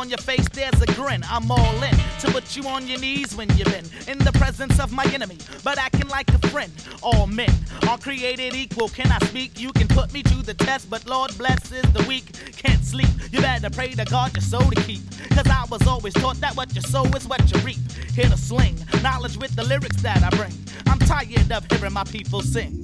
On 0.00 0.08
your 0.08 0.18
face 0.18 0.48
there's 0.48 0.80
a 0.80 0.86
grin. 0.94 1.22
I'm 1.28 1.50
all 1.50 1.82
in 1.82 1.94
to 2.20 2.30
put 2.32 2.56
you 2.56 2.66
on 2.66 2.88
your 2.88 2.98
knees 2.98 3.36
when 3.36 3.48
you've 3.50 3.68
been 3.68 3.84
in 4.08 4.18
the 4.18 4.32
presence 4.32 4.80
of 4.80 4.92
my 4.92 5.04
enemy, 5.12 5.36
but 5.62 5.76
acting 5.76 6.08
like 6.08 6.28
a 6.30 6.38
friend. 6.48 6.72
All 7.02 7.26
men 7.26 7.52
are 7.86 7.98
created 7.98 8.54
equal. 8.54 8.88
Can 8.88 9.12
I 9.12 9.18
speak? 9.26 9.60
You 9.60 9.72
can 9.72 9.88
put 9.88 10.10
me 10.14 10.22
to 10.22 10.36
the 10.36 10.54
test, 10.54 10.88
but 10.88 11.06
Lord 11.06 11.36
blesses 11.36 11.82
the 11.92 12.02
weak. 12.08 12.24
Can't 12.56 12.82
sleep. 12.82 13.10
You 13.30 13.40
better 13.42 13.68
pray 13.68 13.90
to 13.90 14.04
God 14.06 14.34
your 14.34 14.42
soul 14.42 14.70
to 14.70 14.82
keep. 14.82 15.02
Cause 15.32 15.46
I 15.46 15.66
was 15.70 15.86
always 15.86 16.14
taught 16.14 16.40
that 16.40 16.56
what 16.56 16.74
you 16.74 16.80
sow 16.80 17.04
is 17.04 17.28
what 17.28 17.42
you 17.52 17.60
reap. 17.60 17.78
Here 18.14 18.28
to 18.28 18.38
sling 18.38 18.76
knowledge 19.02 19.36
with 19.36 19.54
the 19.54 19.64
lyrics 19.64 20.00
that 20.02 20.22
I 20.22 20.30
bring. 20.34 20.52
I'm 20.86 20.98
tired 21.00 21.52
of 21.52 21.70
hearing 21.70 21.92
my 21.92 22.04
people 22.04 22.40
sing. 22.40 22.80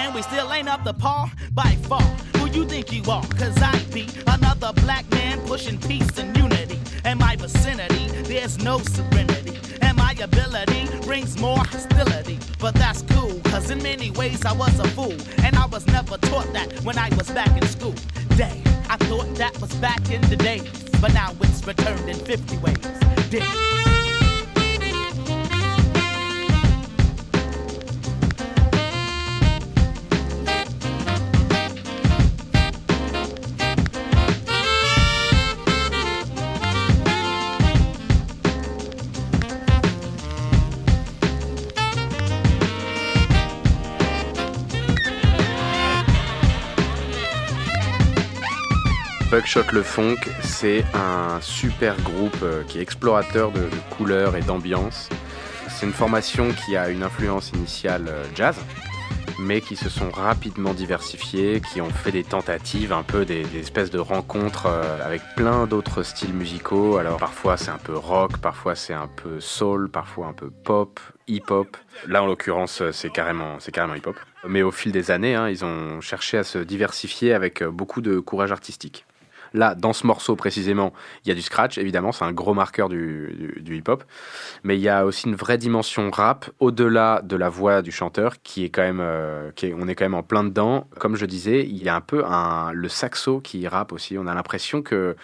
And 0.00 0.14
we 0.14 0.22
still 0.22 0.50
ain't 0.50 0.66
up 0.66 0.82
to 0.84 0.94
par 0.94 1.30
by 1.52 1.76
far. 1.88 2.00
Who 2.38 2.46
you 2.46 2.64
think 2.64 2.90
you 2.90 3.02
are? 3.10 3.22
Cause 3.38 3.56
I 3.60 3.78
be 3.92 4.08
another 4.26 4.72
black 4.72 5.08
man 5.10 5.38
pushing 5.46 5.78
peace 5.78 6.18
and 6.18 6.34
unity. 6.34 6.80
In 7.04 7.18
my 7.18 7.36
vicinity, 7.36 8.06
there's 8.22 8.56
no 8.64 8.78
serenity. 8.78 9.58
And 9.82 9.98
my 9.98 10.12
ability 10.20 10.88
brings 11.02 11.38
more 11.38 11.58
hostility. 11.58 12.38
But 12.58 12.74
that's 12.76 13.02
cool, 13.02 13.38
cause 13.44 13.70
in 13.70 13.82
many 13.82 14.10
ways 14.12 14.42
I 14.46 14.54
was 14.54 14.78
a 14.80 14.88
fool. 14.88 15.16
And 15.44 15.54
I 15.54 15.66
was 15.66 15.86
never 15.86 16.16
taught 16.16 16.50
that 16.54 16.72
when 16.82 16.96
I 16.96 17.10
was 17.16 17.30
back 17.30 17.54
in 17.60 17.66
school. 17.68 17.94
Day, 18.36 18.62
I 18.88 18.96
thought 19.08 19.28
that 19.34 19.60
was 19.60 19.74
back 19.74 20.10
in 20.10 20.22
the 20.30 20.36
days. 20.36 20.70
But 20.98 21.12
now 21.12 21.36
it's 21.42 21.66
returned 21.66 22.08
in 22.08 22.16
50 22.16 22.56
ways. 22.58 22.78
Day. 23.28 23.79
Buckshot 49.40 49.72
le 49.72 49.82
Funk, 49.82 50.18
c'est 50.42 50.84
un 50.92 51.40
super 51.40 51.96
groupe 52.02 52.36
euh, 52.42 52.62
qui 52.64 52.78
est 52.78 52.82
explorateur 52.82 53.52
de, 53.52 53.70
couleurs 53.88 54.36
et 54.36 54.42
d'ambiance. 54.42 55.08
C'est 55.66 55.86
une 55.86 55.94
formation 55.94 56.50
qui 56.50 56.76
a 56.76 56.90
une 56.90 57.02
influence 57.02 57.50
initiale 57.54 58.08
euh, 58.10 58.22
jazz, 58.34 58.58
mais 59.38 59.62
qui 59.62 59.76
se 59.76 59.88
sont 59.88 60.10
rapidement 60.10 60.74
diversifiés, 60.74 61.62
qui 61.72 61.80
ont 61.80 61.88
fait 61.88 62.12
des 62.12 62.22
tentatives, 62.22 62.92
un 62.92 63.02
peu 63.02 63.24
des, 63.24 63.46
espèces 63.56 63.88
de 63.88 63.98
rencontres 63.98 64.66
euh, 64.66 65.02
avec 65.02 65.22
plein 65.36 65.66
d'autres 65.66 66.02
styles 66.02 66.34
musicaux. 66.34 66.98
Alors 66.98 67.16
parfois 67.16 67.56
c'est 67.56 67.70
un 67.70 67.78
peu 67.78 67.96
rock, 67.96 68.36
parfois 68.36 68.74
c'est 68.74 68.92
un 68.92 69.08
peu 69.08 69.40
soul, 69.40 69.90
parfois 69.90 70.26
un 70.26 70.34
peu 70.34 70.50
pop, 70.50 71.00
hip-hop. 71.28 71.78
Là 72.06 72.22
en 72.22 72.26
l'occurrence 72.26 72.82
c'est 72.92 73.10
carrément, 73.10 73.56
c'est 73.58 73.72
carrément 73.72 73.94
hip-hop. 73.94 74.16
Mais 74.46 74.60
au 74.60 74.70
fil 74.70 74.92
des 74.92 75.10
années, 75.10 75.34
hein, 75.34 75.48
ils 75.48 75.64
ont 75.64 76.02
cherché 76.02 76.36
à 76.36 76.44
se 76.44 76.58
diversifier 76.58 77.32
avec 77.32 77.64
beaucoup 77.64 78.02
de 78.02 78.18
courage 78.18 78.52
artistique. 78.52 79.06
Là, 79.52 79.74
dans 79.74 79.92
ce 79.92 80.06
morceau 80.06 80.36
précisément, 80.36 80.92
il 81.24 81.28
y 81.28 81.32
a 81.32 81.34
du 81.34 81.42
scratch, 81.42 81.76
évidemment, 81.78 82.12
c'est 82.12 82.24
un 82.24 82.32
gros 82.32 82.54
marqueur 82.54 82.88
du, 82.88 83.54
hip-hop. 83.66 84.04
Mais 84.62 84.76
il 84.76 84.80
y 84.80 84.88
a 84.88 85.04
aussi 85.04 85.26
une 85.28 85.34
vraie 85.34 85.58
dimension 85.58 86.10
rap, 86.10 86.50
au-delà 86.60 87.20
de 87.24 87.36
la 87.36 87.48
voix 87.48 87.82
du 87.82 87.90
chanteur, 87.92 88.42
qui 88.42 88.64
est 88.64 88.70
quand 88.70 88.82
même, 88.82 89.00
euh, 89.00 89.50
qui 89.56 89.66
est- 89.66 89.74
on 89.74 89.88
est 89.88 89.94
quand 89.94 90.04
même 90.04 90.14
en 90.14 90.22
plein 90.22 90.44
dedans. 90.44 90.86
Comme 90.98 91.16
je 91.16 91.26
disais, 91.26 91.64
il 91.64 91.82
y 91.82 91.88
a 91.88 91.94
un 91.96 92.00
peu 92.00 92.24
un, 92.24 92.72
le 92.72 92.88
saxo 92.88 93.40
qui 93.40 93.66
rappe 93.68 93.92
aussi. 93.92 94.16
On 94.18 94.26
a 94.26 94.34
l'impression 94.34 94.82
que, 94.82 95.16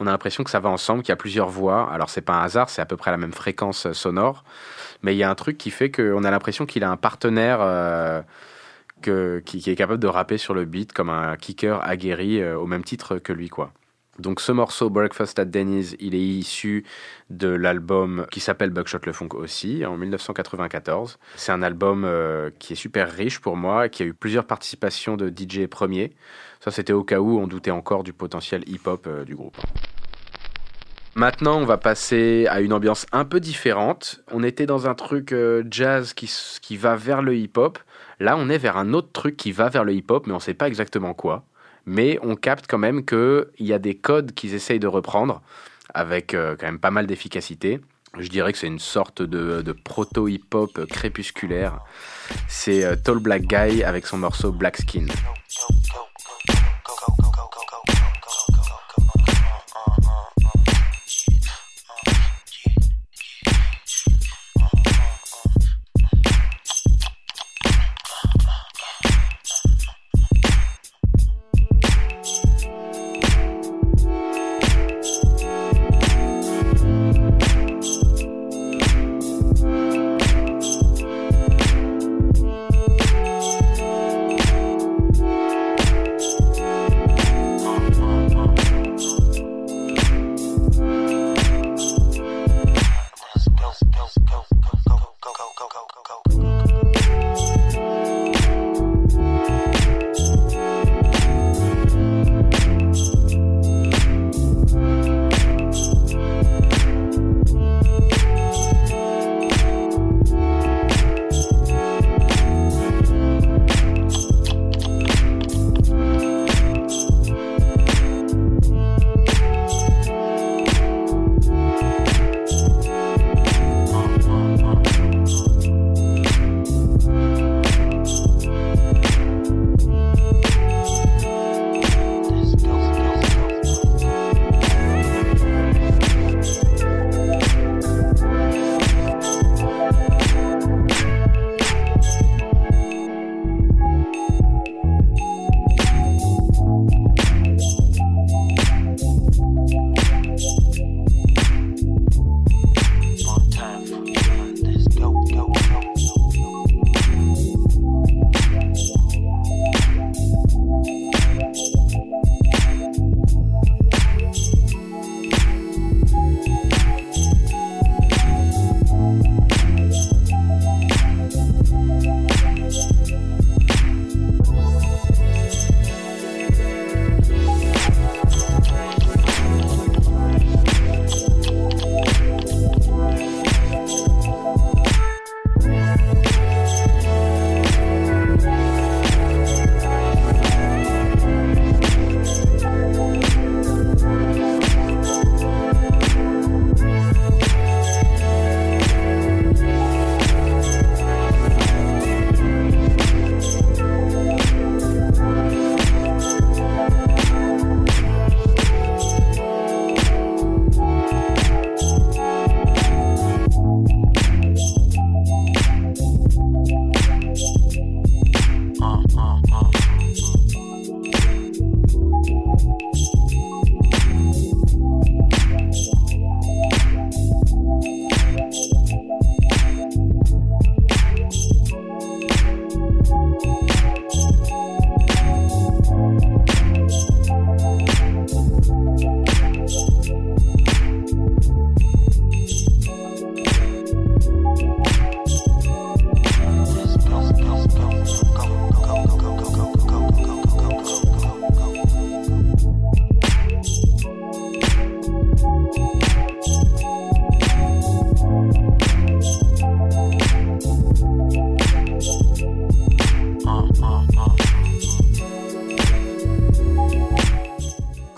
on 0.00 0.06
a 0.06 0.10
l'impression 0.10 0.44
que 0.44 0.50
ça 0.50 0.60
va 0.60 0.68
ensemble, 0.70 1.02
qu'il 1.02 1.10
y 1.10 1.12
a 1.12 1.16
plusieurs 1.16 1.48
voix. 1.48 1.90
Alors 1.92 2.10
c'est 2.10 2.22
pas 2.22 2.34
un 2.34 2.42
hasard, 2.44 2.70
c'est 2.70 2.82
à 2.82 2.86
peu 2.86 2.96
près 2.96 3.10
la 3.10 3.16
même 3.18 3.32
fréquence 3.32 3.86
euh, 3.86 3.92
sonore. 3.92 4.44
Mais 5.02 5.14
il 5.14 5.18
y 5.18 5.22
a 5.22 5.30
un 5.30 5.34
truc 5.34 5.58
qui 5.58 5.70
fait 5.70 5.90
qu'on 5.90 6.24
a 6.24 6.30
l'impression 6.30 6.66
qu'il 6.66 6.84
a 6.84 6.90
un 6.90 6.96
partenaire. 6.96 7.58
euh, 7.60 8.22
qui, 9.02 9.70
est 9.70 9.74
capable 9.76 10.00
de 10.00 10.06
rapper 10.06 10.38
sur 10.38 10.54
le 10.54 10.64
beat 10.64 10.92
comme 10.92 11.10
un 11.10 11.36
kicker 11.36 11.80
aguerri 11.82 12.40
euh, 12.40 12.58
au 12.58 12.66
même 12.66 12.84
titre 12.84 13.18
que 13.18 13.32
lui 13.32 13.48
quoi. 13.48 13.72
Donc 14.18 14.40
ce 14.40 14.52
morceau 14.52 14.90
Breakfast 14.90 15.38
at 15.38 15.46
Denny's, 15.46 15.96
il 15.98 16.14
est 16.14 16.20
issu 16.20 16.84
de 17.30 17.48
l'album 17.48 18.26
qui 18.30 18.40
s'appelle 18.40 18.68
Buckshot 18.70 18.98
le 19.06 19.12
Funk 19.12 19.30
aussi 19.32 19.86
en 19.86 19.96
1994. 19.96 21.18
C'est 21.36 21.52
un 21.52 21.62
album 21.62 22.04
euh, 22.04 22.50
qui 22.58 22.74
est 22.74 22.76
super 22.76 23.10
riche 23.10 23.40
pour 23.40 23.56
moi, 23.56 23.88
qui 23.88 24.02
a 24.02 24.06
eu 24.06 24.12
plusieurs 24.12 24.44
participations 24.44 25.16
de 25.16 25.28
DJ 25.30 25.66
premiers. 25.66 26.12
Ça 26.60 26.70
c'était 26.70 26.92
au 26.92 27.04
cas 27.04 27.20
où 27.20 27.38
on 27.38 27.46
doutait 27.46 27.70
encore 27.70 28.04
du 28.04 28.12
potentiel 28.12 28.62
hip-hop 28.66 29.06
euh, 29.06 29.24
du 29.24 29.34
groupe. 29.34 29.56
Maintenant, 31.14 31.58
on 31.58 31.64
va 31.66 31.76
passer 31.76 32.46
à 32.48 32.60
une 32.60 32.72
ambiance 32.72 33.06
un 33.12 33.26
peu 33.26 33.38
différente. 33.38 34.22
On 34.30 34.42
était 34.42 34.64
dans 34.64 34.86
un 34.86 34.94
truc 34.94 35.34
jazz 35.70 36.14
qui, 36.14 36.30
qui 36.62 36.76
va 36.78 36.96
vers 36.96 37.20
le 37.20 37.36
hip-hop. 37.36 37.78
Là, 38.22 38.36
on 38.36 38.48
est 38.48 38.58
vers 38.58 38.76
un 38.76 38.92
autre 38.92 39.10
truc 39.12 39.36
qui 39.36 39.50
va 39.50 39.68
vers 39.68 39.82
le 39.82 39.92
hip-hop, 39.94 40.28
mais 40.28 40.32
on 40.32 40.36
ne 40.36 40.40
sait 40.40 40.54
pas 40.54 40.68
exactement 40.68 41.12
quoi. 41.12 41.44
Mais 41.86 42.20
on 42.22 42.36
capte 42.36 42.66
quand 42.68 42.78
même 42.78 43.04
qu'il 43.04 43.46
y 43.58 43.72
a 43.72 43.80
des 43.80 43.96
codes 43.96 44.30
qu'ils 44.30 44.54
essayent 44.54 44.78
de 44.78 44.86
reprendre 44.86 45.42
avec 45.92 46.32
euh, 46.32 46.54
quand 46.56 46.66
même 46.66 46.78
pas 46.78 46.92
mal 46.92 47.08
d'efficacité. 47.08 47.80
Je 48.16 48.28
dirais 48.28 48.52
que 48.52 48.58
c'est 48.58 48.68
une 48.68 48.78
sorte 48.78 49.22
de, 49.22 49.72
proto-hip-hop 49.72 50.86
crépusculaire. 50.86 51.80
C'est 52.46 52.84
euh, 52.84 52.94
Tall 52.94 53.18
Black 53.18 53.42
Guy 53.42 53.82
avec 53.82 54.06
son 54.06 54.18
morceau 54.18 54.52
Black 54.52 54.76
Skin. 54.76 55.06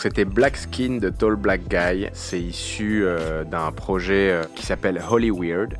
C'était 0.05 0.26
Black 0.26 0.59
Skin 0.59 0.98
de 0.98 1.09
Tall 1.09 1.34
Black 1.34 1.62
Guy. 1.66 2.11
C'est 2.12 2.38
issu 2.38 3.05
euh, 3.07 3.42
d'un 3.42 3.72
projet 3.72 4.32
euh, 4.32 4.42
qui 4.55 4.66
s'appelle 4.66 5.00
Holy 5.11 5.30
Weird. 5.30 5.78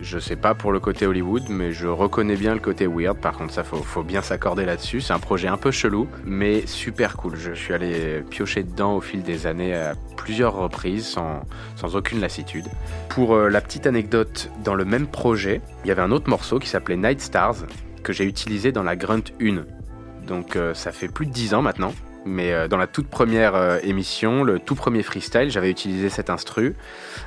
Je 0.00 0.18
sais 0.18 0.34
pas 0.34 0.52
pour 0.54 0.72
le 0.72 0.80
côté 0.80 1.06
Hollywood, 1.06 1.44
mais 1.48 1.70
je 1.70 1.86
reconnais 1.86 2.34
bien 2.34 2.54
le 2.54 2.58
côté 2.58 2.88
weird. 2.88 3.18
Par 3.18 3.34
contre, 3.34 3.54
ça 3.54 3.62
faut, 3.62 4.02
bien 4.02 4.20
s'accorder 4.20 4.64
là-dessus. 4.64 5.00
C'est 5.00 5.12
un 5.12 5.20
projet 5.20 5.46
un 5.46 5.58
peu 5.58 5.70
chelou, 5.70 6.08
mais 6.24 6.66
super 6.66 7.16
cool. 7.16 7.36
Je 7.36 7.52
suis 7.52 7.72
allé 7.72 8.24
piocher 8.28 8.64
dedans 8.64 8.96
au 8.96 9.00
fil 9.00 9.22
des 9.22 9.46
années 9.46 9.76
à 9.76 9.94
plusieurs 10.16 10.56
reprises, 10.56 11.06
sans, 11.06 11.42
sans 11.76 11.94
aucune 11.94 12.20
lassitude. 12.20 12.66
Pour 13.10 13.36
euh, 13.36 13.48
la 13.48 13.60
petite 13.60 13.86
anecdote, 13.86 14.50
dans 14.64 14.74
le 14.74 14.84
même 14.84 15.06
projet, 15.06 15.60
il 15.84 15.88
y 15.88 15.92
avait 15.92 16.02
un 16.02 16.10
autre 16.10 16.28
morceau 16.28 16.58
qui 16.58 16.68
s'appelait 16.68 16.96
Night 16.96 17.20
Stars, 17.20 17.58
que 18.02 18.12
j'ai 18.12 18.24
utilisé 18.24 18.72
dans 18.72 18.82
la 18.82 18.96
Grunt 18.96 19.22
1. 19.40 20.26
Donc 20.26 20.58
ça 20.74 20.90
fait 20.90 21.08
plus 21.08 21.26
de 21.26 21.32
10 21.32 21.54
ans 21.54 21.62
maintenant. 21.62 21.92
Mais 22.24 22.52
euh, 22.52 22.68
dans 22.68 22.76
la 22.76 22.86
toute 22.86 23.08
première 23.08 23.54
euh, 23.56 23.78
émission, 23.82 24.44
le 24.44 24.58
tout 24.60 24.74
premier 24.74 25.02
freestyle, 25.02 25.50
j'avais 25.50 25.70
utilisé 25.70 26.08
cet 26.08 26.30
instru, 26.30 26.76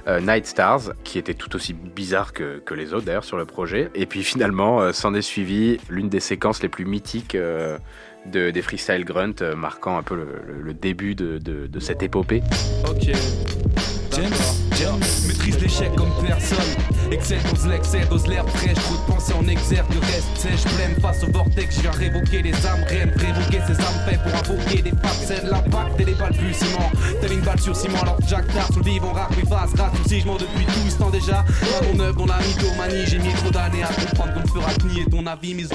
euh, 0.08 0.22
Night 0.22 0.46
Stars, 0.46 0.94
qui 1.04 1.20
était 1.20 1.34
tout 1.34 1.54
aussi 1.56 1.74
bizarre 1.74 2.32
que, 2.34 2.60
que 2.60 2.74
les 2.74 2.94
autres 2.94 3.06
d'ailleurs 3.06 3.26
sur 3.26 3.38
le 3.38 3.46
projet. 3.46 3.90
Et 3.96 4.06
puis 4.06 4.24
finalement, 4.24 4.82
euh, 4.82 4.94
s'en 4.94 5.14
est 5.14 5.22
suivi 5.22 5.80
l'une 5.90 6.08
des 6.10 6.20
séquences 6.22 6.62
les 6.64 6.70
plus 6.70 6.86
mythiques 6.86 7.36
euh, 7.36 7.78
de, 8.26 8.52
des 8.52 8.62
freestyle 8.62 9.04
grunt, 9.06 9.34
euh, 9.42 9.56
marquant 9.56 9.98
un 9.98 10.04
peu 10.04 10.16
le, 10.16 10.28
le- 10.48 10.62
le 10.62 10.74
début 10.74 11.14
de, 11.14 11.38
de- 11.40 11.68
de 11.68 11.80
cette 11.80 12.02
épopée. 12.02 12.42
Ok. 12.90 13.12
James, 14.14 14.34
James, 14.80 15.02
l'échec 15.66 15.96
comme 15.96 16.12
personne. 16.26 16.58
Excel, 17.12 17.40
dose 17.54 17.68
l'excès, 17.68 18.02
dose 18.10 18.28
l'air 18.28 18.48
fraîche. 18.50 18.76
Trop 18.76 18.96
de 18.96 19.14
pensées 19.14 19.34
en 19.34 19.48
exergue, 19.48 19.92
reste 20.02 20.38
sèche, 20.38 20.64
pleine 20.76 20.96
face 21.02 21.24
au 21.24 21.32
vortex. 21.32 21.78
Je 21.78 21.82
viens 21.82 21.92
révoquer 21.92 22.42
les 22.42 22.54
âmes 22.66 22.84
reines, 22.88 23.12
révoquer 23.16 23.60
ces 23.68 23.80
âmes 23.82 24.00
faites 24.08 24.22
pour 24.22 24.54
invoquer 24.54 24.82
des 24.82 24.94
facettes. 25.02 25.44
L'impact 25.44 26.00
et 26.00 26.06
les 26.06 26.54
ciment. 26.54 26.92
Telle 27.22 27.34
une 27.34 27.42
balle 27.42 27.60
sur 27.60 27.76
ciment, 27.76 28.00
alors 28.02 28.18
Jack 28.28 28.48
Tard 28.54 28.68
sous 28.68 28.80
le 28.80 28.86
vivant 28.86 29.12
rare, 29.12 29.30
oui, 29.38 29.44
face, 29.48 29.74
grâce 29.74 29.92
si 30.08 30.20
je 30.22 30.28
mens 30.28 30.38
depuis 30.38 30.66
tout 30.66 30.90
ce 30.90 30.98
temps 30.98 31.10
déjà. 31.10 31.44
Dans 31.62 31.94
mon 31.94 32.00
œuvre, 32.04 32.18
dans 32.18 32.26
la 32.26 32.40
mythomanie, 32.40 33.06
j'ai 33.08 33.20
mis 33.20 33.34
trop 33.34 33.52
d'années 33.52 33.84
à 33.84 33.88
comprendre 33.88 34.34
qu'on 34.34 34.42
ne 34.42 34.64
fera 34.64 34.94
nier 34.94 35.06
ton 35.06 35.26
avis, 35.26 35.56
mise 35.56 35.70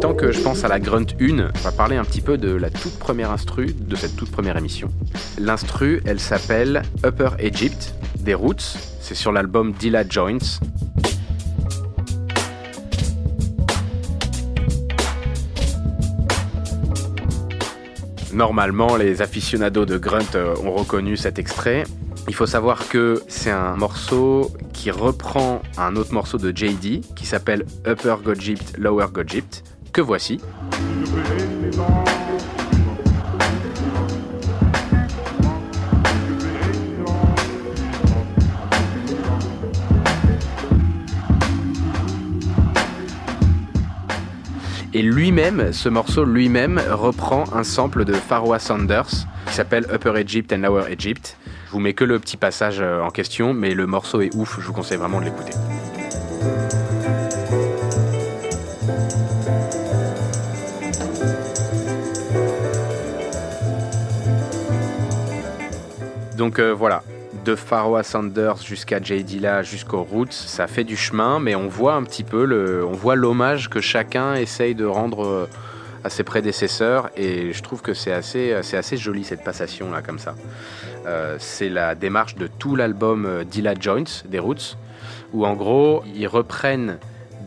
Tant 0.00 0.14
que 0.14 0.32
je 0.32 0.40
pense 0.40 0.64
à 0.64 0.68
la 0.68 0.78
Grunt 0.78 1.06
1, 1.20 1.50
on 1.54 1.58
va 1.58 1.72
parler 1.72 1.96
un 1.96 2.04
petit 2.04 2.20
peu 2.20 2.38
de 2.38 2.52
la 2.52 2.70
toute 2.70 2.98
première 2.98 3.30
instru 3.30 3.74
de 3.78 3.96
cette 3.96 4.16
toute 4.16 4.30
première 4.30 4.56
émission. 4.56 4.90
L'instru, 5.38 6.02
elle 6.04 6.20
s'appelle 6.20 6.82
Upper 7.04 7.30
Egypt 7.38 7.94
des 8.24 8.34
Roots. 8.34 8.76
C'est 9.00 9.14
sur 9.14 9.30
l'album 9.30 9.72
Dilla 9.72 10.02
Joints. 10.08 10.58
Normalement, 18.32 18.96
les 18.96 19.22
aficionados 19.22 19.84
de 19.84 19.96
Grunt 19.96 20.34
euh, 20.34 20.56
ont 20.64 20.72
reconnu 20.72 21.16
cet 21.16 21.38
extrait. 21.38 21.84
Il 22.26 22.34
faut 22.34 22.46
savoir 22.46 22.88
que 22.88 23.22
c'est 23.28 23.50
un 23.50 23.76
morceau 23.76 24.50
qui 24.72 24.90
reprend 24.90 25.62
un 25.78 25.94
autre 25.94 26.12
morceau 26.12 26.38
de 26.38 26.50
JD 26.50 27.14
qui 27.14 27.26
s'appelle 27.26 27.64
Upper 27.86 28.16
Gogypt, 28.24 28.76
Lower 28.76 29.06
Gogypt, 29.12 29.62
que 29.92 30.00
voici. 30.00 30.40
Et 44.96 45.02
lui-même, 45.02 45.72
ce 45.72 45.88
morceau 45.88 46.24
lui-même 46.24 46.80
reprend 46.88 47.42
un 47.52 47.64
sample 47.64 48.04
de 48.04 48.12
Pharaoh 48.12 48.56
Sanders 48.60 49.26
qui 49.46 49.52
s'appelle 49.52 49.86
Upper 49.92 50.12
Egypt 50.20 50.52
and 50.52 50.58
Lower 50.58 50.84
Egypt. 50.88 51.36
Je 51.66 51.72
vous 51.72 51.80
mets 51.80 51.94
que 51.94 52.04
le 52.04 52.20
petit 52.20 52.36
passage 52.36 52.76
euh, 52.80 53.02
en 53.02 53.10
question, 53.10 53.54
mais 53.54 53.74
le 53.74 53.88
morceau 53.88 54.20
est 54.20 54.32
ouf, 54.36 54.60
je 54.60 54.66
vous 54.68 54.72
conseille 54.72 54.98
vraiment 54.98 55.18
de 55.18 55.24
l'écouter. 55.24 55.52
Donc 66.36 66.60
euh, 66.60 66.72
voilà, 66.72 67.02
de 67.44 67.54
Pharaoh 67.54 68.02
Sanders 68.02 68.62
jusqu'à 68.62 69.00
J. 69.00 69.22
Dilla 69.22 69.62
jusqu'aux 69.62 70.02
Roots, 70.02 70.32
ça 70.32 70.66
fait 70.66 70.84
du 70.84 70.96
chemin, 70.96 71.38
mais 71.38 71.54
on 71.54 71.68
voit 71.68 71.94
un 71.94 72.02
petit 72.02 72.24
peu 72.24 72.44
le, 72.44 72.84
on 72.84 72.92
voit 72.92 73.16
l'hommage 73.16 73.68
que 73.68 73.80
chacun 73.80 74.34
essaye 74.34 74.74
de 74.74 74.86
rendre 74.86 75.24
euh, 75.24 75.48
à 76.02 76.10
ses 76.10 76.24
prédécesseurs, 76.24 77.10
et 77.16 77.52
je 77.52 77.62
trouve 77.62 77.82
que 77.82 77.94
c'est 77.94 78.12
assez, 78.12 78.58
c'est 78.62 78.76
assez 78.76 78.96
joli 78.96 79.24
cette 79.24 79.44
passation 79.44 79.90
là 79.90 80.02
comme 80.02 80.18
ça. 80.18 80.34
Euh, 81.06 81.36
c'est 81.38 81.68
la 81.68 81.94
démarche 81.94 82.34
de 82.36 82.46
tout 82.46 82.76
l'album 82.76 83.26
euh, 83.26 83.44
Dilla 83.44 83.74
Joints 83.78 84.24
des 84.26 84.38
Roots, 84.38 84.76
où 85.32 85.44
en 85.46 85.54
gros 85.54 86.02
ils 86.14 86.28
reprennent 86.28 86.98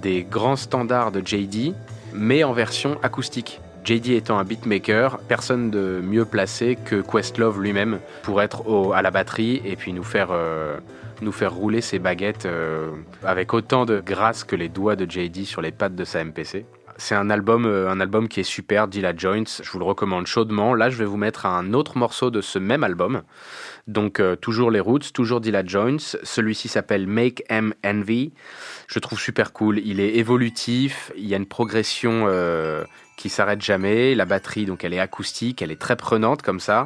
des 0.01 0.23
grands 0.23 0.55
standards 0.55 1.11
de 1.11 1.25
JD, 1.25 1.73
mais 2.13 2.43
en 2.43 2.53
version 2.53 2.97
acoustique. 3.01 3.61
JD 3.88 4.09
étant 4.09 4.38
un 4.38 4.43
beatmaker, 4.43 5.17
personne 5.29 5.71
de 5.71 6.01
mieux 6.03 6.25
placé 6.25 6.75
que 6.75 6.99
Questlove 6.99 7.61
lui-même 7.61 7.99
pour 8.21 8.41
être 8.41 8.65
à 8.93 9.01
la 9.01 9.11
batterie 9.11 9.61
et 9.63 9.77
puis 9.77 9.93
nous 9.93 10.03
faire, 10.03 10.27
euh, 10.31 10.77
nous 11.21 11.31
faire 11.31 11.53
rouler 11.53 11.79
ses 11.79 11.97
baguettes 11.97 12.45
euh, 12.45 12.91
avec 13.23 13.53
autant 13.53 13.85
de 13.85 14.01
grâce 14.05 14.43
que 14.43 14.57
les 14.57 14.67
doigts 14.67 14.97
de 14.97 15.09
JD 15.09 15.45
sur 15.45 15.61
les 15.61 15.71
pattes 15.71 15.95
de 15.95 16.03
sa 16.03 16.21
MPC. 16.21 16.65
C'est 16.97 17.15
un 17.15 17.29
album, 17.29 17.65
euh, 17.65 17.89
un 17.89 18.01
album 18.01 18.27
qui 18.27 18.41
est 18.41 18.43
super, 18.43 18.89
Dilla 18.89 19.15
Joints, 19.15 19.61
je 19.63 19.71
vous 19.71 19.79
le 19.79 19.85
recommande 19.85 20.27
chaudement. 20.27 20.73
Là, 20.73 20.89
je 20.89 20.97
vais 20.97 21.05
vous 21.05 21.15
mettre 21.15 21.45
un 21.45 21.71
autre 21.71 21.97
morceau 21.97 22.29
de 22.29 22.41
ce 22.41 22.59
même 22.59 22.83
album. 22.83 23.21
Donc, 23.88 24.21
toujours 24.41 24.69
les 24.69 24.81
Roots, 24.81 25.13
toujours 25.13 25.39
Dilla 25.39 25.65
Joints. 25.65 26.17
Celui-ci 26.23 26.67
s'appelle 26.67 27.07
Make 27.07 27.43
M 27.47 27.73
Envy. 27.85 28.33
Je 28.88 28.99
trouve 28.99 29.17
super 29.17 29.53
cool. 29.53 29.79
Il 29.79 30.01
est 30.01 30.15
évolutif, 30.15 31.13
il 31.15 31.25
y 31.25 31.33
a 31.33 31.38
une 31.38 31.45
progression 31.45 32.27
qui 33.18 33.30
s'arrête 33.30 33.61
jamais. 33.61 34.15
La 34.15 34.26
batterie, 34.26 34.65
donc, 34.65 34.86
elle 34.86 34.93
est 34.93 34.99
acoustique, 34.99 35.61
elle 35.61 35.72
est 35.72 35.82
très 35.82 35.97
prenante 35.97 36.41
comme 36.41 36.61
ça. 36.61 36.86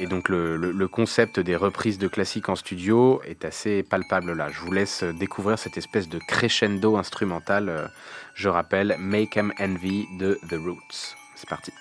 Et 0.00 0.06
donc, 0.06 0.28
le, 0.28 0.86
concept 0.86 1.40
des 1.40 1.56
reprises 1.56 1.98
de 1.98 2.08
classiques 2.08 2.48
en 2.48 2.56
studio 2.56 3.20
est 3.24 3.44
assez 3.44 3.82
palpable 3.82 4.32
là. 4.32 4.48
Je 4.50 4.60
vous 4.60 4.72
laisse 4.72 5.02
découvrir 5.02 5.58
cette 5.58 5.76
espèce 5.76 6.08
de 6.08 6.18
crescendo 6.18 6.96
instrumental. 6.96 7.68
euh, 7.68 7.86
je 8.34 8.48
rappelle, 8.48 8.96
Make 8.98 9.36
M 9.36 9.52
Envy 9.60 10.06
de 10.18 10.38
The 10.48 10.54
Roots. 10.54 11.16
C'est 11.34 11.48
parti. 11.48 11.72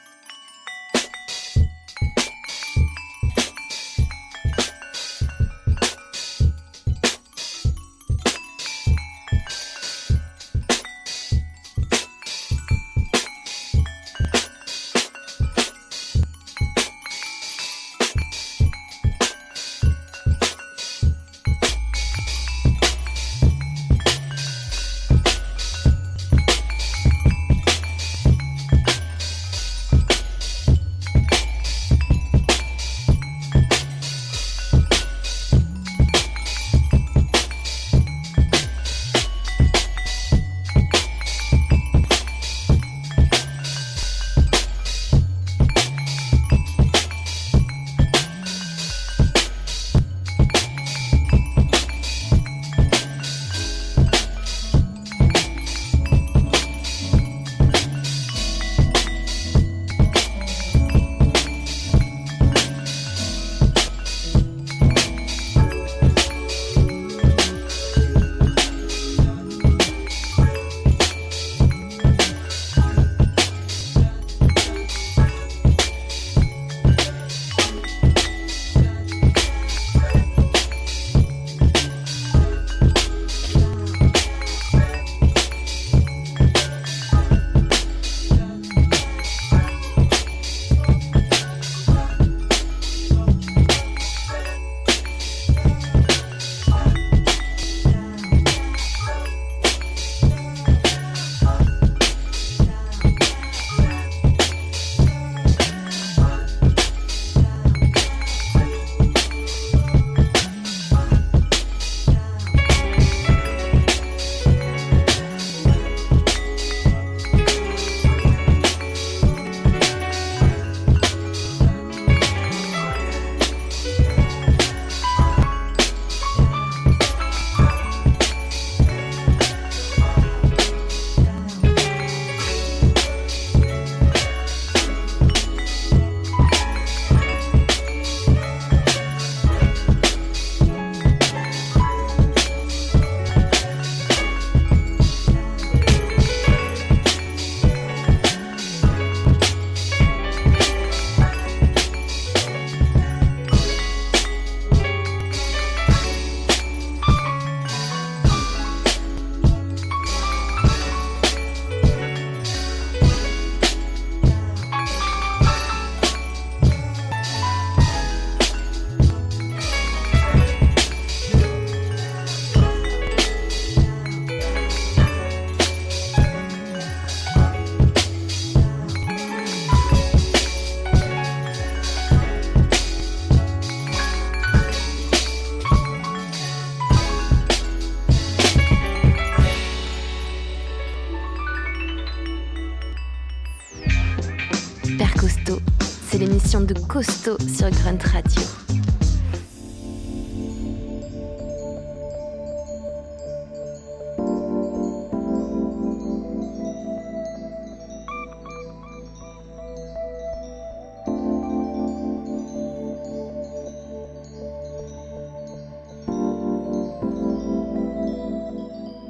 Costaud 196.98 197.38
sur 197.42 197.70
Grunt 197.70 198.00
Radio. 198.12 198.42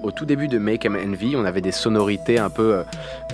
Au 0.03 0.11
tout 0.11 0.25
début 0.25 0.49
de 0.49 0.57
Make 0.57 0.85
'em 0.85 0.95
Envy, 0.95 1.37
on 1.37 1.45
avait 1.45 1.61
des 1.61 1.71
sonorités 1.71 2.37
un 2.37 2.49
peu 2.49 2.73
euh, 2.73 2.83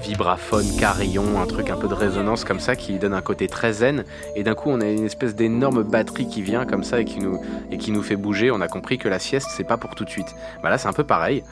vibraphone, 0.04 0.66
carillon, 0.78 1.40
un 1.42 1.48
truc 1.48 1.70
un 1.70 1.78
peu 1.78 1.88
de 1.88 1.94
résonance 1.94 2.44
comme 2.44 2.60
ça 2.60 2.76
qui 2.76 3.00
donne 3.00 3.14
un 3.14 3.22
côté 3.22 3.48
très 3.48 3.72
zen. 3.72 4.04
Et 4.36 4.44
d'un 4.44 4.54
coup, 4.54 4.70
on 4.70 4.82
a 4.82 4.86
une 4.86 5.06
espèce 5.06 5.34
d'énorme 5.34 5.84
batterie 5.84 6.28
qui 6.28 6.42
vient 6.42 6.66
comme 6.66 6.84
ça 6.84 7.00
et 7.00 7.06
qui 7.06 7.20
nous, 7.22 8.04
fait 8.04 8.18
bouger. 8.18 8.52
On 8.52 8.60
a 8.60 8.68
compris 8.68 8.98
que 8.98 9.08
la 9.08 9.18
sieste, 9.18 9.48
c'est 9.56 9.64
pas 9.64 9.78
pour 9.78 9.96
tout 9.96 10.04
de 10.04 10.10
suite. 10.10 10.28
Bah 10.62 10.70
là, 10.70 10.78
c'est 10.78 10.90
un 10.90 10.94
peu 10.94 11.06
pareil. 11.06 11.44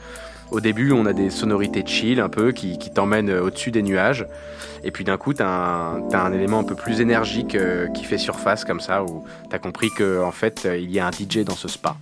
Au 0.50 0.60
début, 0.60 0.92
on 0.92 1.06
a 1.06 1.14
des 1.14 1.30
sonorités 1.30 1.82
chill 1.86 2.20
un 2.20 2.28
peu 2.28 2.52
qui, 2.52 2.76
t'emmènent 2.78 3.30
euh, 3.30 3.42
au-dessus 3.42 3.70
des 3.70 3.82
nuages. 3.82 4.26
Et 4.84 4.90
puis 4.90 5.02
d'un 5.02 5.16
coup, 5.16 5.32
t'as 5.32 5.48
un, 5.48 6.02
t'as 6.10 6.22
un 6.22 6.32
élément 6.32 6.58
un 6.58 6.64
peu 6.64 6.74
plus 6.74 7.00
énergique 7.00 7.54
euh, 7.54 7.88
qui 7.88 8.04
fait 8.04 8.18
surface 8.18 8.66
comme 8.66 8.80
ça, 8.80 9.02
où 9.02 9.24
t'as 9.48 9.58
compris 9.58 9.88
qu'en 9.96 10.28
en 10.28 10.32
fait, 10.32 10.66
euh, 10.66 10.76
il 10.76 10.90
y 10.90 11.00
a 11.00 11.06
un 11.06 11.10
DJ 11.10 11.38
dans 11.38 11.56
ce 11.56 11.68
spa. 11.68 11.96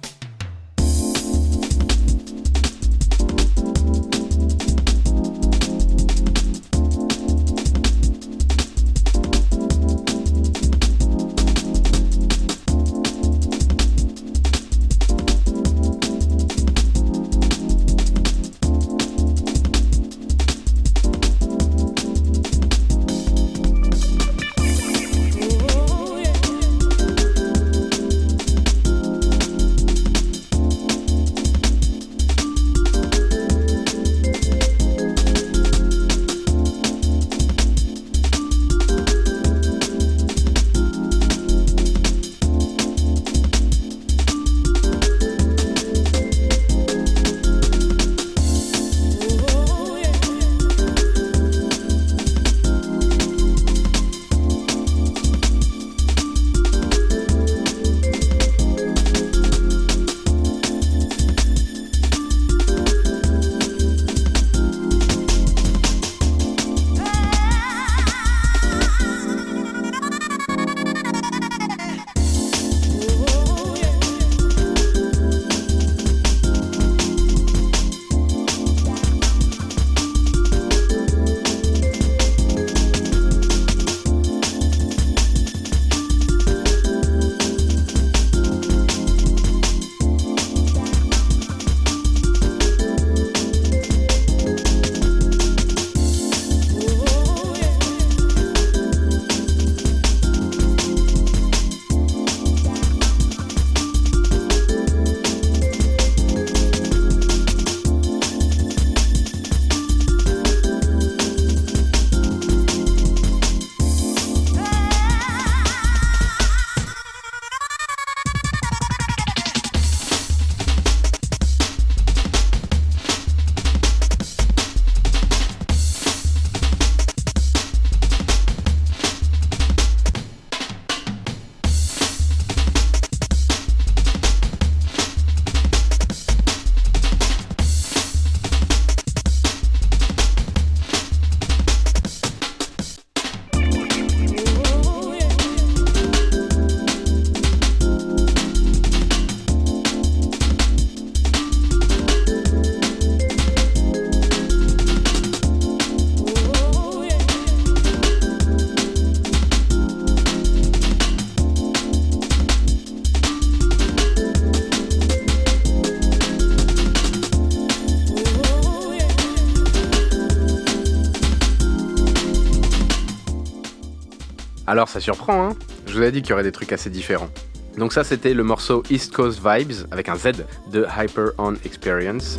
Alors 174.71 174.89
ça 174.89 175.01
surprend, 175.01 175.49
hein 175.49 175.57
Je 175.89 175.95
vous 175.95 175.99
avais 175.99 176.13
dit 176.13 176.23
qu'il 176.23 176.31
y 176.31 176.33
aurait 176.33 176.45
des 176.45 176.53
trucs 176.53 176.73
assez 176.73 176.91
différents. 176.91 177.29
Donc 177.77 177.93
ça 177.93 178.05
c'était 178.05 178.35
le 178.35 178.45
morceau 178.45 178.85
East 178.89 179.13
Coast 179.13 179.41
Vibes 179.45 179.89
avec 179.91 180.09
un 180.09 180.15
Z 180.15 180.45
de 180.71 180.87
Hyper 180.97 181.33
On 181.39 181.57
Experience. 181.65 182.39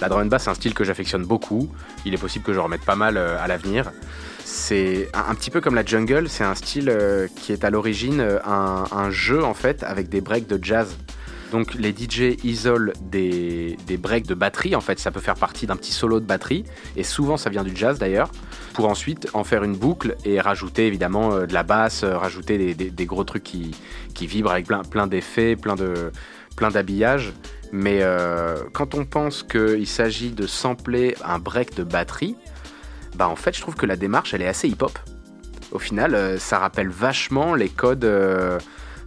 La 0.00 0.12
and 0.12 0.26
bass 0.26 0.42
c'est 0.42 0.50
un 0.50 0.54
style 0.54 0.74
que 0.74 0.82
j'affectionne 0.82 1.24
beaucoup. 1.24 1.70
Il 2.04 2.12
est 2.12 2.18
possible 2.18 2.44
que 2.44 2.52
je 2.52 2.58
remette 2.58 2.84
pas 2.84 2.96
mal 2.96 3.16
euh, 3.16 3.40
à 3.40 3.46
l'avenir. 3.46 3.92
C'est 4.44 5.08
un, 5.14 5.32
petit 5.36 5.52
peu 5.52 5.60
comme 5.60 5.76
la 5.76 5.84
jungle, 5.84 6.28
c'est 6.28 6.42
un 6.42 6.56
style 6.56 6.90
euh, 6.90 7.28
qui 7.36 7.52
est 7.52 7.62
à 7.62 7.70
l'origine 7.70 8.18
euh, 8.18 8.40
un, 8.44 9.10
jeu 9.10 9.44
en 9.44 9.54
fait 9.54 9.84
avec 9.84 10.08
des 10.08 10.20
breaks 10.20 10.48
de 10.48 10.58
jazz. 10.60 10.96
Donc 11.52 11.74
les 11.74 11.92
DJ 11.92 12.36
isolent 12.42 12.92
des 13.00 13.76
breaks 13.96 14.26
de 14.26 14.34
batterie, 14.34 14.74
en 14.74 14.80
fait 14.80 14.98
ça 14.98 15.12
peut 15.12 15.20
faire 15.20 15.36
partie 15.36 15.68
d'un 15.68 15.76
petit 15.76 15.92
solo 15.92 16.18
de 16.18 16.26
batterie, 16.26 16.64
et 16.96 17.04
souvent 17.04 17.36
ça 17.36 17.48
vient 17.48 17.62
du 17.62 17.76
jazz 17.76 17.98
d'ailleurs, 18.00 18.32
pour 18.78 18.88
ensuite 18.88 19.28
en 19.34 19.42
faire 19.42 19.64
une 19.64 19.74
boucle 19.74 20.14
et 20.24 20.40
rajouter 20.40 20.86
évidemment 20.86 21.32
euh, 21.32 21.46
de 21.46 21.52
la 21.52 21.64
basse, 21.64 22.04
euh, 22.04 22.16
rajouter 22.16 22.76
des, 22.76 23.06
gros 23.06 23.24
trucs 23.24 23.42
qui, 23.42 23.74
vibrent 24.20 24.52
avec 24.52 24.68
plein, 24.68 25.08
d'effets, 25.08 25.56
plein 25.56 26.70
d'habillages. 26.70 27.32
Mais 27.72 27.98
euh, 28.02 28.56
quand 28.72 28.94
on 28.94 29.04
pense 29.04 29.42
qu'il 29.42 29.88
s'agit 29.88 30.30
de 30.30 30.46
sampler 30.46 31.16
un 31.24 31.40
break 31.40 31.74
de 31.74 31.82
batterie, 31.82 32.36
bah 33.16 33.28
en 33.28 33.34
fait 33.34 33.56
je 33.56 33.60
trouve 33.60 33.74
que 33.74 33.84
la 33.84 33.96
démarche 33.96 34.32
elle 34.32 34.42
est 34.42 34.46
assez 34.46 34.68
hip-hop. 34.68 34.96
Au 35.72 35.80
final, 35.80 36.38
ça 36.38 36.60
rappelle 36.60 36.88
vachement 36.88 37.56
les 37.56 37.70
codes 37.70 38.08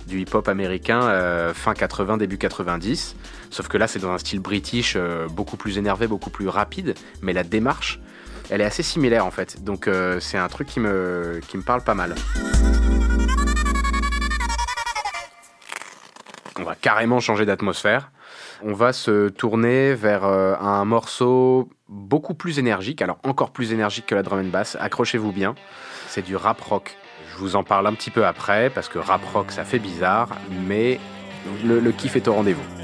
du 0.06 0.20
hip-hop 0.20 0.50
américain 0.50 1.54
fin 1.54 1.74
80, 1.74 2.18
début 2.18 2.38
90. 2.38 3.16
Sauf 3.50 3.70
que 3.70 3.78
là, 3.78 3.88
c'est 3.88 4.00
dans 4.00 4.12
un 4.12 4.18
style 4.18 4.42
british 4.42 4.98
beaucoup 5.32 5.56
plus 5.56 5.78
énervé, 5.78 6.08
beaucoup 6.08 6.30
plus 6.30 6.50
rapide. 6.50 6.94
Mais 7.22 7.32
la 7.32 7.44
démarche, 7.44 8.02
elle 8.52 8.62
est 8.62 8.66
assez 8.66 8.84
similaire 8.84 9.26
en 9.26 9.32
fait. 9.32 9.64
Donc 9.64 9.88
euh, 9.88 10.20
c'est 10.20 10.38
un 10.38 10.48
truc 10.50 10.68
qui 10.68 10.80
me, 10.80 11.40
parle 11.66 11.82
pas 11.82 11.96
mal. 11.96 12.14
On 16.60 16.64
va 16.64 16.76
carrément 16.76 17.20
changer 17.20 17.46
d'atmosphère. 17.46 18.12
On 18.64 18.74
va 18.74 18.94
se 18.94 19.30
tourner 19.30 19.96
vers 19.96 20.26
euh, 20.26 20.54
un 20.60 20.86
morceau 20.86 21.70
beaucoup 21.88 22.36
plus 22.36 22.60
énergique, 22.60 23.02
alors 23.02 23.18
encore 23.24 23.52
plus 23.52 23.74
énergique 23.74 24.06
que 24.06 24.16
la 24.16 24.22
drum 24.22 24.40
and 24.40 24.50
bass. 24.50 24.78
Accrochez-vous 24.80 25.32
bien. 25.32 25.56
C'est 26.08 26.22
du 26.22 26.36
rap 26.36 26.62
rock. 26.62 26.96
Je 27.32 27.38
vous 27.38 27.56
en 27.56 27.64
parle 27.64 27.88
un 27.88 27.94
petit 27.94 28.12
peu 28.12 28.26
après 28.26 28.70
parce 28.70 28.90
que 28.90 29.00
rap 29.00 29.22
rock 29.34 29.52
ça 29.52 29.64
fait 29.64 29.80
bizarre, 29.80 30.30
mais 30.68 31.00
le 31.64 31.92
kiff 31.92 32.18
est 32.18 32.28
au 32.28 32.34
rendez-vous. 32.34 32.81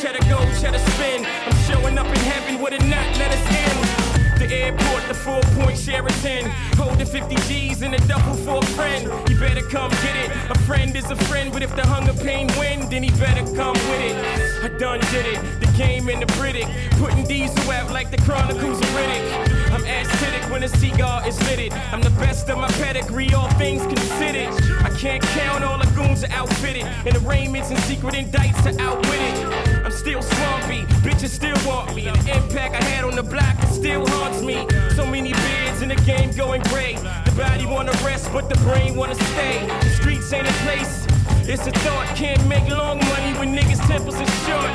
Go, 0.00 0.40
spin. 0.54 1.26
I'm 1.26 1.56
showing 1.68 1.98
up 1.98 2.06
in 2.06 2.20
heaven 2.20 2.58
with 2.62 2.72
a 2.72 2.78
nut, 2.86 3.18
let 3.18 3.32
us 3.32 3.46
in. 3.52 4.38
The 4.38 4.50
airport, 4.50 5.06
the 5.08 5.14
four 5.14 5.42
point 5.60 5.76
Sheraton. 5.76 6.50
Holding 6.78 7.06
50 7.06 7.34
G's 7.46 7.82
in 7.82 7.92
a 7.92 7.98
double 8.08 8.32
for 8.36 8.64
a 8.64 8.66
friend. 8.68 9.04
You 9.28 9.38
better 9.38 9.60
come 9.60 9.90
get 9.90 10.16
it. 10.16 10.30
A 10.50 10.58
friend 10.60 10.96
is 10.96 11.10
a 11.10 11.16
friend, 11.28 11.52
but 11.52 11.62
if 11.62 11.76
the 11.76 11.86
hunger 11.86 12.14
pain 12.14 12.46
win, 12.58 12.88
then 12.88 13.02
he 13.02 13.10
better 13.20 13.44
come 13.54 13.74
with 13.74 14.00
it. 14.00 14.64
I 14.64 14.68
done 14.78 15.00
did 15.12 15.26
it. 15.26 15.60
The 15.60 15.70
game 15.76 16.08
and 16.08 16.22
the 16.22 16.32
British. 16.38 16.64
Putting 16.92 17.24
diesel 17.24 17.70
out 17.70 17.90
like 17.92 18.10
the 18.10 18.22
Chronicles 18.22 18.78
of 18.80 18.86
Riddick. 18.96 19.70
I'm 19.70 19.84
aesthetic 19.84 20.50
when 20.50 20.62
a 20.62 20.68
cigar 20.68 21.28
is 21.28 21.38
litted. 21.50 21.74
I'm 21.92 22.00
the 22.00 22.16
best 22.18 22.48
of 22.48 22.56
my 22.56 22.68
pedigree, 22.80 23.34
all 23.34 23.50
things 23.58 23.82
considered. 23.82 24.48
I 24.82 24.88
can't 24.96 25.22
count 25.22 25.62
all 25.62 25.76
the 25.78 25.90
goons 25.94 26.24
are 26.24 26.32
outfitted. 26.32 26.84
And 27.04 27.14
arraignments 27.18 27.70
and 27.70 27.78
secret 27.80 28.14
indicts 28.14 28.64
are 28.64 28.80
outwitted. 28.80 29.79
Still 30.00 30.22
swampy, 30.22 30.86
bitches 31.04 31.28
still 31.28 31.58
want 31.68 31.94
me. 31.94 32.04
The 32.04 32.32
impact 32.34 32.74
I 32.74 32.82
had 32.82 33.04
on 33.04 33.16
the 33.16 33.22
block 33.22 33.54
still 33.64 34.06
haunts 34.06 34.40
me. 34.40 34.66
So 34.96 35.04
many 35.04 35.34
beards 35.34 35.82
in 35.82 35.90
the 35.90 35.94
game 35.94 36.32
going 36.32 36.62
gray. 36.72 36.94
The 37.26 37.34
body 37.36 37.66
wanna 37.66 37.92
rest, 38.02 38.32
but 38.32 38.48
the 38.48 38.56
brain 38.64 38.96
wanna 38.96 39.14
stay. 39.14 39.66
The 39.82 39.90
streets 39.90 40.32
ain't 40.32 40.48
a 40.48 40.52
place. 40.64 41.04
It's 41.46 41.66
a 41.66 41.72
thought, 41.84 42.06
can't 42.16 42.42
make 42.48 42.66
long 42.70 42.96
money 43.12 43.34
when 43.38 43.54
niggas' 43.54 43.86
temples 43.86 44.14
are 44.14 44.32
short. 44.48 44.72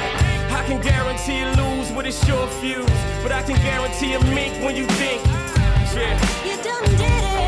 I 0.54 0.64
can 0.68 0.80
guarantee 0.80 1.40
you 1.40 1.50
lose 1.58 1.92
with 1.92 2.06
a 2.06 2.12
short 2.12 2.52
fuse, 2.62 2.86
but 3.24 3.32
I 3.32 3.42
can 3.42 3.56
guarantee 3.66 4.14
a 4.14 4.24
mink 4.26 4.64
when 4.64 4.76
you 4.76 4.86
think. 5.02 5.26
Yeah. 5.26 6.22
You 6.46 6.56
done 6.62 6.84
did 6.98 7.02
it. 7.02 7.45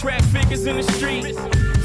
Trap 0.00 0.22
figures 0.32 0.64
in 0.64 0.76
the 0.76 0.82
street. 0.82 1.36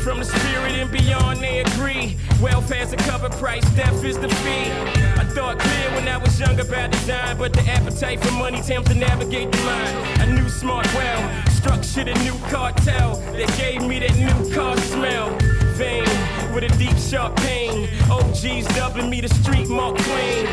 From 0.01 0.19
the 0.19 0.25
spirit 0.25 0.71
and 0.71 0.89
beyond, 0.89 1.41
they 1.41 1.59
agree. 1.59 2.15
Welfare's 2.39 2.93
a 2.93 2.97
cover 2.97 3.29
price, 3.29 3.65
death 3.75 4.05
is 4.05 4.17
the 4.17 4.29
fee. 4.29 4.71
I 5.19 5.25
thought 5.25 5.59
clear 5.59 5.89
when 5.91 6.07
I 6.07 6.15
was 6.15 6.39
young 6.39 6.57
about 6.57 6.91
design, 6.91 7.37
but 7.37 7.51
the 7.51 7.61
appetite 7.63 8.23
for 8.23 8.31
money 8.31 8.61
tempts 8.61 8.89
to 8.89 8.95
navigate 8.95 9.51
the 9.51 9.57
mind. 9.57 10.21
I 10.21 10.25
knew 10.27 10.47
smart 10.47 10.85
well, 10.93 11.45
structured 11.49 12.07
a 12.07 12.13
new 12.23 12.37
cartel 12.47 13.17
that 13.33 13.53
gave 13.57 13.85
me 13.85 13.99
that 13.99 14.15
new 14.15 14.55
car 14.55 14.77
smell. 14.77 15.37
Vein 15.75 16.05
with 16.53 16.63
a 16.63 16.69
deep 16.77 16.97
sharp 16.97 17.35
pain. 17.37 17.89
OG's 18.09 18.65
dubbing 18.77 19.09
me 19.09 19.19
the 19.19 19.29
street 19.29 19.67
Mark 19.67 19.97
Twain. 19.97 20.47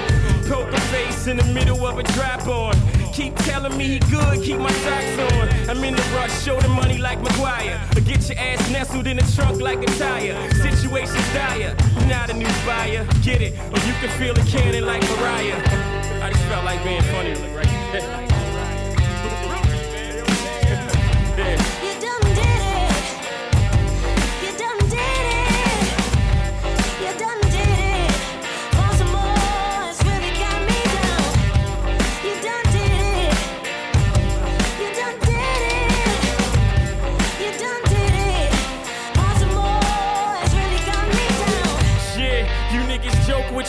Poker 0.49 0.82
in 1.27 1.37
the 1.37 1.45
middle 1.53 1.87
of 1.87 1.99
a 1.99 2.03
drop 2.15 2.47
on. 2.47 2.75
Keep 3.13 3.37
telling 3.37 3.77
me 3.77 3.85
he 3.85 3.99
good, 4.11 4.43
keep 4.43 4.59
my 4.59 4.73
socks 4.73 5.33
on. 5.33 5.71
I'm 5.71 5.85
in 5.85 5.95
the 5.95 6.03
rush, 6.17 6.43
show 6.43 6.59
the 6.61 6.69
money 6.69 6.99
like 6.99 7.19
McGuire. 7.19 7.79
But 7.95 8.05
get 8.05 8.29
your 8.29 8.39
ass 8.39 8.71
nestled 8.71 9.07
in 9.07 9.19
the 9.19 9.33
trunk 9.37 9.61
like 9.61 9.83
a 9.83 9.87
tire. 9.99 10.35
Situation's 10.55 11.33
dire, 11.33 11.77
you're 11.99 12.09
not 12.09 12.31
a 12.31 12.35
new 12.35 12.47
buyer. 12.67 13.07
Get 13.23 13.41
it, 13.43 13.53
or 13.71 13.79
you 13.87 13.93
can 14.01 14.11
feel 14.19 14.35
the 14.35 14.43
cannon 14.51 14.87
like 14.87 15.03
Mariah. 15.03 15.63
I 16.23 16.31
just 16.33 16.45
felt 16.45 16.65
like 16.65 16.83
being 16.85 17.03
funny 17.03 17.35
right 17.55 18.29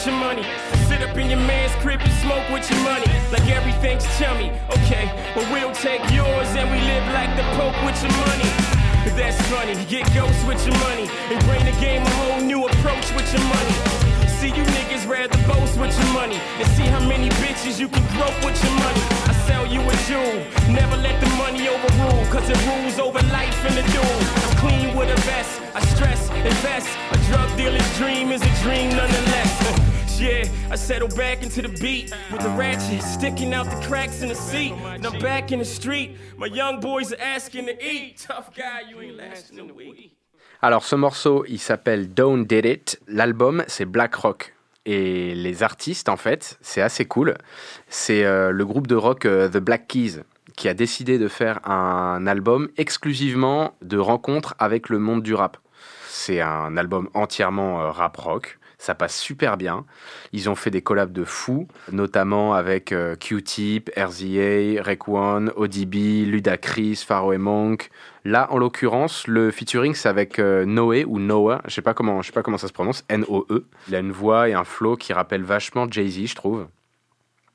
your 0.05 0.15
money. 0.15 0.43
Sit 0.87 1.01
up 1.01 1.15
in 1.15 1.29
your 1.29 1.39
man's 1.39 1.71
crib 1.81 2.01
and 2.01 2.11
smoke 2.19 2.43
with 2.49 2.69
your 2.69 2.79
money. 2.83 3.07
Like 3.31 3.47
everything's 3.47 4.03
chummy. 4.19 4.51
Okay, 4.83 5.07
well, 5.35 5.47
we'll 5.51 5.75
take 5.75 6.01
yours 6.11 6.49
and 6.59 6.67
we 6.71 6.79
live 6.83 7.05
like 7.13 7.31
the 7.37 7.43
Pope 7.55 7.77
with 7.85 7.95
your 8.03 8.11
money. 8.27 8.49
That's 9.15 9.39
funny. 9.47 9.75
Get 9.85 10.03
ghosts 10.13 10.43
with 10.43 10.59
your 10.65 10.75
money 10.79 11.07
and 11.31 11.39
bring 11.45 11.63
the 11.63 11.75
game 11.79 12.01
a 12.01 12.09
whole 12.19 12.41
new 12.41 12.65
approach 12.65 13.07
with 13.15 13.27
your 13.31 13.43
money. 13.47 13.75
See, 14.39 14.51
you 14.51 14.63
niggas 14.75 15.07
rather 15.07 15.37
boast 15.47 15.79
with 15.79 15.95
your 15.95 16.11
money 16.13 16.39
and 16.59 16.67
see 16.75 16.83
how 16.83 16.99
many 17.07 17.29
bitches 17.39 17.79
you 17.79 17.87
can 17.87 18.03
grope 18.17 18.35
with 18.43 18.59
your 18.63 18.75
money. 18.83 19.03
I 19.29 19.33
sell 19.47 19.65
you 19.65 19.79
a 19.79 19.95
jewel. 20.09 20.43
Never 20.73 20.97
let 20.97 21.21
the 21.21 21.29
money 21.37 21.69
overrule, 21.69 22.25
cause 22.27 22.49
it 22.49 22.59
rules 22.67 22.99
over 22.99 23.21
life 23.31 23.59
in 23.69 23.75
the 23.75 23.85
duel. 23.93 24.19
I'm 24.43 24.57
clean 24.57 24.97
with 24.97 25.15
a 25.15 25.19
vest. 25.21 25.61
I 25.75 25.81
stress, 25.95 26.29
invest. 26.31 26.89
A 27.11 27.17
drug 27.29 27.47
dealer's 27.55 27.97
dream 27.97 28.31
is 28.31 28.41
a 28.41 28.51
dream 28.63 28.89
nonetheless. 28.89 29.89
Yeah, 30.19 30.47
I 30.71 30.75
settle 30.75 31.07
back 31.09 31.43
into 31.43 31.61
the 31.61 31.69
beat 31.81 32.13
with 32.31 32.41
the 32.41 32.49
ratchet 32.49 33.01
sticking 33.01 33.53
out 33.53 33.69
the 33.69 33.87
cracks 33.87 34.21
in 34.21 34.29
the 34.29 34.35
seat. 34.35 34.73
And 34.73 35.05
I'm 35.05 35.19
back 35.19 35.51
in 35.51 35.59
the 35.59 35.65
street. 35.65 36.17
My 36.37 36.47
young 36.47 36.79
boys 36.79 37.11
are 37.11 37.21
asking 37.21 37.65
to 37.65 37.73
eat. 37.83 38.25
Tough 38.27 38.51
guy, 38.55 38.89
you 38.89 39.01
ain't. 39.01 39.13
Alors 40.61 40.85
ce 40.85 40.95
morceau, 40.95 41.43
il 41.47 41.59
s'appelle 41.59 42.13
Don't 42.13 42.45
Did 42.45 42.65
It. 42.65 43.01
L'album, 43.07 43.63
c'est 43.67 43.85
Black 43.85 44.15
Rock. 44.15 44.53
Et 44.85 45.33
les 45.35 45.63
artistes, 45.63 46.09
en 46.09 46.17
fait, 46.17 46.57
c'est 46.61 46.81
assez 46.81 47.05
cool. 47.05 47.35
C'est 47.87 48.23
euh, 48.23 48.51
le 48.51 48.65
groupe 48.65 48.87
de 48.87 48.95
rock 48.95 49.25
euh, 49.25 49.49
The 49.49 49.57
Black 49.57 49.87
Keys 49.87 50.21
qui 50.55 50.69
a 50.69 50.73
décidé 50.73 51.17
de 51.17 51.27
faire 51.27 51.67
un 51.67 52.27
album 52.27 52.69
exclusivement 52.77 53.75
de 53.81 53.97
rencontres 53.97 54.55
avec 54.59 54.89
le 54.89 54.99
monde 54.99 55.23
du 55.23 55.33
rap. 55.33 55.57
C'est 56.07 56.41
un 56.41 56.77
album 56.77 57.09
entièrement 57.13 57.81
euh, 57.81 57.91
rap 57.91 58.17
rock. 58.17 58.59
Ça 58.83 58.95
passe 58.95 59.17
super 59.17 59.55
bien. 59.55 59.85
Ils 60.33 60.49
ont 60.49 60.55
fait 60.55 60.69
des 60.69 60.81
collabs 60.81 61.13
de 61.13 61.23
fous, 61.23 61.69
notamment 61.93 62.53
avec 62.53 62.91
euh, 62.91 63.15
Q-Tip, 63.15 63.89
RZA, 63.95 64.83
Rek 64.83 65.07
One, 65.07 65.53
ODB, 65.55 66.25
Ludacris, 66.27 66.97
Pharaoh 67.07 67.31
et 67.31 67.37
Monk. 67.37 67.91
Là, 68.25 68.51
en 68.51 68.57
l'occurrence, 68.57 69.25
le 69.25 69.51
featuring 69.51 69.95
c'est 69.95 70.09
avec 70.09 70.37
euh, 70.37 70.65
Noé 70.65 71.05
ou 71.05 71.19
Noah, 71.19 71.61
je 71.63 71.69
sais 71.69 71.75
sais 71.75 71.81
pas 71.81 71.93
comment 71.93 72.21
ça 72.57 72.67
se 72.67 72.73
prononce, 72.73 73.05
N-O-E. 73.07 73.65
Il 73.87 73.95
a 73.95 73.99
une 73.99 74.11
voix 74.11 74.49
et 74.49 74.53
un 74.53 74.65
flow 74.65 74.97
qui 74.97 75.13
rappellent 75.13 75.43
vachement 75.43 75.89
Jay-Z, 75.89 76.25
je 76.25 76.35
trouve. 76.35 76.67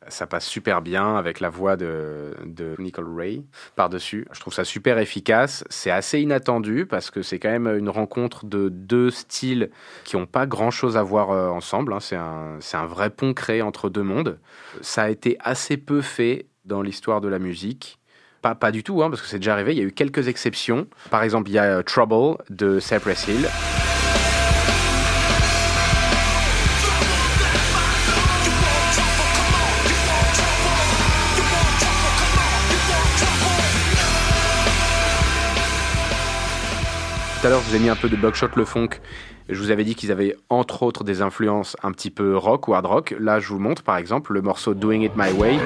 Ça 0.09 0.27
passe 0.27 0.47
super 0.47 0.83
bien 0.83 1.17
avec 1.17 1.41
la 1.41 1.49
voix 1.49 1.77
de, 1.77 2.35
de 2.45 2.75
Nicole 2.79 3.09
Ray 3.17 3.45
par-dessus. 3.77 4.27
Je 4.33 4.41
trouve 4.41 4.55
ça 4.55 4.65
super 4.65 4.99
efficace. 4.99 5.65
C'est 5.71 5.91
assez 5.91 6.21
inattendu 6.21 6.87
parce 6.87 7.11
que 7.11 7.23
c'est 7.23 7.39
quand 7.39 7.51
même 7.51 7.69
une 7.77 7.89
rencontre 7.89 8.47
de 8.47 8.69
deux 8.69 9.11
styles 9.11 9.71
qui 10.05 10.17
n'ont 10.17 10.27
pas 10.27 10.47
grand-chose 10.47 10.97
à 10.97 11.03
voir 11.03 11.31
euh, 11.31 11.49
ensemble. 11.49 11.93
hein. 11.93 12.01
C'est 12.01 12.17
un, 12.17 12.59
un 12.73 12.87
vrai 12.87 13.11
pont 13.11 13.35
créé 13.35 13.63
entre 13.63 13.89
deux 13.91 14.03
mondes. 14.03 14.39
Ça 14.81 15.05
a 15.05 15.11
été 15.11 15.37
assez 15.41 15.77
peu 15.77 16.01
fait 16.01 16.47
dans 16.65 16.83
l'histoire 16.83 17.21
de 17.21 17.29
la 17.29 17.39
musique. 17.39 17.99
Pas, 18.43 18.55
pas 18.55 18.71
du 18.71 18.85
tout, 18.85 19.03
hein, 19.03 19.11
parce 19.11 19.21
que 19.21 19.29
c'est 19.29 19.39
déjà 19.39 19.53
arrivé. 19.53 19.73
Il 19.73 19.79
y 19.79 19.83
a 19.83 19.85
eu 19.85 19.93
quelques 19.93 20.29
exceptions. 20.29 20.87
Par 21.11 21.23
exemple, 21.23 21.51
il 21.51 21.55
y 21.55 21.59
a 21.59 21.65
euh, 21.65 21.83
Trouble 21.83 22.39
de 22.51 22.79
Cypress 22.79 23.27
Hill. 23.27 23.49
Tout 37.41 37.47
à 37.47 37.51
l'heure, 37.51 37.61
je 37.61 37.70
vous 37.70 37.76
ai 37.76 37.78
mis 37.78 37.89
un 37.89 37.95
peu 37.95 38.09
de 38.09 38.16
Buckshot 38.16 38.49
le 38.57 38.64
funk. 38.64 38.89
Je 39.49 39.61
vous 39.61 39.70
avais 39.70 39.84
dit 39.84 39.95
qu'ils 39.95 40.11
avaient 40.11 40.34
entre 40.49 40.82
autres 40.82 41.05
des 41.05 41.22
influences 41.22 41.76
un 41.84 41.93
petit 41.93 42.11
peu 42.11 42.36
rock 42.36 42.66
ou 42.66 42.74
hard 42.74 42.84
rock. 42.84 43.14
Là, 43.20 43.39
je 43.39 43.47
vous 43.49 43.61
montre 43.61 43.84
par 43.84 43.97
exemple 43.97 44.32
le 44.32 44.43
morceau 44.43 44.74
Doing 44.74 45.03
It 45.03 45.12
My 45.14 45.30
Way. 45.30 45.59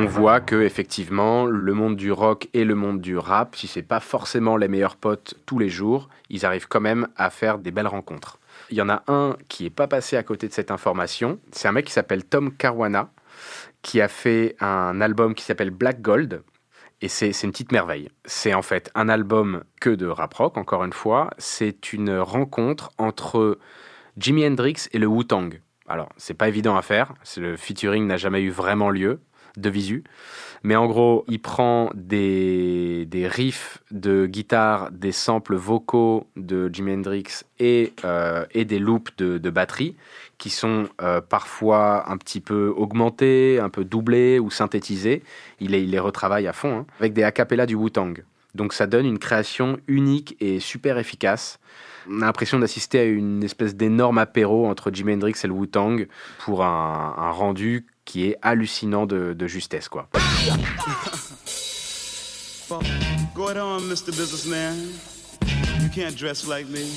On 0.00 0.06
voit 0.06 0.38
que 0.38 0.54
effectivement 0.54 1.44
le 1.44 1.74
monde 1.74 1.96
du 1.96 2.12
rock 2.12 2.48
et 2.54 2.64
le 2.64 2.76
monde 2.76 3.00
du 3.00 3.18
rap, 3.18 3.56
si 3.56 3.66
c'est 3.66 3.82
pas 3.82 3.98
forcément 3.98 4.56
les 4.56 4.68
meilleurs 4.68 4.94
potes 4.94 5.34
tous 5.44 5.58
les 5.58 5.68
jours, 5.68 6.08
ils 6.30 6.46
arrivent 6.46 6.68
quand 6.68 6.80
même 6.80 7.08
à 7.16 7.30
faire 7.30 7.58
des 7.58 7.72
belles 7.72 7.88
rencontres. 7.88 8.38
Il 8.70 8.76
y 8.76 8.80
en 8.80 8.88
a 8.88 9.02
un 9.08 9.36
qui 9.48 9.66
est 9.66 9.70
pas 9.70 9.88
passé 9.88 10.16
à 10.16 10.22
côté 10.22 10.46
de 10.46 10.52
cette 10.52 10.70
information. 10.70 11.40
C'est 11.50 11.66
un 11.66 11.72
mec 11.72 11.84
qui 11.84 11.92
s'appelle 11.92 12.24
Tom 12.24 12.56
Caruana, 12.56 13.10
qui 13.82 14.00
a 14.00 14.06
fait 14.06 14.54
un 14.60 15.00
album 15.00 15.34
qui 15.34 15.42
s'appelle 15.42 15.70
Black 15.70 16.00
Gold. 16.00 16.44
Et 17.00 17.08
c'est 17.08 17.32
une 17.42 17.50
petite 17.50 17.72
merveille. 17.72 18.08
C'est 18.24 18.54
en 18.54 18.62
fait 18.62 18.92
un 18.94 19.08
album 19.08 19.64
que 19.80 19.90
de 19.90 20.06
rap 20.06 20.32
rock, 20.32 20.58
encore 20.58 20.84
une 20.84 20.92
fois. 20.92 21.30
C'est 21.38 21.92
une 21.92 22.16
rencontre 22.18 22.92
entre 22.98 23.58
Jimi 24.16 24.46
Hendrix 24.46 24.86
et 24.92 24.98
le 25.00 25.08
Wu-Tang. 25.08 25.60
Alors, 25.88 26.10
c'est 26.18 26.34
pas 26.34 26.46
évident 26.46 26.76
à 26.76 26.82
faire. 26.82 27.14
Le 27.36 27.56
featuring 27.56 28.06
n'a 28.06 28.16
jamais 28.16 28.42
eu 28.42 28.50
vraiment 28.50 28.90
lieu 28.90 29.18
de 29.60 29.70
visu. 29.70 30.04
Mais 30.62 30.76
en 30.76 30.86
gros, 30.86 31.24
il 31.28 31.40
prend 31.40 31.90
des, 31.94 33.06
des 33.06 33.28
riffs 33.28 33.78
de 33.90 34.26
guitare, 34.26 34.90
des 34.90 35.12
samples 35.12 35.54
vocaux 35.54 36.26
de 36.36 36.68
Jimi 36.72 36.94
Hendrix 36.94 37.44
et, 37.58 37.92
euh, 38.04 38.44
et 38.52 38.64
des 38.64 38.78
loops 38.78 39.16
de, 39.18 39.38
de 39.38 39.50
batterie 39.50 39.94
qui 40.36 40.50
sont 40.50 40.88
euh, 41.00 41.20
parfois 41.20 42.10
un 42.10 42.16
petit 42.16 42.40
peu 42.40 42.72
augmentés, 42.76 43.58
un 43.60 43.68
peu 43.68 43.84
doublés 43.84 44.38
ou 44.38 44.50
synthétisés. 44.50 45.22
Il 45.60 45.72
les, 45.72 45.82
il 45.82 45.90
les 45.90 45.98
retravaille 45.98 46.46
à 46.46 46.52
fond, 46.52 46.78
hein, 46.78 46.86
avec 46.98 47.12
des 47.12 47.22
acapellas 47.22 47.66
du 47.66 47.74
Wu-Tang. 47.74 48.24
Donc 48.54 48.72
ça 48.72 48.86
donne 48.86 49.06
une 49.06 49.18
création 49.18 49.78
unique 49.86 50.36
et 50.40 50.58
super 50.58 50.98
efficace. 50.98 51.60
On 52.10 52.22
a 52.22 52.26
l'impression 52.26 52.58
d'assister 52.58 52.98
à 52.98 53.04
une 53.04 53.44
espèce 53.44 53.76
d'énorme 53.76 54.18
apéro 54.18 54.66
entre 54.66 54.90
Jimi 54.90 55.12
Hendrix 55.12 55.34
et 55.44 55.46
le 55.46 55.52
Wu-Tang 55.52 56.08
pour 56.38 56.64
un 56.64 57.30
rendu 57.30 57.86
qui 58.08 58.24
est 58.30 58.38
hallucinant 58.40 59.04
de, 59.06 59.34
de 59.34 59.46
justesse. 59.46 59.88
Quoi. 59.88 60.08
Go 63.34 63.44
ahead 63.44 63.58
on, 63.58 63.80
Mr. 63.82 64.06
Businessman. 64.06 64.94
You 65.82 65.90
can't 65.90 66.16
dress 66.16 66.48
like 66.48 66.66
me. 66.68 66.90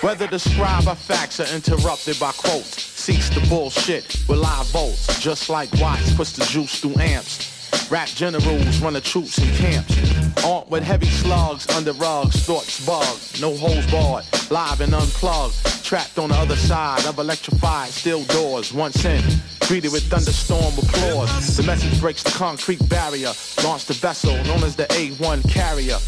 Whether 0.00 0.28
describe 0.28 0.84
facts 0.96 1.40
are 1.40 1.54
interrupted 1.54 2.18
by 2.18 2.30
quotes. 2.32 2.82
Cease 2.82 3.28
the 3.30 3.40
bullshit 3.48 4.16
with 4.28 4.38
live 4.38 4.72
bolts. 4.72 5.20
Just 5.20 5.48
like 5.50 5.68
Watts 5.80 6.14
puts 6.14 6.32
the 6.32 6.44
juice 6.44 6.80
through 6.80 6.98
amps. 7.00 7.61
Rap 7.90 8.08
generals 8.08 8.80
run 8.80 8.94
the 8.94 9.00
troops 9.00 9.38
in 9.38 9.48
camps. 9.56 9.96
Armed 10.44 10.70
with 10.70 10.82
heavy 10.82 11.06
slugs 11.06 11.68
under 11.76 11.92
rugs, 11.92 12.44
thoughts 12.44 12.84
bug. 12.86 13.18
No 13.40 13.54
holes 13.56 13.86
barred, 13.90 14.24
live 14.50 14.80
and 14.80 14.94
unplugged. 14.94 15.54
Trapped 15.84 16.18
on 16.18 16.30
the 16.30 16.36
other 16.36 16.56
side 16.56 17.04
of 17.06 17.18
electrified 17.18 17.90
steel 17.90 18.24
doors. 18.24 18.72
Once 18.72 19.04
in, 19.04 19.22
greeted 19.66 19.92
with 19.92 20.04
thunderstorm 20.04 20.72
applause. 20.78 21.56
The 21.56 21.62
message 21.64 22.00
breaks 22.00 22.22
the 22.22 22.30
concrete 22.30 22.86
barrier. 22.88 23.32
Launched 23.62 23.88
the 23.88 23.94
vessel 23.94 24.34
known 24.44 24.64
as 24.64 24.74
the 24.76 24.84
A1 24.84 25.48
carrier. 25.50 25.98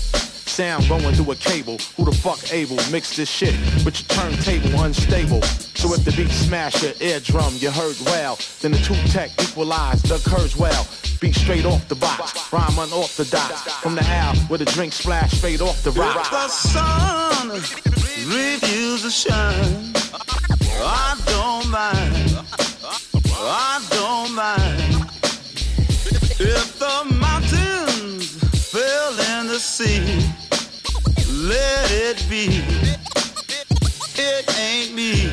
Sound 0.55 0.89
going 0.89 1.13
through 1.17 1.33
a 1.33 1.35
cable. 1.35 1.79
Who 1.97 2.05
the 2.05 2.13
fuck 2.13 2.53
able 2.53 2.77
mix 2.93 3.17
this 3.17 3.29
shit 3.29 3.55
with 3.85 3.99
your 3.99 4.07
turntable 4.07 4.83
unstable? 4.85 5.43
So 5.75 5.93
if 5.95 6.05
the 6.05 6.13
beat 6.13 6.31
smash 6.31 6.81
your 6.81 6.93
eardrum, 7.01 7.55
you 7.59 7.73
heard 7.73 7.97
well. 8.07 8.39
Then 8.61 8.71
the 8.71 8.79
two 8.79 8.95
tech 9.11 9.31
equalize, 9.43 10.01
the 10.03 10.23
curves 10.31 10.57
well. 10.57 10.87
Beat 11.21 11.35
straight 11.35 11.65
off 11.65 11.89
the 11.89 11.97
box, 11.97 12.53
rhyme 12.53 12.79
unorthodox. 12.79 13.63
From 13.83 13.97
the 13.97 14.05
owl 14.05 14.37
with 14.49 14.63
a 14.63 14.65
drink 14.67 14.93
splash 14.93 15.33
straight 15.33 15.61
off 15.61 15.83
the 15.83 15.91
If 15.91 16.31
the 16.31 16.47
sun 16.47 17.49
refuses 17.51 19.03
to 19.03 19.11
shine, 19.11 19.93
I 20.79 21.19
don't 21.27 21.69
mind. 21.69 22.47
I 23.43 23.83
don't 23.91 24.33
mind. 24.37 25.11
If 26.39 26.79
the 26.79 27.13
mountains 27.19 28.37
fell 28.71 29.41
in 29.41 29.49
the 29.49 29.59
sea, 29.59 30.44
let 31.45 31.91
it 31.91 32.25
be. 32.29 32.63
It 34.17 34.59
ain't 34.59 34.95
me. 34.95 35.29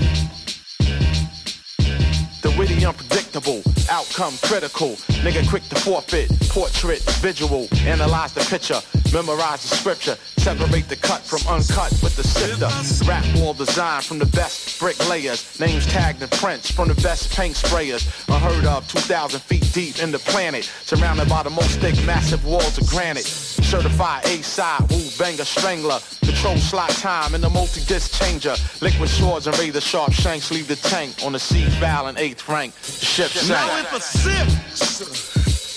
The 2.42 2.54
witty 2.58 2.86
unpredictable, 2.86 3.62
outcome 3.90 4.34
critical. 4.42 4.96
Nigga 5.24 5.48
quick 5.50 5.64
to 5.70 5.76
forfeit, 5.76 6.30
portrait, 6.50 7.02
visual. 7.22 7.68
Analyze 7.86 8.34
the 8.34 8.42
picture, 8.42 8.82
memorize 9.14 9.62
the 9.62 9.76
scripture. 9.76 10.18
Separate 10.38 10.90
the 10.90 10.96
cut 10.96 11.22
from 11.22 11.40
uncut 11.48 11.92
with 12.02 12.16
the 12.18 12.24
sifter. 12.24 12.68
Rap 13.08 13.24
wall 13.38 13.54
design 13.54 14.02
from 14.02 14.18
the 14.18 14.26
best 14.26 14.80
bricklayers. 14.80 15.60
Names 15.60 15.86
tagged 15.86 16.22
in 16.24 16.30
prints 16.30 16.72
from 16.72 16.88
the 16.88 16.96
best 16.96 17.32
paint 17.36 17.56
sprayers. 17.56 18.04
Unheard 18.28 18.66
of, 18.66 18.88
2,000 18.88 19.40
feet 19.40 19.72
deep 19.72 20.02
in 20.02 20.12
the 20.12 20.20
planet. 20.20 20.66
Surrounded 20.84 21.30
by 21.30 21.44
the 21.44 21.50
most 21.52 21.80
thick, 21.80 21.96
massive 22.06 22.44
walls 22.44 22.78
of 22.80 22.88
granite. 22.88 23.24
Certified 23.26 24.26
A-side, 24.26 24.92
banger 25.22 25.46
strangler. 25.46 26.00
Control 26.26 26.58
slot 26.58 26.90
time 26.90 27.36
in 27.36 27.42
the 27.42 27.50
multi-disc 27.50 28.12
changer. 28.20 28.56
Liquid 28.82 29.08
swords 29.08 29.46
and 29.46 29.58
razor 29.60 29.80
sharp 29.80 30.12
shanks 30.14 30.50
leave 30.50 30.68
the 30.68 30.76
tank 30.78 31.14
on 31.24 31.34
the 31.34 31.40
sea 31.40 31.68
bow 31.80 32.08
in 32.08 32.18
eighth 32.18 32.50
rank. 32.50 32.74
The 32.82 33.06
ship 33.06 33.30
Now 33.48 33.68
sank. 33.68 33.86
if 33.86 33.94
a 33.94 34.02
sip 34.02 34.48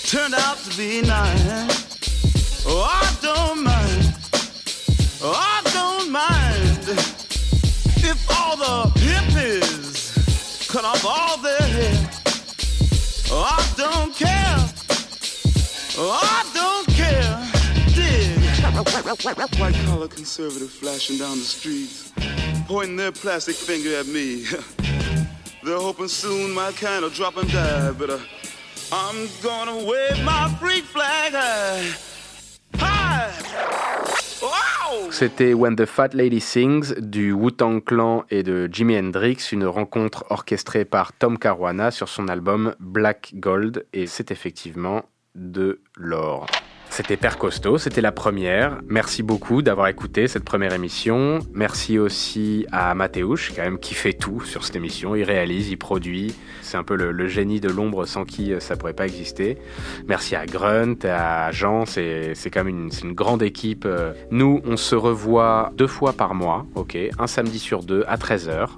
turned 0.09 0.33
out 0.33 0.57
to 0.57 0.75
be 0.75 1.01
nine, 1.01 1.69
oh 2.65 2.81
I 2.89 3.05
don't 3.21 3.63
mind. 3.63 4.15
Oh, 5.21 5.33
I 5.33 5.61
don't 5.77 6.11
mind 6.11 6.89
if 8.01 8.19
all 8.35 8.57
the 8.57 8.99
hippies 8.99 10.67
cut 10.67 10.85
off 10.85 11.05
all 11.05 11.37
their 11.37 11.61
hair. 11.61 12.09
Oh, 13.31 13.43
I 13.43 13.63
don't 13.77 14.15
care. 14.15 14.57
Oh, 15.97 16.11
I 16.11 16.41
don't 16.41 16.53
care. 16.53 16.54
Dig. 16.54 16.54
White 19.05 19.75
collar 19.85 20.07
conservative 20.07 20.71
flashing 20.71 21.19
down 21.19 21.37
the 21.37 21.45
streets, 21.45 22.11
pointing 22.67 22.95
their 22.95 23.11
plastic 23.11 23.55
finger 23.55 23.99
at 23.99 24.07
me. 24.07 24.45
They're 25.63 25.77
hoping 25.77 26.07
soon 26.07 26.55
my 26.55 26.71
kind 26.71 27.03
will 27.03 27.11
drop 27.11 27.37
and 27.37 27.47
die, 27.51 27.91
but 27.91 28.09
uh, 28.09 28.17
I'm 28.91 29.29
gonna 29.43 29.77
wave 29.85 30.23
my 30.25 30.49
freak 30.59 30.85
flag 30.85 31.33
high. 31.33 31.93
C'était 35.11 35.53
When 35.53 35.75
the 35.75 35.85
Fat 35.85 36.15
Lady 36.15 36.41
Sings 36.41 36.95
du 36.97 37.31
Wu-Tang 37.31 37.81
Clan 37.81 38.25
et 38.31 38.41
de 38.41 38.67
Jimi 38.71 38.97
Hendrix, 38.97 39.51
une 39.51 39.65
rencontre 39.65 40.25
orchestrée 40.31 40.83
par 40.83 41.13
Tom 41.13 41.37
Caruana 41.37 41.91
sur 41.91 42.09
son 42.09 42.27
album 42.27 42.73
Black 42.79 43.33
Gold, 43.35 43.85
et 43.93 44.07
c'est 44.07 44.31
effectivement 44.31 45.03
de 45.35 45.79
l'or. 45.95 46.47
C'était 46.89 47.17
Père 47.17 47.37
Costaud, 47.37 47.77
c'était 47.77 47.99
la 47.99 48.13
première. 48.13 48.79
Merci 48.87 49.21
beaucoup 49.21 49.61
d'avoir 49.61 49.87
écouté 49.87 50.27
cette 50.27 50.45
première 50.45 50.73
émission. 50.73 51.39
Merci 51.53 51.99
aussi 51.99 52.65
à 52.71 52.95
Mathéouche, 52.95 53.51
quand 53.53 53.63
même, 53.63 53.79
qui 53.79 53.93
fait 53.93 54.13
tout 54.13 54.41
sur 54.41 54.63
cette 54.63 54.77
émission. 54.77 55.13
Il 55.13 55.23
réalise, 55.23 55.69
il 55.69 55.77
produit. 55.77 56.33
C'est 56.61 56.77
un 56.77 56.83
peu 56.83 56.95
le, 56.95 57.27
génie 57.27 57.59
de 57.59 57.69
l'ombre 57.69 58.05
sans 58.05 58.23
qui 58.23 58.53
euh, 58.53 58.59
ça 58.59 58.77
pourrait 58.77 58.93
pas 58.93 59.05
exister. 59.05 59.57
Merci 60.07 60.35
à 60.35 60.45
Grunt, 60.45 61.03
à 61.03 61.51
Jean, 61.51 61.85
c'est 61.85 62.33
quand 62.45 62.63
même 62.63 62.89
une, 63.03 63.13
grande 63.13 63.43
équipe. 63.43 63.85
Euh, 63.85 64.13
Nous, 64.31 64.61
on 64.65 64.77
se 64.77 64.95
revoit 64.95 65.71
deux 65.75 65.87
fois 65.87 66.13
par 66.13 66.33
mois, 66.33 66.65
un 67.19 67.27
samedi 67.27 67.59
sur 67.59 67.83
deux 67.83 68.03
à 68.07 68.15
13h, 68.15 68.69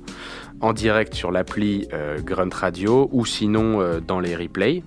en 0.62 0.74
direct 0.74 1.14
sur 1.14 1.32
l'appli 1.32 1.88
euh, 1.94 2.18
Grunt 2.20 2.54
Radio 2.54 3.10
ou 3.12 3.26
sinon 3.26 4.00
dans 4.06 4.20
les 4.20 4.36
replays. 4.36 4.84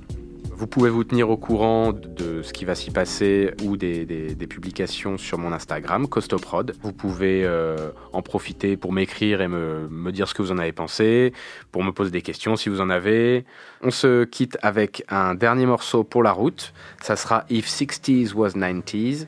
Vous 0.61 0.67
pouvez 0.67 0.91
vous 0.91 1.05
tenir 1.05 1.31
au 1.31 1.39
courant 1.39 1.95
de 1.95 2.43
ce 2.43 2.53
qui 2.53 2.67
va 2.67 2.75
s'y 2.75 2.91
passer 2.91 3.51
ou 3.65 3.79
des, 3.79 4.05
des- 4.05 4.35
des 4.35 4.47
publications 4.47 5.17
sur 5.17 5.39
mon 5.39 5.53
Instagram, 5.55 6.07
Costoprod. 6.07 6.75
Vous 6.83 6.93
pouvez 6.93 7.47
euh, 7.47 7.93
en 8.13 8.21
profiter 8.21 8.77
pour 8.77 8.93
m'écrire 8.93 9.41
et 9.41 9.49
me, 9.49 9.89
me 9.89 10.13
dire 10.13 10.29
ce 10.29 10.35
que 10.35 10.43
vous 10.43 10.53
en 10.53 10.59
avez 10.59 10.73
pensé, 10.73 11.33
pour 11.73 11.83
me 11.83 11.93
poser 11.93 12.11
des 12.11 12.21
questions 12.21 12.57
si 12.57 12.69
vous 12.69 12.83
en 12.83 12.91
avez. 12.91 13.47
On 13.83 13.91
se 13.91 14.25
quitte 14.25 14.59
avec 14.61 15.05
un 15.09 15.35
dernier 15.35 15.65
morceau 15.65 16.05
pour 16.05 16.23
la 16.23 16.33
route. 16.33 16.75
Ça 17.01 17.17
sera 17.17 17.45
If 17.49 17.67
60s 17.67 18.35
was 18.35 18.51
90s 18.51 19.27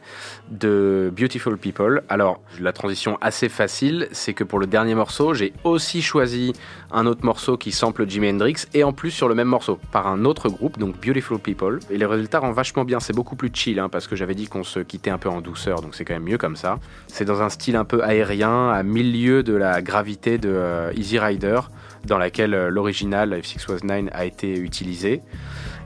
de 0.50 1.10
Beautiful 1.16 1.56
People. 1.56 2.02
Alors, 2.10 2.42
la 2.60 2.74
transition 2.74 3.16
assez 3.22 3.48
facile, 3.48 4.08
c'est 4.12 4.34
que 4.34 4.44
pour 4.44 4.58
le 4.58 4.66
dernier 4.66 4.94
morceau, 4.94 5.32
j'ai 5.32 5.54
aussi 5.64 6.02
choisi 6.02 6.52
un 6.90 7.06
autre 7.06 7.24
morceau 7.24 7.56
qui 7.56 7.72
sample 7.72 8.06
Jimi 8.06 8.28
Hendrix 8.28 8.66
et 8.74 8.84
en 8.84 8.92
plus 8.92 9.10
sur 9.10 9.26
le 9.26 9.34
même 9.34 9.48
morceau 9.48 9.78
par 9.90 10.06
un 10.06 10.26
autre 10.26 10.50
groupe, 10.50 10.78
donc 10.78 11.00
Beautiful 11.00 11.38
People. 11.38 11.80
Et 11.88 11.96
les 11.96 12.04
résultats 12.04 12.40
rendent 12.40 12.54
vachement 12.54 12.84
bien, 12.84 13.00
c'est 13.00 13.14
beaucoup 13.14 13.36
plus 13.36 13.50
chill 13.54 13.78
hein, 13.78 13.88
parce 13.88 14.06
que 14.06 14.16
j'avais 14.16 14.34
dit 14.34 14.48
qu'on 14.48 14.64
se 14.64 14.80
quittait 14.80 15.08
un 15.08 15.18
peu 15.18 15.30
en 15.30 15.40
douceur, 15.40 15.80
donc 15.80 15.94
c'est 15.94 16.04
quand 16.04 16.12
même 16.14 16.24
mieux 16.24 16.36
comme 16.36 16.56
ça. 16.56 16.78
C'est 17.06 17.24
dans 17.24 17.40
un 17.40 17.48
style 17.48 17.76
un 17.76 17.86
peu 17.86 18.04
aérien, 18.04 18.68
à 18.68 18.82
mille 18.82 19.18
lieues 19.18 19.42
de 19.42 19.54
la 19.54 19.80
gravité 19.80 20.36
de 20.36 20.50
euh, 20.52 20.92
Easy 20.94 21.18
Rider, 21.18 21.60
dans 22.06 22.18
laquelle 22.18 22.54
euh, 22.54 22.70
l'original 22.70 23.32
F619 23.32 24.08
a 24.12 24.24
été 24.24 24.58
utilisé, 24.58 25.22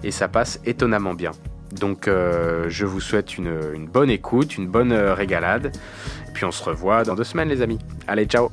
et 0.02 0.10
ça 0.10 0.28
passe 0.28 0.60
étonnamment 0.64 1.14
bien. 1.14 1.32
Donc 1.72 2.08
euh, 2.08 2.66
je 2.68 2.86
vous 2.86 3.00
souhaite 3.00 3.36
une, 3.36 3.52
une 3.74 3.86
bonne 3.86 4.10
écoute, 4.10 4.56
une 4.56 4.68
bonne 4.68 4.92
euh, 4.92 5.14
régalade, 5.14 5.72
et 6.28 6.32
puis 6.32 6.44
on 6.44 6.52
se 6.52 6.62
revoit 6.62 7.04
dans 7.04 7.14
deux 7.14 7.24
semaines 7.24 7.48
les 7.48 7.62
amis. 7.62 7.78
Allez, 8.06 8.26
ciao 8.26 8.50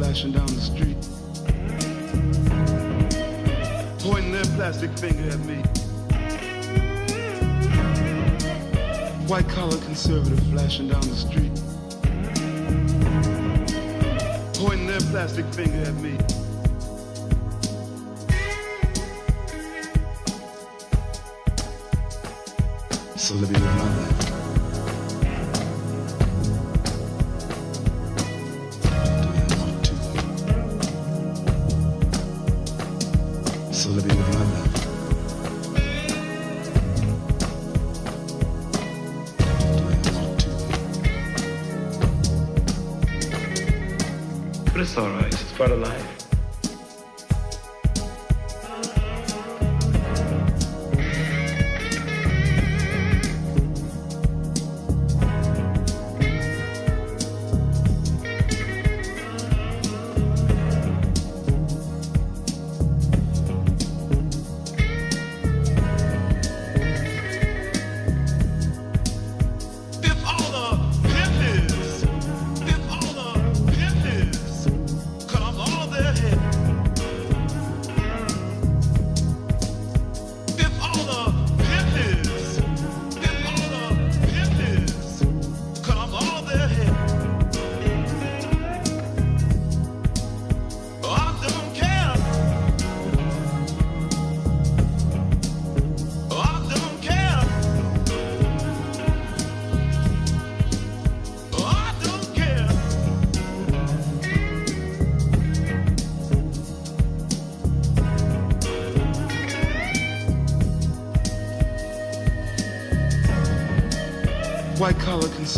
flashing 0.00 0.32
down 0.32 0.46
the 0.46 0.60
street, 0.62 0.96
pointing 3.98 4.32
their 4.32 4.46
plastic 4.56 4.90
finger 4.98 5.28
at 5.28 5.38
me. 5.40 5.56
White 9.28 9.46
collar 9.50 9.76
conservative 9.76 10.42
flashing 10.44 10.88
down 10.88 11.02
the 11.02 11.14
street, 11.14 11.52
pointing 14.54 14.86
their 14.86 15.00
plastic 15.12 15.44
finger 15.52 15.82
at 15.82 15.94
me. 15.96 16.16
So 23.16 23.34
let 23.34 23.50
me 23.50 23.58
live 23.58 23.76
my 23.76 23.98
life. 23.98 24.09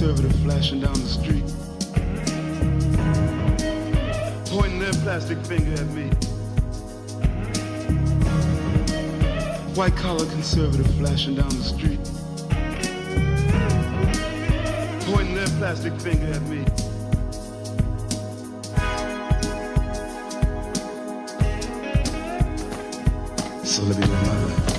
conservative 0.02 0.42
flashing 0.42 0.80
down 0.80 0.94
the 0.94 1.06
street, 1.06 1.44
pointing 4.46 4.80
their 4.80 4.92
plastic 5.04 5.38
finger 5.46 5.74
at 5.74 5.86
me. 5.90 6.08
White 9.76 9.94
collar 9.94 10.26
conservative 10.26 10.92
flashing 10.96 11.36
down 11.36 11.50
the 11.50 11.62
street, 11.62 12.00
pointing 15.06 15.36
their 15.36 15.46
plastic 15.58 15.92
finger 16.00 16.32
at 16.32 16.42
me. 16.48 16.64
So 23.64 23.84
let 23.84 23.98
me 24.00 24.06
live 24.06 24.26
my 24.26 24.44
life. 24.46 24.71